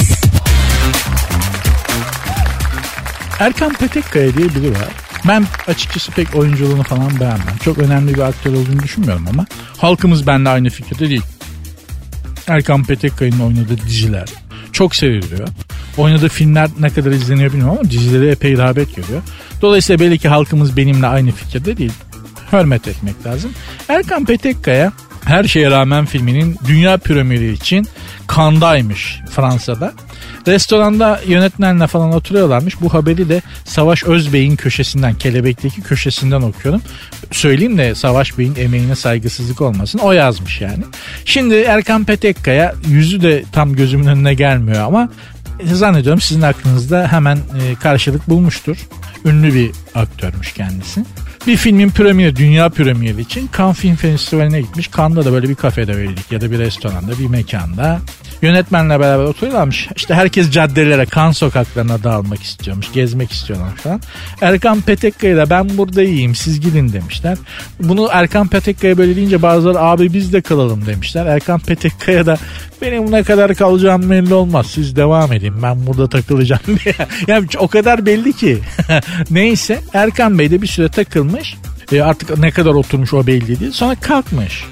Erkan 3.39 3.74
Petekkaya 3.74 4.34
diye 4.34 4.50
biri 4.50 4.72
var. 4.72 4.89
Ben 5.28 5.45
açıkçası 5.68 6.12
pek 6.12 6.36
oyunculuğunu 6.36 6.84
falan 6.84 7.20
beğenmem. 7.20 7.58
Çok 7.64 7.78
önemli 7.78 8.14
bir 8.14 8.20
aktör 8.20 8.54
olduğunu 8.54 8.84
düşünmüyorum 8.84 9.26
ama 9.30 9.45
halkımız 9.78 10.28
benimle 10.28 10.50
aynı 10.50 10.70
fikirde 10.70 11.10
değil. 11.10 11.22
Erkan 12.48 12.84
Petekkaya'nın 12.84 13.39
oynadığı 13.39 13.78
diziler 13.78 14.30
çok 14.72 14.95
seviliyor. 14.95 15.48
Oynadığı 15.98 16.30
filmler 16.30 16.70
ne 16.80 16.89
kadar 16.89 17.12
izleniyor 17.12 17.52
bilmiyorum 17.52 17.78
ama 17.80 17.91
dizileri 17.91 18.30
epey 18.30 18.58
rağbet 18.58 18.95
görüyor. 18.95 19.22
Dolayısıyla 19.62 20.06
belli 20.06 20.18
ki 20.18 20.28
halkımız 20.28 20.78
benimle 20.78 21.08
aynı 21.08 21.32
fikirde 21.32 21.78
değil. 21.78 21.93
Hürmet 22.52 22.88
etmek 22.88 23.26
lazım. 23.26 23.52
Erkan 23.89 24.26
Petekkaya 24.26 24.91
her 25.28 25.44
şeye 25.44 25.72
rağmen 25.72 26.06
filminin 26.06 26.58
dünya 26.68 26.98
premieri 26.98 27.52
için 27.52 27.88
kandaymış 28.28 29.20
Fransa'da. 29.32 29.94
Restoranda 30.48 31.22
yönetmenle 31.28 31.88
falan 31.88 32.14
oturuyorlarmış. 32.14 32.82
Bu 32.82 32.94
haberi 32.94 33.30
de 33.30 33.42
Savaş 33.66 34.04
Özbey'in 34.04 34.56
köşesinden, 34.56 35.14
Kelebek'teki 35.14 35.82
köşesinden 35.82 36.42
okuyorum. 36.42 36.82
Söyleyeyim 37.32 37.78
de 37.78 37.96
Savaş 37.96 38.38
Bey'in 38.38 38.56
emeğine 38.56 38.96
saygısızlık 38.96 39.62
olmasın. 39.62 40.00
O 40.00 40.12
yazmış 40.12 40.62
yani. 40.62 40.84
Şimdi 41.26 41.56
Erkan 41.56 42.06
Petekkaya 42.06 42.74
yüzü 42.88 43.22
de 43.22 43.44
tam 43.52 43.76
gözümün 43.76 44.08
önüne 44.08 44.34
gelmiyor 44.34 44.84
ama 44.84 45.10
zannediyorum 45.64 46.22
sizin 46.22 46.42
aklınızda 46.42 47.12
hemen 47.12 47.38
e, 47.38 47.76
karşılık 47.76 48.30
bulmuştur. 48.30 48.78
Ünlü 49.26 49.54
bir 49.54 49.72
aktörmüş 49.96 50.54
kendisi. 50.54 51.06
Bir 51.48 51.58
filmin 51.58 51.89
premieri, 51.89 52.36
dünya 52.36 52.70
premieri 52.70 53.22
için 53.22 53.50
Cannes 53.58 53.78
Film 53.78 53.95
Festivali'ne 53.95 54.62
gitmiş. 54.62 54.91
Cannes'da 54.98 55.26
da 55.26 55.32
böyle 55.32 55.50
bir 55.50 55.56
kafede 55.56 55.98
verildik 55.98 56.32
ya 56.32 56.41
da 56.41 56.52
bir 56.52 56.60
restoranda, 56.60 57.20
bir 57.20 57.28
mekanda. 57.28 58.02
Yönetmenle 58.42 59.00
beraber 59.00 59.24
oturuyorlarmış. 59.24 59.88
İşte 59.96 60.14
herkes 60.14 60.52
caddelere, 60.52 61.06
kan 61.06 61.32
sokaklarına 61.32 62.04
dağılmak 62.04 62.44
istiyormuş. 62.44 62.92
Gezmek 62.94 63.32
istiyorlar 63.32 63.76
falan. 63.76 64.02
Erkan 64.42 64.82
Petekkaya 64.82 65.38
da 65.38 65.50
ben 65.50 65.78
burada 65.78 66.04
iyiyim 66.04 66.36
siz 66.36 66.60
gidin 66.60 66.94
demişler. 66.94 67.38
Bunu 67.80 68.10
Erkan 68.12 68.48
Petekkaya 68.48 68.98
böyle 68.98 69.16
deyince 69.16 69.42
bazıları 69.42 69.80
abi 69.80 70.14
biz 70.14 70.34
de 70.34 70.42
kalalım 70.42 70.86
demişler. 70.86 71.26
Erkan 71.26 71.60
Petekkaya 71.60 72.26
da 72.26 72.38
benim 72.82 73.12
ne 73.12 73.24
kadar 73.24 73.56
kalacağım 73.56 74.10
belli 74.10 74.34
olmaz. 74.34 74.68
Siz 74.68 74.96
devam 74.96 75.34
edin 75.34 75.64
ben 75.64 75.88
burada 75.88 76.10
takılacağım 76.10 76.62
diye. 76.86 76.96
yani 77.28 77.48
o 77.58 77.68
kadar 77.68 78.06
belli 78.06 78.34
ki. 78.34 78.60
Neyse 79.30 79.82
Erkan 79.94 80.40
Bey 80.40 80.52
de 80.52 80.62
bir 80.62 80.68
süre 80.68 80.90
takılmış. 80.90 81.56
E 81.92 82.02
artık 82.02 82.38
ne 82.38 82.52
kadar 82.52 82.72
oturmuş 82.72 83.14
o 83.14 83.28
belli 83.28 83.60
değil. 83.60 83.72
Sonra 83.72 83.96
kalkmış. 83.96 84.64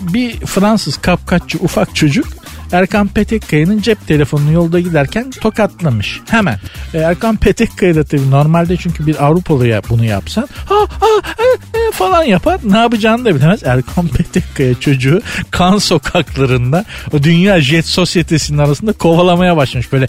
Bir 0.00 0.32
Fransız 0.40 0.96
kapkaççı 0.96 1.58
ufak 1.58 1.96
çocuk 1.96 2.26
Erkan 2.72 3.08
Petekkaya'nın 3.08 3.80
cep 3.80 4.06
telefonunu 4.06 4.52
yolda 4.52 4.80
giderken 4.80 5.30
tokatlamış. 5.30 6.20
Hemen. 6.30 6.58
E, 6.94 6.98
Erkan 6.98 7.36
Petekkaya 7.36 7.94
da 7.94 8.04
tabii 8.04 8.30
normalde 8.30 8.76
çünkü 8.76 9.06
bir 9.06 9.24
Avrupalıya 9.24 9.82
bunu 9.88 10.04
yapsan 10.04 10.48
ha 10.68 10.74
ha 11.00 11.06
e, 11.38 11.78
e, 11.78 11.92
falan 11.92 12.22
yapar. 12.22 12.60
Ne 12.64 12.78
yapacağını 12.78 13.24
da 13.24 13.34
bilemez. 13.34 13.62
Erkan 13.62 14.08
Petekkaya 14.08 14.80
çocuğu 14.80 15.20
kan 15.50 15.78
sokaklarında 15.78 16.84
o 17.12 17.22
dünya 17.22 17.60
jet 17.60 17.86
sosyetesinin 17.86 18.58
arasında 18.58 18.92
kovalamaya 18.92 19.56
başlamış. 19.56 19.92
Böyle 19.92 20.08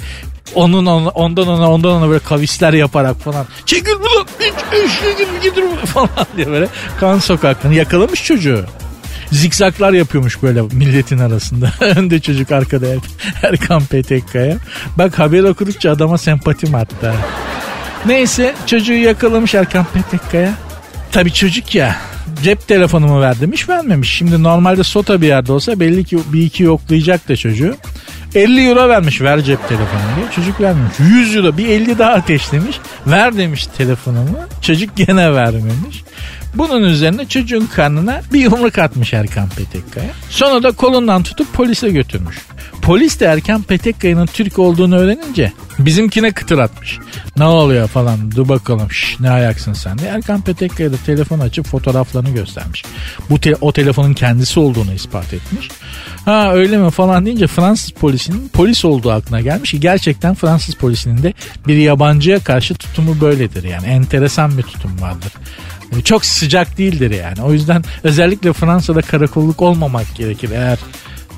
onun 0.56 0.86
ona, 0.86 1.10
ondan 1.10 1.48
ona 1.48 1.72
ondan 1.72 1.92
ona 1.92 2.10
böyle 2.10 2.20
kavisler 2.20 2.74
yaparak 2.74 3.22
falan 3.22 3.46
çekil 3.66 3.92
buradan 3.92 5.42
gidin 5.44 5.76
falan 5.86 6.10
diye 6.38 6.48
böyle 6.48 6.68
kan 7.00 7.20
sokaklarını 7.20 7.76
yakalamış 7.78 8.24
çocuğu 8.24 8.66
zikzaklar 9.32 9.94
yapıyormuş 9.94 10.44
böyle 10.44 10.62
milletin 10.62 11.20
arasında. 11.20 11.72
Önde 11.96 12.20
çocuk 12.20 12.52
arkada 12.52 12.88
Erkan 13.44 13.86
Petekkaya. 13.86 14.58
Bak 14.98 15.20
haber 15.20 15.44
okudukça 15.44 15.92
adama 15.92 16.18
sempatim 16.18 16.76
arttı. 16.76 17.14
Neyse 18.06 18.56
çocuğu 18.66 18.94
yakalamış 18.94 19.56
Erkan 19.56 19.86
Petekkaya. 19.94 20.54
Tabi 21.12 21.34
çocuk 21.34 21.76
ya 21.76 21.96
cep 22.44 22.68
telefonumu 22.68 23.22
ver 23.22 23.40
demiş 23.42 23.70
vermemiş. 23.70 24.14
Şimdi 24.14 24.44
normalde 24.44 24.84
sota 24.84 25.22
bir 25.22 25.28
yerde 25.28 25.52
olsa 25.52 25.80
belli 25.80 26.04
ki 26.04 26.20
bir 26.34 26.42
iki 26.42 26.64
yoklayacak 26.64 27.30
da 27.30 27.36
çocuğu. 27.36 27.76
50 28.36 28.68
euro 28.68 28.90
vermiş 28.90 29.22
ver 29.22 29.42
cep 29.42 29.68
telefonu 29.68 30.02
diye. 30.16 30.32
Çocuk 30.36 30.62
vermemiş. 30.62 31.00
100 31.00 31.36
euro 31.36 31.58
bir 31.58 31.68
50 31.68 32.00
daha 32.00 32.12
ateşlemiş. 32.12 32.80
Ver 33.08 33.38
demiş 33.38 33.68
telefonumu. 33.78 34.38
Çocuk 34.62 34.96
gene 34.96 35.34
vermemiş. 35.34 36.04
Bunun 36.56 36.84
üzerine 36.84 37.26
çocuğun 37.26 37.66
karnına 37.76 38.22
bir 38.34 38.40
yumruk 38.40 38.78
atmış 38.78 39.14
Erkan 39.14 39.50
Petekkaya. 39.50 40.10
Sonra 40.30 40.64
da 40.64 40.72
kolundan 40.72 41.24
tutup 41.24 41.54
polise 41.54 41.90
götürmüş. 41.90 42.38
Polis 42.82 43.20
de 43.20 43.26
Erkan 43.26 43.64
Petekkaya'nın 43.64 44.26
Türk 44.26 44.60
olduğunu 44.60 44.96
öğrenince 44.96 45.54
bizimkine 45.80 46.32
kıtır 46.32 46.58
atmış. 46.58 47.00
Ne 47.38 47.44
oluyor 47.44 47.88
falan 47.88 48.32
dur 48.32 48.50
bakalım 48.50 48.92
şş, 48.92 49.20
ne 49.20 49.30
ayaksın 49.30 49.74
sen 49.74 49.98
diye. 49.98 50.10
Erkan 50.10 50.42
Petekkaya 50.42 50.92
da 50.92 50.98
telefon 51.06 51.40
açıp 51.40 51.66
fotoğraflarını 51.68 52.30
göstermiş. 52.30 52.84
Bu 53.30 53.40
te- 53.40 53.56
o 53.62 53.72
telefonun 53.72 54.14
kendisi 54.14 54.60
olduğunu 54.60 54.94
ispat 54.94 55.34
etmiş. 55.34 55.70
Ha 56.26 56.52
öyle 56.54 56.78
mi 56.78 56.92
falan 56.92 57.26
deyince 57.26 57.48
Fransız 57.48 57.92
polisinin 57.92 58.50
polis 58.50 58.86
olduğu 58.86 59.12
aklına 59.12 59.42
gelmiş 59.42 59.72
ki 59.72 59.80
gerçekten 59.80 60.36
Fransız 60.36 60.76
polisinin 60.76 61.24
de 61.24 61.34
bir 61.68 61.78
yabancıya 61.78 62.40
karşı 62.40 62.76
tutumu 62.76 63.22
böyledir 63.22 63.64
yani 63.64 63.86
enteresan 63.88 64.58
bir 64.58 64.64
tutum 64.64 65.02
vardır. 65.02 65.32
Çok 66.04 66.26
sıcak 66.26 66.78
değildir 66.78 67.12
yani. 67.12 67.42
O 67.42 67.54
yüzden 67.54 67.84
özellikle 68.04 68.54
Fransa'da 68.54 69.02
karakolluk 69.02 69.62
olmamak 69.62 70.16
gerekir. 70.16 70.52
Eğer 70.52 70.80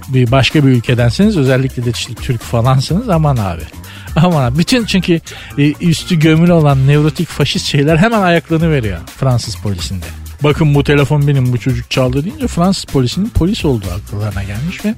bir 0.08 0.32
başka 0.32 0.66
bir 0.66 0.70
ülkedenseniz 0.70 1.38
özellikle 1.38 1.86
de 1.86 1.90
işte 1.90 2.14
Türk 2.14 2.42
falansanız 2.42 3.10
aman 3.10 3.38
abi. 3.38 3.62
Aman 4.16 4.44
abi. 4.44 4.58
Bütün 4.58 4.86
çünkü 4.86 5.20
e, 5.58 5.74
üstü 5.74 6.20
gömülü 6.20 6.52
olan 6.52 6.88
nevrotik 6.88 7.28
faşist 7.28 7.66
şeyler 7.66 7.98
hemen 7.98 8.22
ayaklarını 8.22 8.72
veriyor 8.72 9.00
Fransız 9.18 9.56
polisinde. 9.56 10.06
Bakın 10.44 10.76
bu 10.76 10.84
telefon 10.84 11.28
benim 11.28 11.54
bu 11.54 11.58
çocuk 11.58 11.92
çaldı 11.92 12.26
deyince 12.26 12.48
Fransız 12.48 12.86
polisinin 12.86 13.30
polis 13.30 13.66
olduğu 13.66 13.92
akıllarına 13.92 14.44
gelmiş 14.44 14.86
ve 14.86 14.96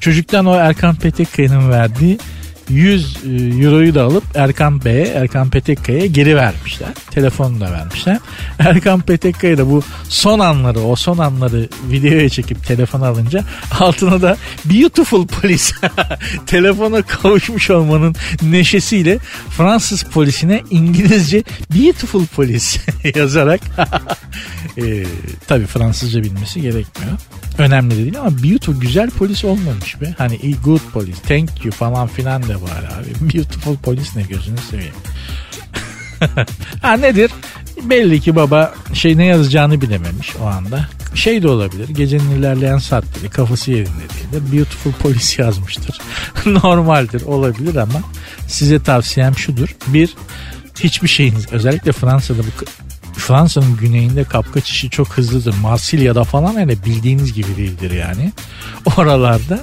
çocuktan 0.00 0.46
o 0.46 0.54
Erkan 0.54 0.94
Petekkaya'nın 0.94 1.70
verdiği 1.70 2.18
100 2.72 3.16
e, 3.16 3.28
euroyu 3.64 3.94
da 3.94 4.04
alıp 4.04 4.24
Erkan 4.34 4.84
Bey'e, 4.84 5.06
Erkan 5.06 5.50
Petekkaya'ya 5.50 6.06
geri 6.06 6.36
vermişler. 6.36 6.88
Telefonu 7.10 7.60
da 7.60 7.72
vermişler. 7.72 8.18
Erkan 8.58 9.00
Petekkaya 9.00 9.58
da 9.58 9.70
bu 9.70 9.82
son 10.08 10.38
anları, 10.38 10.80
o 10.80 10.96
son 10.96 11.18
anları 11.18 11.68
videoya 11.90 12.28
çekip 12.28 12.66
telefon 12.66 13.00
alınca 13.00 13.44
altına 13.80 14.22
da 14.22 14.36
beautiful 14.64 15.26
polis 15.26 15.72
telefona 16.46 17.02
kavuşmuş 17.02 17.70
olmanın 17.70 18.14
neşesiyle 18.42 19.18
Fransız 19.50 20.02
polisine 20.02 20.62
İngilizce 20.70 21.42
beautiful 21.74 22.26
polis 22.26 22.78
yazarak 23.14 23.60
e, 24.78 25.04
tabii 25.46 25.66
Fransızca 25.66 26.22
bilmesi 26.22 26.60
gerekmiyor. 26.60 27.12
Önemli 27.58 27.90
de 27.90 27.96
değil 27.96 28.18
ama 28.18 28.30
beautiful 28.42 28.80
güzel 28.80 29.10
polis 29.10 29.44
olmamış 29.44 30.00
be. 30.00 30.14
Hani 30.18 30.38
good 30.64 30.80
polis, 30.92 31.18
thank 31.28 31.64
you 31.64 31.72
falan 31.72 32.06
filan 32.06 32.42
da 32.42 32.61
var 32.62 32.84
abi. 32.84 33.34
Beautiful 33.34 33.76
polis 33.76 34.16
ne 34.16 34.22
gözünü 34.22 34.58
seveyim. 34.70 34.94
ha 36.82 36.92
nedir? 36.92 37.30
Belli 37.82 38.20
ki 38.20 38.36
baba 38.36 38.74
şey 38.94 39.18
ne 39.18 39.24
yazacağını 39.24 39.80
bilememiş 39.80 40.36
o 40.42 40.46
anda. 40.46 40.88
Şey 41.14 41.42
de 41.42 41.48
olabilir. 41.48 41.88
Gecenin 41.88 42.30
ilerleyen 42.30 42.78
saatleri 42.78 43.30
kafası 43.30 43.70
yerinde 43.70 43.88
değil 43.90 44.32
de 44.32 44.56
beautiful 44.56 44.92
polis 44.92 45.38
yazmıştır. 45.38 45.98
Normaldir 46.46 47.22
olabilir 47.22 47.76
ama 47.76 48.00
size 48.48 48.82
tavsiyem 48.82 49.36
şudur. 49.38 49.76
Bir 49.86 50.14
hiçbir 50.80 51.08
şeyiniz 51.08 51.52
özellikle 51.52 51.92
Fransa'da 51.92 52.42
bu 52.42 52.64
Fransa'nın 53.16 53.76
güneyinde 53.76 54.24
kapkaç 54.24 54.70
işi 54.70 54.90
çok 54.90 55.08
hızlıdır. 55.08 55.54
Marsilya'da 55.54 56.24
falan 56.24 56.56
öyle 56.56 56.84
bildiğiniz 56.84 57.32
gibi 57.32 57.56
değildir 57.56 57.90
yani. 57.90 58.32
Oralarda 58.96 59.60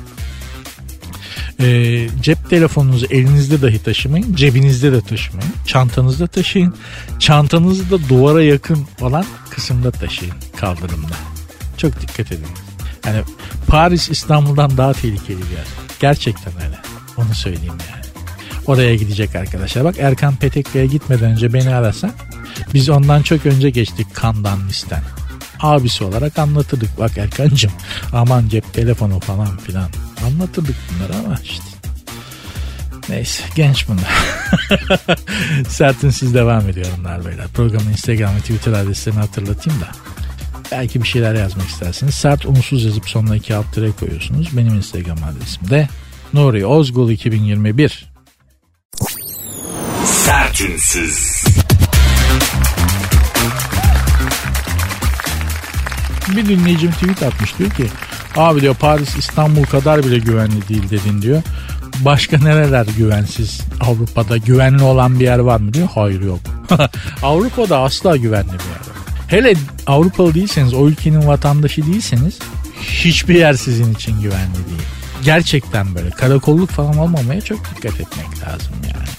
e, 1.60 2.08
cep 2.22 2.50
telefonunuzu 2.50 3.06
elinizde 3.10 3.62
dahi 3.62 3.84
taşımayın. 3.84 4.36
Cebinizde 4.36 4.92
de 4.92 5.02
taşımayın. 5.02 5.52
Çantanızda 5.66 6.28
taşıyın. 6.28 6.76
Çantanızı 7.20 7.92
da 7.92 8.10
duvara 8.10 8.44
yakın 8.44 8.88
olan 9.02 9.26
kısımda 9.50 9.92
taşıyın 9.92 10.34
kaldırımda. 10.58 11.16
Çok 11.78 12.02
dikkat 12.02 12.32
edin. 12.32 12.48
Yani 13.06 13.22
Paris 13.68 14.10
İstanbul'dan 14.10 14.78
daha 14.78 14.94
tehlikeli 14.94 15.38
bir 15.38 15.58
yer. 15.58 15.66
Gerçekten 16.00 16.54
öyle. 16.54 16.80
Onu 17.18 17.34
söyleyeyim 17.34 17.74
yani. 17.94 18.06
Oraya 18.66 18.96
gidecek 18.96 19.36
arkadaşlar. 19.36 19.84
Bak 19.84 19.96
Erkan 20.00 20.36
Petekkaya 20.36 20.86
gitmeden 20.86 21.32
önce 21.32 21.54
beni 21.54 21.76
arasan 21.76 22.12
biz 22.74 22.90
ondan 22.90 23.22
çok 23.22 23.46
önce 23.46 23.70
geçtik 23.70 24.08
kandan 24.14 24.68
listen. 24.68 25.04
Abisi 25.60 26.04
olarak 26.04 26.40
anlatırdık. 26.40 27.00
Bak 27.00 27.18
Erkan'cım 27.18 27.72
aman 28.14 28.48
cep 28.48 28.74
telefonu 28.74 29.20
falan 29.20 29.58
filan. 29.58 29.90
Anlatırdık 30.30 30.76
bunları 30.90 31.20
ama 31.26 31.36
işte. 31.44 31.64
Neyse 33.10 33.44
genç 33.56 33.88
bunlar. 33.88 34.14
Sertin 35.70 36.10
siz 36.10 36.34
devam 36.34 36.70
ediyorlar 36.70 37.26
beyler. 37.26 37.48
Programın 37.54 37.92
Instagram 37.92 38.36
ve 38.36 38.40
Twitter 38.40 38.74
adreslerini 38.74 39.20
hatırlatayım 39.20 39.82
da. 39.82 39.88
Belki 40.72 41.04
bir 41.04 41.08
şeyler 41.08 41.36
yazmak 41.36 41.68
isterseniz 41.68 42.16
sert 42.16 42.46
unsuz 42.46 42.84
yazıp 42.84 43.10
sonuna 43.10 43.36
iki 43.36 43.56
alt 43.56 43.66
koyuyorsunuz. 44.00 44.58
Benim 44.58 44.74
Instagram 44.74 45.18
adresim 45.24 45.70
de 45.70 45.90
Nuri 46.34 46.66
Ozgul 46.66 47.10
2021. 47.10 48.12
Sertünsüz. 50.06 51.44
Bir 56.36 56.46
dinleyicim 56.46 56.92
tweet 56.92 57.24
atmış 57.24 57.58
diyor 57.60 57.70
ki 57.70 57.88
abi 58.38 58.62
diyor 58.62 58.76
Paris 58.76 59.16
İstanbul 59.16 59.64
kadar 59.64 60.04
bile 60.04 60.18
güvenli 60.18 60.68
değil 60.70 60.90
dedin 60.90 61.22
diyor. 61.22 61.42
Başka 62.06 62.38
nereler 62.38 62.88
güvensiz 62.98 63.62
Avrupa'da 63.82 64.38
güvenli 64.38 64.84
olan 64.84 65.20
bir 65.20 65.26
yer 65.26 65.40
var 65.40 65.60
mı 65.60 65.74
diyor. 65.74 65.90
Hayır 65.96 66.22
yok. 66.22 66.40
Avrupa'da 67.24 67.80
asla 67.80 68.18
güvenli 68.18 68.48
bir 68.48 68.54
yer 68.54 68.86
yok. 68.88 68.96
Hele 69.28 69.54
Avrupalı 69.88 70.34
değilseniz 70.34 70.74
o 70.74 70.88
ülkenin 70.88 71.28
vatandaşı 71.28 71.86
değilseniz 71.86 72.40
hiçbir 72.82 73.36
yer 73.36 73.54
sizin 73.54 73.94
için 73.94 74.22
güvenli 74.22 74.56
değil. 74.56 74.90
Gerçekten 75.24 75.96
böyle 75.96 76.10
karakolluk 76.10 76.70
falan 76.70 76.98
olmamaya 76.98 77.42
çok 77.42 77.60
dikkat 77.76 77.94
etmek 77.94 78.28
lazım 78.48 78.74
yani. 78.84 79.10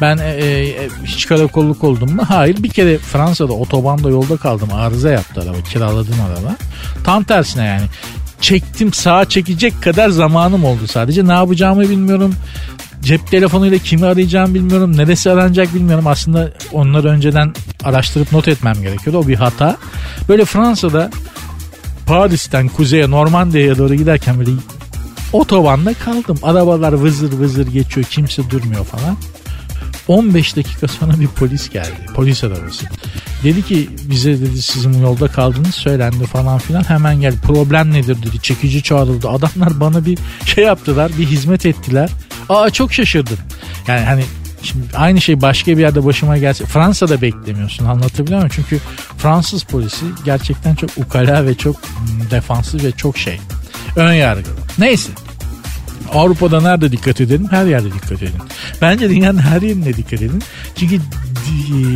Ben 0.00 0.18
e, 0.18 0.30
e, 0.30 0.88
hiç 1.04 1.26
karakolluk 1.26 1.84
oldum 1.84 2.16
mu? 2.16 2.22
Hayır. 2.28 2.62
Bir 2.62 2.68
kere 2.68 2.98
Fransa'da 2.98 3.52
otobanda 3.52 4.10
yolda 4.10 4.36
kaldım. 4.36 4.68
Arıza 4.72 5.10
yaptı 5.10 5.40
araba. 5.40 5.62
Kiraladım 5.62 6.16
araba. 6.20 6.56
Tam 7.04 7.24
tersine 7.24 7.64
yani. 7.64 7.84
Çektim 8.40 8.92
sağa 8.92 9.24
çekecek 9.24 9.82
kadar 9.82 10.08
zamanım 10.08 10.64
oldu 10.64 10.86
sadece. 10.86 11.26
Ne 11.26 11.32
yapacağımı 11.32 11.82
bilmiyorum. 11.82 12.34
Cep 13.02 13.26
telefonuyla 13.26 13.78
kimi 13.78 14.06
arayacağımı 14.06 14.54
bilmiyorum. 14.54 14.96
Neresi 14.96 15.30
aranacak 15.30 15.74
bilmiyorum. 15.74 16.06
Aslında 16.06 16.52
onları 16.72 17.08
önceden 17.08 17.54
araştırıp 17.84 18.32
not 18.32 18.48
etmem 18.48 18.82
gerekiyordu. 18.82 19.18
O 19.18 19.28
bir 19.28 19.34
hata. 19.34 19.76
Böyle 20.28 20.44
Fransa'da 20.44 21.10
Paris'ten 22.06 22.68
kuzeye 22.68 23.10
Normandiya'ya 23.10 23.78
doğru 23.78 23.94
giderken 23.94 24.38
böyle 24.38 24.50
otobanda 25.32 25.94
kaldım. 25.94 26.38
Arabalar 26.42 26.92
vızır 26.92 27.32
vızır 27.32 27.66
geçiyor. 27.66 28.06
Kimse 28.10 28.50
durmuyor 28.50 28.84
falan. 28.84 29.16
15 30.08 30.56
dakika 30.56 30.88
sonra 30.88 31.20
bir 31.20 31.26
polis 31.26 31.70
geldi. 31.70 32.06
Polis 32.14 32.44
arabası. 32.44 32.86
Dedi 33.44 33.62
ki 33.62 33.90
bize 34.02 34.40
dedi 34.40 34.62
sizin 34.62 35.02
yolda 35.02 35.28
kaldığınız 35.28 35.74
söylendi 35.74 36.26
falan 36.26 36.58
filan. 36.58 36.82
Hemen 36.82 37.20
gel 37.20 37.34
problem 37.46 37.92
nedir 37.92 38.16
dedi. 38.22 38.42
Çekici 38.42 38.82
çağrıldı. 38.82 39.28
Adamlar 39.28 39.80
bana 39.80 40.06
bir 40.06 40.18
şey 40.44 40.64
yaptılar. 40.64 41.12
Bir 41.18 41.26
hizmet 41.26 41.66
ettiler. 41.66 42.10
Aa 42.48 42.70
çok 42.70 42.92
şaşırdım. 42.92 43.38
Yani 43.88 44.04
hani 44.04 44.24
Şimdi 44.62 44.86
aynı 44.96 45.20
şey 45.20 45.40
başka 45.40 45.72
bir 45.72 45.82
yerde 45.82 46.04
başıma 46.04 46.38
gelse 46.38 46.64
Fransa'da 46.64 47.22
beklemiyorsun 47.22 47.84
anlatabiliyor 47.84 48.38
muyum? 48.38 48.52
Çünkü 48.54 48.80
Fransız 49.18 49.64
polisi 49.64 50.04
gerçekten 50.24 50.74
çok 50.74 50.90
ukala 50.96 51.46
ve 51.46 51.54
çok 51.54 51.76
defansif 52.30 52.84
ve 52.84 52.92
çok 52.92 53.18
şey. 53.18 53.40
Ön 53.96 54.12
yargılı. 54.12 54.54
Neyse 54.78 55.10
Avrupa'da 56.12 56.60
nerede 56.60 56.92
dikkat 56.92 57.20
edelim? 57.20 57.46
Her 57.50 57.66
yerde 57.66 57.92
dikkat 57.92 58.22
edin. 58.22 58.32
Bence 58.82 59.08
dünyanın 59.08 59.38
her 59.38 59.62
yerine 59.62 59.94
dikkat 59.94 60.22
edin. 60.22 60.42
Çünkü 60.76 61.00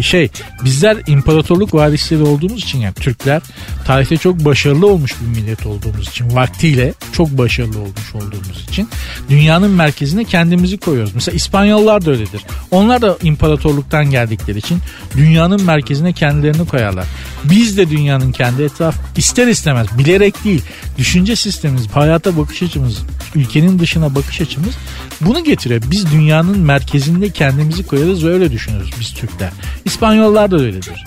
şey 0.03 0.29
bizler 0.65 0.97
imparatorluk 1.07 1.75
varisleri 1.75 2.23
olduğumuz 2.23 2.63
için 2.63 2.79
yani 2.79 2.95
Türkler 2.95 3.43
tarihte 3.85 4.17
çok 4.17 4.45
başarılı 4.45 4.87
olmuş 4.87 5.15
bir 5.21 5.41
millet 5.41 5.67
olduğumuz 5.67 6.09
için 6.09 6.35
vaktiyle 6.35 6.95
çok 7.13 7.39
başarılı 7.39 7.79
olmuş 7.79 8.15
olduğumuz 8.15 8.67
için 8.69 8.89
dünyanın 9.29 9.71
merkezine 9.71 10.25
kendimizi 10.25 10.79
koyuyoruz. 10.79 11.15
Mesela 11.15 11.37
İspanyollar 11.37 12.05
da 12.07 12.11
öyledir. 12.11 12.43
Onlar 12.71 13.03
da 13.03 13.19
imparatorluktan 13.23 14.11
geldikleri 14.11 14.59
için 14.59 14.79
dünyanın 15.17 15.63
merkezine 15.65 16.13
kendilerini 16.13 16.67
koyarlar. 16.67 17.07
Biz 17.45 17.77
de 17.77 17.91
dünyanın 17.91 18.33
kendi 18.33 18.63
etraf 18.63 18.95
ister 19.17 19.47
istemez 19.47 19.87
bilerek 19.99 20.45
değil 20.45 20.63
düşünce 20.99 21.37
sistemimiz, 21.37 21.89
hayata 21.89 22.37
bakış 22.37 22.63
açımız, 22.63 22.99
ülkenin 23.35 23.79
dışına 23.79 24.15
bakış 24.15 24.41
açımız 24.41 24.75
bunu 25.21 25.45
getiriyor. 25.45 25.83
Biz 25.91 26.13
dünyanın 26.13 26.59
merkezinde 26.59 27.31
kendimizi 27.31 27.87
koyarız 27.87 28.25
ve 28.25 28.29
öyle 28.29 28.53
düşünürüz 28.53 28.91
biz 29.01 29.15
Türkler. 29.33 29.51
İspanyollar 29.85 30.51
da 30.51 30.57
öyledir. 30.57 31.05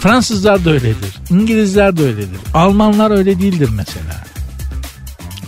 Fransızlar 0.00 0.64
da 0.64 0.70
öyledir. 0.70 1.18
İngilizler 1.30 1.96
de 1.96 2.02
öyledir. 2.02 2.38
Almanlar 2.54 3.10
öyle 3.10 3.38
değildir 3.38 3.70
mesela. 3.76 4.24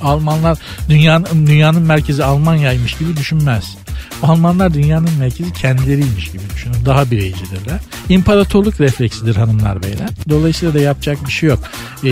Almanlar 0.03 0.59
dünyanın, 0.89 1.47
dünyanın 1.47 1.83
merkezi 1.83 2.25
Almanya'ymış 2.25 2.99
gibi 2.99 3.17
düşünmez. 3.17 3.77
Almanlar 4.23 4.75
dünyanın 4.75 5.11
merkezi 5.19 5.53
kendileriymiş 5.53 6.33
gibi 6.33 6.43
düşünün. 6.55 6.77
Daha 6.87 7.11
bireycidirler. 7.11 7.81
İmparatorluk 8.09 8.81
refleksidir 8.81 9.37
hanımlar 9.37 9.83
beyler. 9.83 10.09
Dolayısıyla 10.29 10.75
da 10.75 10.79
yapacak 10.79 11.27
bir 11.27 11.33
şey 11.33 11.49
yok. 11.49 11.59
Ee, 12.05 12.09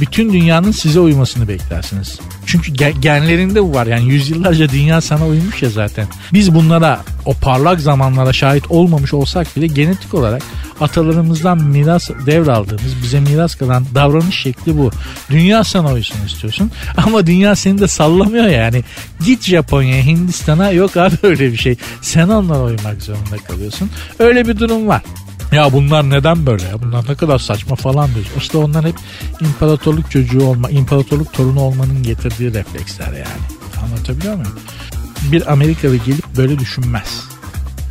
bütün 0.00 0.32
dünyanın 0.32 0.70
size 0.70 1.00
uymasını 1.00 1.48
beklersiniz. 1.48 2.18
Çünkü 2.46 2.72
genlerinde 3.00 3.62
bu 3.62 3.74
var. 3.74 3.86
Yani 3.86 4.08
yüzyıllarca 4.08 4.68
dünya 4.68 5.00
sana 5.00 5.26
uymuş 5.26 5.62
ya 5.62 5.70
zaten. 5.70 6.06
Biz 6.32 6.54
bunlara 6.54 7.00
o 7.26 7.34
parlak 7.34 7.80
zamanlara 7.80 8.32
şahit 8.32 8.70
olmamış 8.70 9.14
olsak 9.14 9.56
bile 9.56 9.66
genetik 9.66 10.14
olarak 10.14 10.42
atalarımızdan 10.80 11.62
miras 11.62 12.10
devraldığımız 12.26 13.02
bize 13.02 13.20
miras 13.20 13.54
kalan 13.54 13.84
davranış 13.94 14.42
şekli 14.42 14.78
bu. 14.78 14.90
Dünya 15.30 15.64
sana 15.64 15.92
uysun 15.92 16.26
istiyorsun 16.26 16.70
ama 16.96 17.26
dünya 17.26 17.56
seni 17.56 17.78
de 17.78 17.88
sallamıyor 17.88 18.46
yani. 18.46 18.84
Git 19.24 19.44
Japonya'ya 19.44 20.02
Hindistan'a 20.02 20.70
yok 20.70 20.96
abi 20.96 21.07
öyle 21.22 21.52
bir 21.52 21.56
şey. 21.56 21.76
Sen 22.02 22.28
onlara 22.28 22.62
uymak 22.62 23.02
zorunda 23.02 23.36
kalıyorsun. 23.48 23.90
Öyle 24.18 24.48
bir 24.48 24.58
durum 24.58 24.88
var. 24.88 25.02
Ya 25.52 25.72
bunlar 25.72 26.10
neden 26.10 26.46
böyle 26.46 26.64
ya? 26.64 26.82
Bunlar 26.82 27.04
ne 27.08 27.14
kadar 27.14 27.38
saçma 27.38 27.76
falan 27.76 28.14
diyoruz. 28.14 28.30
İşte 28.36 28.58
onlar 28.58 28.84
hep 28.84 28.94
imparatorluk 29.40 30.10
çocuğu 30.10 30.44
olma, 30.44 30.70
imparatorluk 30.70 31.32
torunu 31.32 31.60
olmanın 31.60 32.02
getirdiği 32.02 32.54
refleksler 32.54 33.12
yani. 33.12 33.44
Anlatabiliyor 33.84 34.34
muyum? 34.34 34.58
Bir 35.32 35.52
Amerikalı 35.52 35.96
gelip 35.96 36.36
böyle 36.36 36.58
düşünmez. 36.58 37.20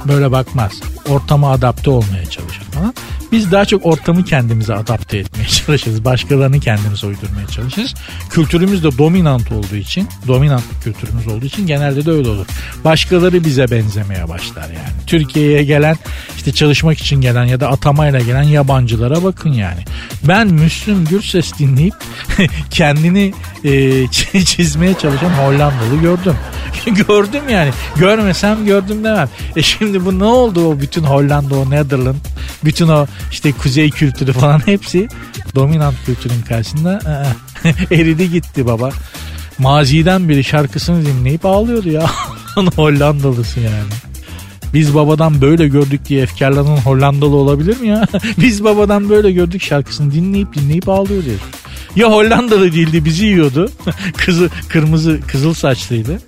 Böyle 0.06 0.32
bakmaz. 0.32 0.72
Ortama 1.10 1.52
adapte 1.52 1.90
olmaya 1.90 2.26
çalışır 2.26 2.64
falan. 2.64 2.94
Biz 3.32 3.52
daha 3.52 3.66
çok 3.66 3.86
ortamı 3.86 4.26
kendimize 4.26 4.74
adapte 4.74 5.18
etmeye 5.18 5.48
çalışırız. 5.48 6.06
Başkalarını 6.06 6.60
kendimize 6.60 7.08
uydurmaya 7.08 7.48
çalışırız. 7.48 7.94
Kültürümüz 8.30 8.84
de 8.84 8.98
dominant 8.98 9.52
olduğu 9.52 9.76
için, 9.76 10.08
dominant 10.28 10.64
kültürümüz 10.84 11.28
olduğu 11.28 11.46
için 11.46 11.68
genelde 11.68 12.06
de 12.06 12.12
öyle 12.12 12.30
olur. 12.30 12.46
Başkaları 12.84 13.44
bize 13.44 13.72
benzemeye 13.72 14.30
başlar 14.30 14.64
yani. 14.64 14.98
Türkiye'ye 15.08 15.64
gelen, 15.64 15.98
işte 16.38 16.52
çalışmak 16.52 17.00
için 17.00 17.22
gelen 17.22 17.46
ya 17.46 17.60
da 17.60 17.70
atamayla 17.70 18.20
gelen 18.20 18.44
yabancılara 18.44 19.24
bakın 19.24 19.54
yani. 19.54 19.80
Ben 20.24 20.48
Müslüm 20.48 21.06
Gürses 21.06 21.60
dinleyip 21.60 21.96
kendini 22.70 23.34
e, 23.64 24.08
çizmeye 24.46 24.94
çalışan 24.94 25.30
Hollandalı 25.30 26.02
gördüm. 26.02 26.36
gördüm 27.08 27.44
yani. 27.50 27.72
Görmesem 27.96 28.66
gördüm 28.66 29.04
demem. 29.04 29.30
E 29.56 29.62
şimdi 29.62 30.06
bu 30.06 30.20
ne 30.20 30.24
oldu 30.24 30.68
o 30.68 30.80
bütün 30.80 31.04
Hollanda, 31.04 31.56
o 31.56 31.70
Netherland, 31.70 32.16
bütün 32.66 32.88
o 32.88 33.08
işte 33.32 33.52
kuzey 33.52 33.90
kültürü 33.90 34.34
falan 34.34 34.60
hepsi 34.66 35.08
dominant 35.56 35.96
kültürün 36.06 36.42
karşısında 36.42 37.26
eridi 37.92 38.32
gitti 38.32 38.66
baba. 38.66 38.90
Maziden 39.58 40.30
biri 40.30 40.44
şarkısını 40.44 41.06
dinleyip 41.06 41.46
ağlıyordu 41.46 41.90
ya. 41.90 42.06
Hollandalısı 42.76 43.60
yani. 43.60 43.90
Biz 44.74 44.96
babadan 44.96 45.42
böyle 45.42 45.68
gördük 45.68 46.06
diye 46.06 46.22
efkarlanan 46.22 46.78
Hollandalı 46.78 47.36
olabilir 47.36 47.80
mi 47.80 47.88
ya? 47.88 48.08
Biz 48.38 48.64
babadan 48.64 49.10
böyle 49.10 49.32
gördük 49.32 49.62
şarkısını 49.62 50.14
dinleyip 50.14 50.54
dinleyip 50.54 50.90
ağlıyor 50.90 51.26
diyor. 51.26 51.40
Ya 51.96 52.12
Hollandalı 52.12 52.74
değildi 52.74 53.06
bizi 53.06 53.26
yiyordu. 53.26 53.72
Kızı 54.18 54.50
kırmızı 54.70 55.20
kızıl 55.28 55.54
saçlıydı. 55.54 56.20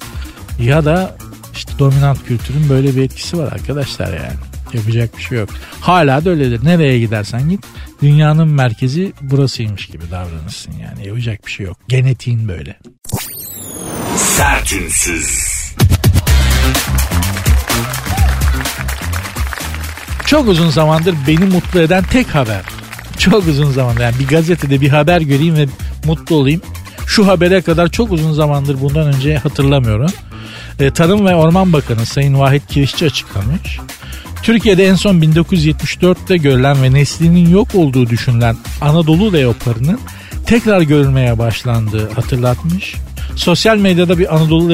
Ya 0.61 0.85
da 0.85 1.17
işte 1.55 1.71
dominant 1.79 2.25
kültürün 2.25 2.69
böyle 2.69 2.95
bir 2.95 3.01
etkisi 3.01 3.37
var 3.37 3.51
arkadaşlar 3.51 4.07
yani. 4.07 4.48
Yapacak 4.73 5.17
bir 5.17 5.23
şey 5.23 5.37
yok. 5.37 5.49
Hala 5.81 6.25
da 6.25 6.29
öyledir. 6.29 6.65
Nereye 6.65 6.99
gidersen 6.99 7.49
git 7.49 7.65
dünyanın 8.01 8.47
merkezi 8.47 9.13
burasıymış 9.21 9.85
gibi 9.85 10.03
davranırsın 10.11 10.73
yani. 10.81 11.07
Yapacak 11.07 11.45
bir 11.45 11.51
şey 11.51 11.65
yok. 11.65 11.77
Genetiğin 11.87 12.47
böyle. 12.47 12.77
Sertünsüz. 14.17 15.49
Çok 20.25 20.47
uzun 20.47 20.69
zamandır 20.69 21.15
beni 21.27 21.45
mutlu 21.45 21.79
eden 21.79 22.03
tek 22.03 22.35
haber. 22.35 22.61
Çok 23.17 23.47
uzun 23.47 23.71
zamandır 23.71 24.01
yani 24.01 24.19
bir 24.19 24.27
gazetede 24.27 24.81
bir 24.81 24.89
haber 24.89 25.21
göreyim 25.21 25.55
ve 25.55 25.65
mutlu 26.05 26.35
olayım. 26.35 26.61
Şu 27.07 27.27
habere 27.27 27.61
kadar 27.61 27.89
çok 27.89 28.11
uzun 28.11 28.33
zamandır 28.33 28.81
bundan 28.81 29.07
önce 29.07 29.37
hatırlamıyorum. 29.37 30.11
E, 30.79 30.91
Tarım 30.91 31.25
ve 31.25 31.35
Orman 31.35 31.73
Bakanı 31.73 32.05
Sayın 32.05 32.39
Vahit 32.39 32.67
Kirişçi 32.67 33.05
açıklamış. 33.05 33.79
Türkiye'de 34.43 34.87
en 34.87 34.95
son 34.95 35.21
1974'te 35.21 36.37
görülen 36.37 36.83
ve 36.83 36.93
neslinin 36.93 37.49
yok 37.49 37.75
olduğu 37.75 38.09
düşünülen 38.09 38.55
Anadolu 38.81 39.33
leoparının 39.33 39.99
tekrar 40.45 40.81
görülmeye 40.81 41.39
başlandığı 41.39 42.11
hatırlatmış. 42.11 42.95
Sosyal 43.35 43.77
medyada 43.77 44.17
bir 44.17 44.35
Anadolu 44.35 44.69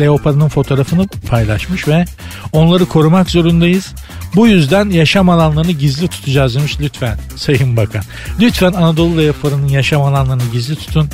leoparının, 0.00 0.48
fotoğrafını 0.48 1.06
paylaşmış 1.28 1.88
ve 1.88 2.04
onları 2.52 2.86
korumak 2.86 3.30
zorundayız. 3.30 3.94
Bu 4.34 4.46
yüzden 4.46 4.90
yaşam 4.90 5.28
alanlarını 5.28 5.72
gizli 5.72 6.08
tutacağız 6.08 6.54
demiş 6.54 6.76
lütfen 6.80 7.18
Sayın 7.36 7.76
Bakan. 7.76 8.02
Lütfen 8.40 8.72
Anadolu 8.72 9.18
leoparının 9.18 9.68
yaşam 9.68 10.02
alanlarını 10.02 10.42
gizli 10.52 10.76
tutun. 10.76 11.08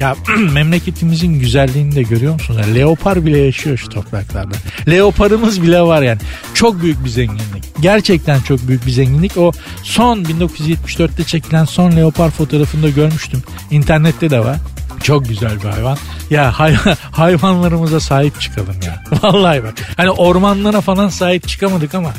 Ya 0.00 0.16
memleketimizin 0.52 1.40
güzelliğini 1.40 1.94
de 1.94 2.02
görüyor 2.02 2.32
musunuz? 2.34 2.60
Yani 2.62 2.74
leopar 2.74 3.26
bile 3.26 3.38
yaşıyor 3.38 3.78
şu 3.78 3.88
topraklarda. 3.88 4.54
Leoparımız 4.88 5.62
bile 5.62 5.82
var 5.82 6.02
yani. 6.02 6.20
Çok 6.54 6.82
büyük 6.82 7.04
bir 7.04 7.10
zenginlik. 7.10 7.64
Gerçekten 7.80 8.40
çok 8.40 8.68
büyük 8.68 8.86
bir 8.86 8.90
zenginlik. 8.90 9.36
O 9.36 9.52
son 9.82 10.24
1974'te 10.24 11.24
çekilen 11.24 11.64
son 11.64 11.96
leopar 11.96 12.30
fotoğrafında 12.30 12.88
görmüştüm. 12.88 13.42
İnternette 13.70 14.30
de 14.30 14.40
var. 14.40 14.56
Çok 15.02 15.28
güzel 15.28 15.62
bir 15.62 15.68
hayvan. 15.68 15.98
Ya 16.30 16.58
hay 16.58 16.74
hayvanlarımıza 17.12 18.00
sahip 18.00 18.40
çıkalım 18.40 18.76
ya. 18.86 19.04
Vallahi 19.22 19.64
bak. 19.64 19.74
Hani 19.96 20.10
ormanlara 20.10 20.80
falan 20.80 21.08
sahip 21.08 21.48
çıkamadık 21.48 21.94
ama 21.94 22.12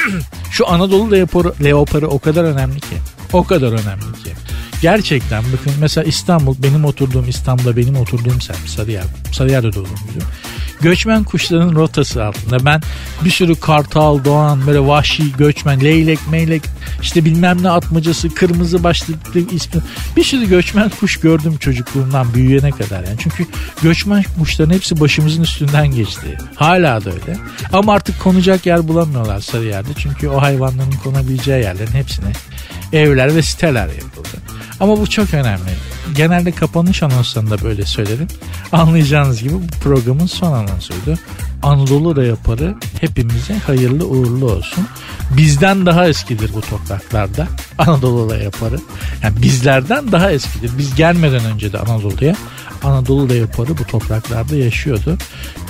şu 0.50 0.68
Anadolu 0.68 1.12
leoparı, 1.12 1.52
leoparı 1.64 2.08
o 2.08 2.18
kadar 2.18 2.44
önemli 2.44 2.80
ki. 2.80 2.96
O 3.32 3.44
kadar 3.44 3.68
önemli 3.68 4.22
ki. 4.24 4.32
Gerçekten 4.82 5.44
bakın 5.52 5.72
mesela 5.80 6.04
İstanbul 6.04 6.54
benim 6.58 6.84
oturduğum 6.84 7.28
İstanbul'da 7.28 7.76
benim 7.76 7.96
oturduğum 7.96 8.40
semt 8.40 8.68
Sarıyer. 8.68 9.04
Sarıyer'de 9.32 9.72
doğdum 9.72 9.98
büyüdüm. 10.08 10.28
Göçmen 10.80 11.24
kuşların 11.24 11.74
rotası 11.74 12.24
altında 12.24 12.64
ben 12.64 12.80
bir 13.24 13.30
sürü 13.30 13.54
kartal, 13.54 14.24
doğan, 14.24 14.66
böyle 14.66 14.86
vahşi 14.86 15.32
göçmen, 15.32 15.80
leylek, 15.80 16.18
meylek, 16.30 16.62
işte 17.02 17.24
bilmem 17.24 17.62
ne 17.62 17.70
atmacası, 17.70 18.34
kırmızı 18.34 18.84
başlı 18.84 19.14
ismi. 19.50 19.82
Bir 20.16 20.24
sürü 20.24 20.48
göçmen 20.48 20.90
kuş 21.00 21.16
gördüm 21.16 21.56
çocukluğumdan 21.56 22.34
büyüyene 22.34 22.70
kadar. 22.70 23.04
Yani 23.04 23.16
çünkü 23.18 23.46
göçmen 23.82 24.24
kuşların 24.38 24.74
hepsi 24.74 25.00
başımızın 25.00 25.42
üstünden 25.42 25.86
geçti. 25.86 26.38
Hala 26.54 27.04
da 27.04 27.10
öyle. 27.10 27.38
Ama 27.72 27.92
artık 27.92 28.20
konacak 28.20 28.66
yer 28.66 28.88
bulamıyorlar 28.88 29.40
Sarıyer'de. 29.40 29.90
Çünkü 29.98 30.28
o 30.28 30.42
hayvanların 30.42 30.92
konabileceği 31.04 31.62
yerlerin 31.62 31.92
hepsine 31.92 32.32
evler 32.92 33.36
ve 33.36 33.42
siteler 33.42 33.86
yapıldı. 33.86 34.28
Ama 34.80 34.98
bu 34.98 35.10
çok 35.10 35.34
önemli. 35.34 35.70
Genelde 36.16 36.52
kapanış 36.52 37.02
anonslarında 37.02 37.62
böyle 37.62 37.86
söylerim. 37.86 38.28
Anlayacağınız 38.72 39.42
gibi 39.42 39.54
bu 39.54 39.66
programın 39.82 40.26
son 40.26 40.52
anonsuydu. 40.68 41.18
Anadolu 41.62 42.16
Rayaparı 42.16 42.74
hepimize 43.00 43.58
hayırlı 43.58 44.06
uğurlu 44.06 44.52
olsun. 44.52 44.86
Bizden 45.36 45.86
daha 45.86 46.08
eskidir 46.08 46.50
bu 46.54 46.60
topraklarda 46.60 47.48
Anadolu 47.78 48.30
Rayaparı. 48.30 48.78
Yani 49.22 49.42
bizlerden 49.42 50.12
daha 50.12 50.30
eskidir. 50.30 50.70
Biz 50.78 50.94
gelmeden 50.94 51.44
önce 51.44 51.72
de 51.72 51.78
Anadolu'ya 51.78 52.36
Anadolu 52.84 53.28
Leoparı 53.28 53.78
bu 53.78 53.84
topraklarda 53.84 54.56
yaşıyordu. 54.56 55.18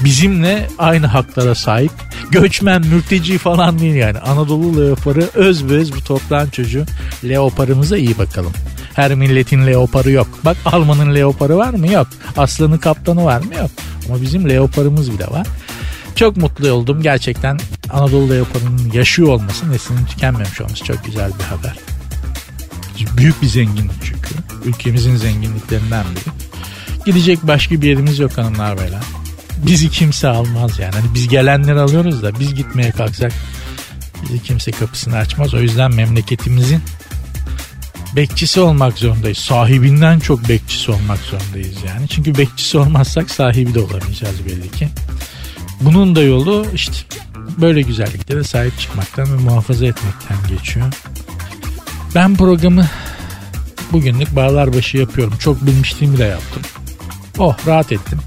Bizimle 0.05 0.69
aynı 0.79 1.07
haklara 1.07 1.55
sahip. 1.55 1.93
Göçmen, 2.31 2.87
mürteci 2.87 3.39
falan 3.39 3.79
değil 3.79 3.95
yani. 3.95 4.19
Anadolu 4.19 4.81
Leoparı 4.81 5.31
öz 5.35 5.65
öz 5.65 5.95
bu 5.95 6.05
toprağın 6.05 6.51
çocuğu. 6.51 6.85
Leoparımıza 7.25 7.97
iyi 7.97 8.19
bakalım. 8.19 8.53
Her 8.97 9.15
milletin 9.15 9.67
leoparı 9.67 10.11
yok. 10.11 10.29
Bak 10.45 10.57
Alman'ın 10.65 11.15
leoparı 11.15 11.57
var 11.57 11.75
mı? 11.75 11.93
Yok. 11.93 12.09
Aslan'ın 12.37 12.79
kaptanı 12.79 13.25
var 13.25 13.41
mı? 13.41 13.55
Yok. 13.55 13.71
Ama 14.09 14.23
bizim 14.23 14.49
leoparımız 14.49 15.13
bile 15.13 15.27
var. 15.27 15.47
Çok 16.15 16.37
mutlu 16.37 16.71
oldum 16.71 17.03
gerçekten. 17.03 17.59
Anadolu 17.91 18.31
leoparının 18.31 18.93
yaşıyor 18.93 19.29
olması, 19.29 19.73
neslinin 19.73 20.07
tükenmemiş 20.07 20.61
olması 20.61 20.85
çok 20.85 21.05
güzel 21.05 21.31
bir 21.39 21.45
haber. 21.45 21.77
Büyük 23.17 23.43
bir 23.43 23.47
zenginlik 23.47 24.03
çünkü. 24.05 24.35
Ülkemizin 24.65 25.17
zenginliklerinden 25.17 26.05
biri. 26.05 26.35
Gidecek 27.07 27.39
başka 27.43 27.83
bir 27.83 27.89
yerimiz 27.89 28.19
yok 28.19 28.39
hanımlar 28.39 28.79
beyler. 28.79 29.03
Bizi 29.67 29.91
kimse 29.91 30.29
almaz 30.29 30.79
yani. 30.79 30.95
Hani 30.95 31.15
biz 31.15 31.29
gelenleri 31.29 31.81
alıyoruz 31.81 32.23
da 32.23 32.41
biz 32.41 32.55
gitmeye 32.55 32.91
kalksak 32.91 33.33
bizi 34.23 34.43
kimse 34.43 34.71
kapısını 34.71 35.17
açmaz. 35.17 35.55
O 35.55 35.59
yüzden 35.59 35.95
memleketimizin 35.95 36.81
bekçisi 38.17 38.61
olmak 38.61 38.99
zorundayız. 38.99 39.39
Sahibinden 39.39 40.19
çok 40.19 40.49
bekçisi 40.49 40.91
olmak 40.91 41.19
zorundayız 41.19 41.77
yani. 41.87 42.09
Çünkü 42.09 42.39
bekçisi 42.39 42.79
olmazsak 42.79 43.31
sahibi 43.31 43.75
de 43.75 43.81
olamayacağız 43.81 44.47
belli 44.47 44.71
ki. 44.71 44.89
Bunun 45.81 46.17
da 46.17 46.23
yolu 46.23 46.67
işte 46.75 46.95
böyle 47.61 47.83
güzelliklere 47.83 48.45
sahip 48.45 48.79
çıkmaktan 48.79 49.33
ve 49.33 49.43
muhafaza 49.43 49.87
etmekten 49.87 50.37
geçiyor. 50.49 50.87
Ben 52.15 52.37
programı 52.37 52.87
bugünlük 53.93 54.37
bağlar 54.37 54.75
başı 54.75 54.97
yapıyorum. 54.97 55.35
Çok 55.39 55.67
bilmişliğimi 55.67 56.19
de 56.19 56.25
yaptım. 56.25 56.63
Oh 57.39 57.57
rahat 57.67 57.93
ettim. 57.93 58.19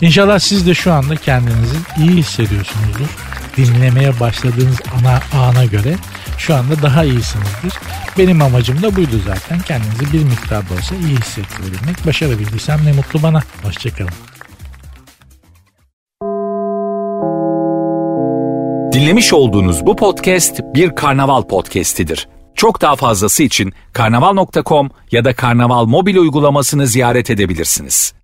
İnşallah 0.00 0.38
siz 0.38 0.66
de 0.66 0.74
şu 0.74 0.92
anda 0.92 1.16
kendinizi 1.16 1.76
iyi 1.98 2.10
hissediyorsunuzdur. 2.10 3.08
Dinlemeye 3.56 4.20
başladığınız 4.20 4.76
ana 5.00 5.20
ana 5.32 5.64
göre 5.64 5.96
şu 6.38 6.54
anda 6.54 6.82
daha 6.82 7.04
iyisinizdir. 7.04 7.72
Benim 8.18 8.42
amacım 8.42 8.82
da 8.82 8.96
buydu 8.96 9.20
zaten. 9.26 9.60
Kendinizi 9.60 10.12
bir 10.12 10.24
miktar 10.24 10.68
da 10.68 10.74
olsa 10.74 10.94
iyi 10.94 11.16
hissettirebilmek. 11.16 12.06
Başarabildiysem 12.06 12.80
ne 12.84 12.92
mutlu 12.92 13.22
bana. 13.22 13.42
Hoşçakalın. 13.62 14.10
Dinlemiş 18.92 19.32
olduğunuz 19.32 19.86
bu 19.86 19.96
podcast 19.96 20.60
bir 20.74 20.94
karnaval 20.94 21.42
podcastidir. 21.42 22.28
Çok 22.54 22.82
daha 22.82 22.96
fazlası 22.96 23.42
için 23.42 23.72
karnaval.com 23.92 24.90
ya 25.10 25.24
da 25.24 25.34
karnaval 25.34 25.84
mobil 25.84 26.16
uygulamasını 26.16 26.86
ziyaret 26.86 27.30
edebilirsiniz. 27.30 28.14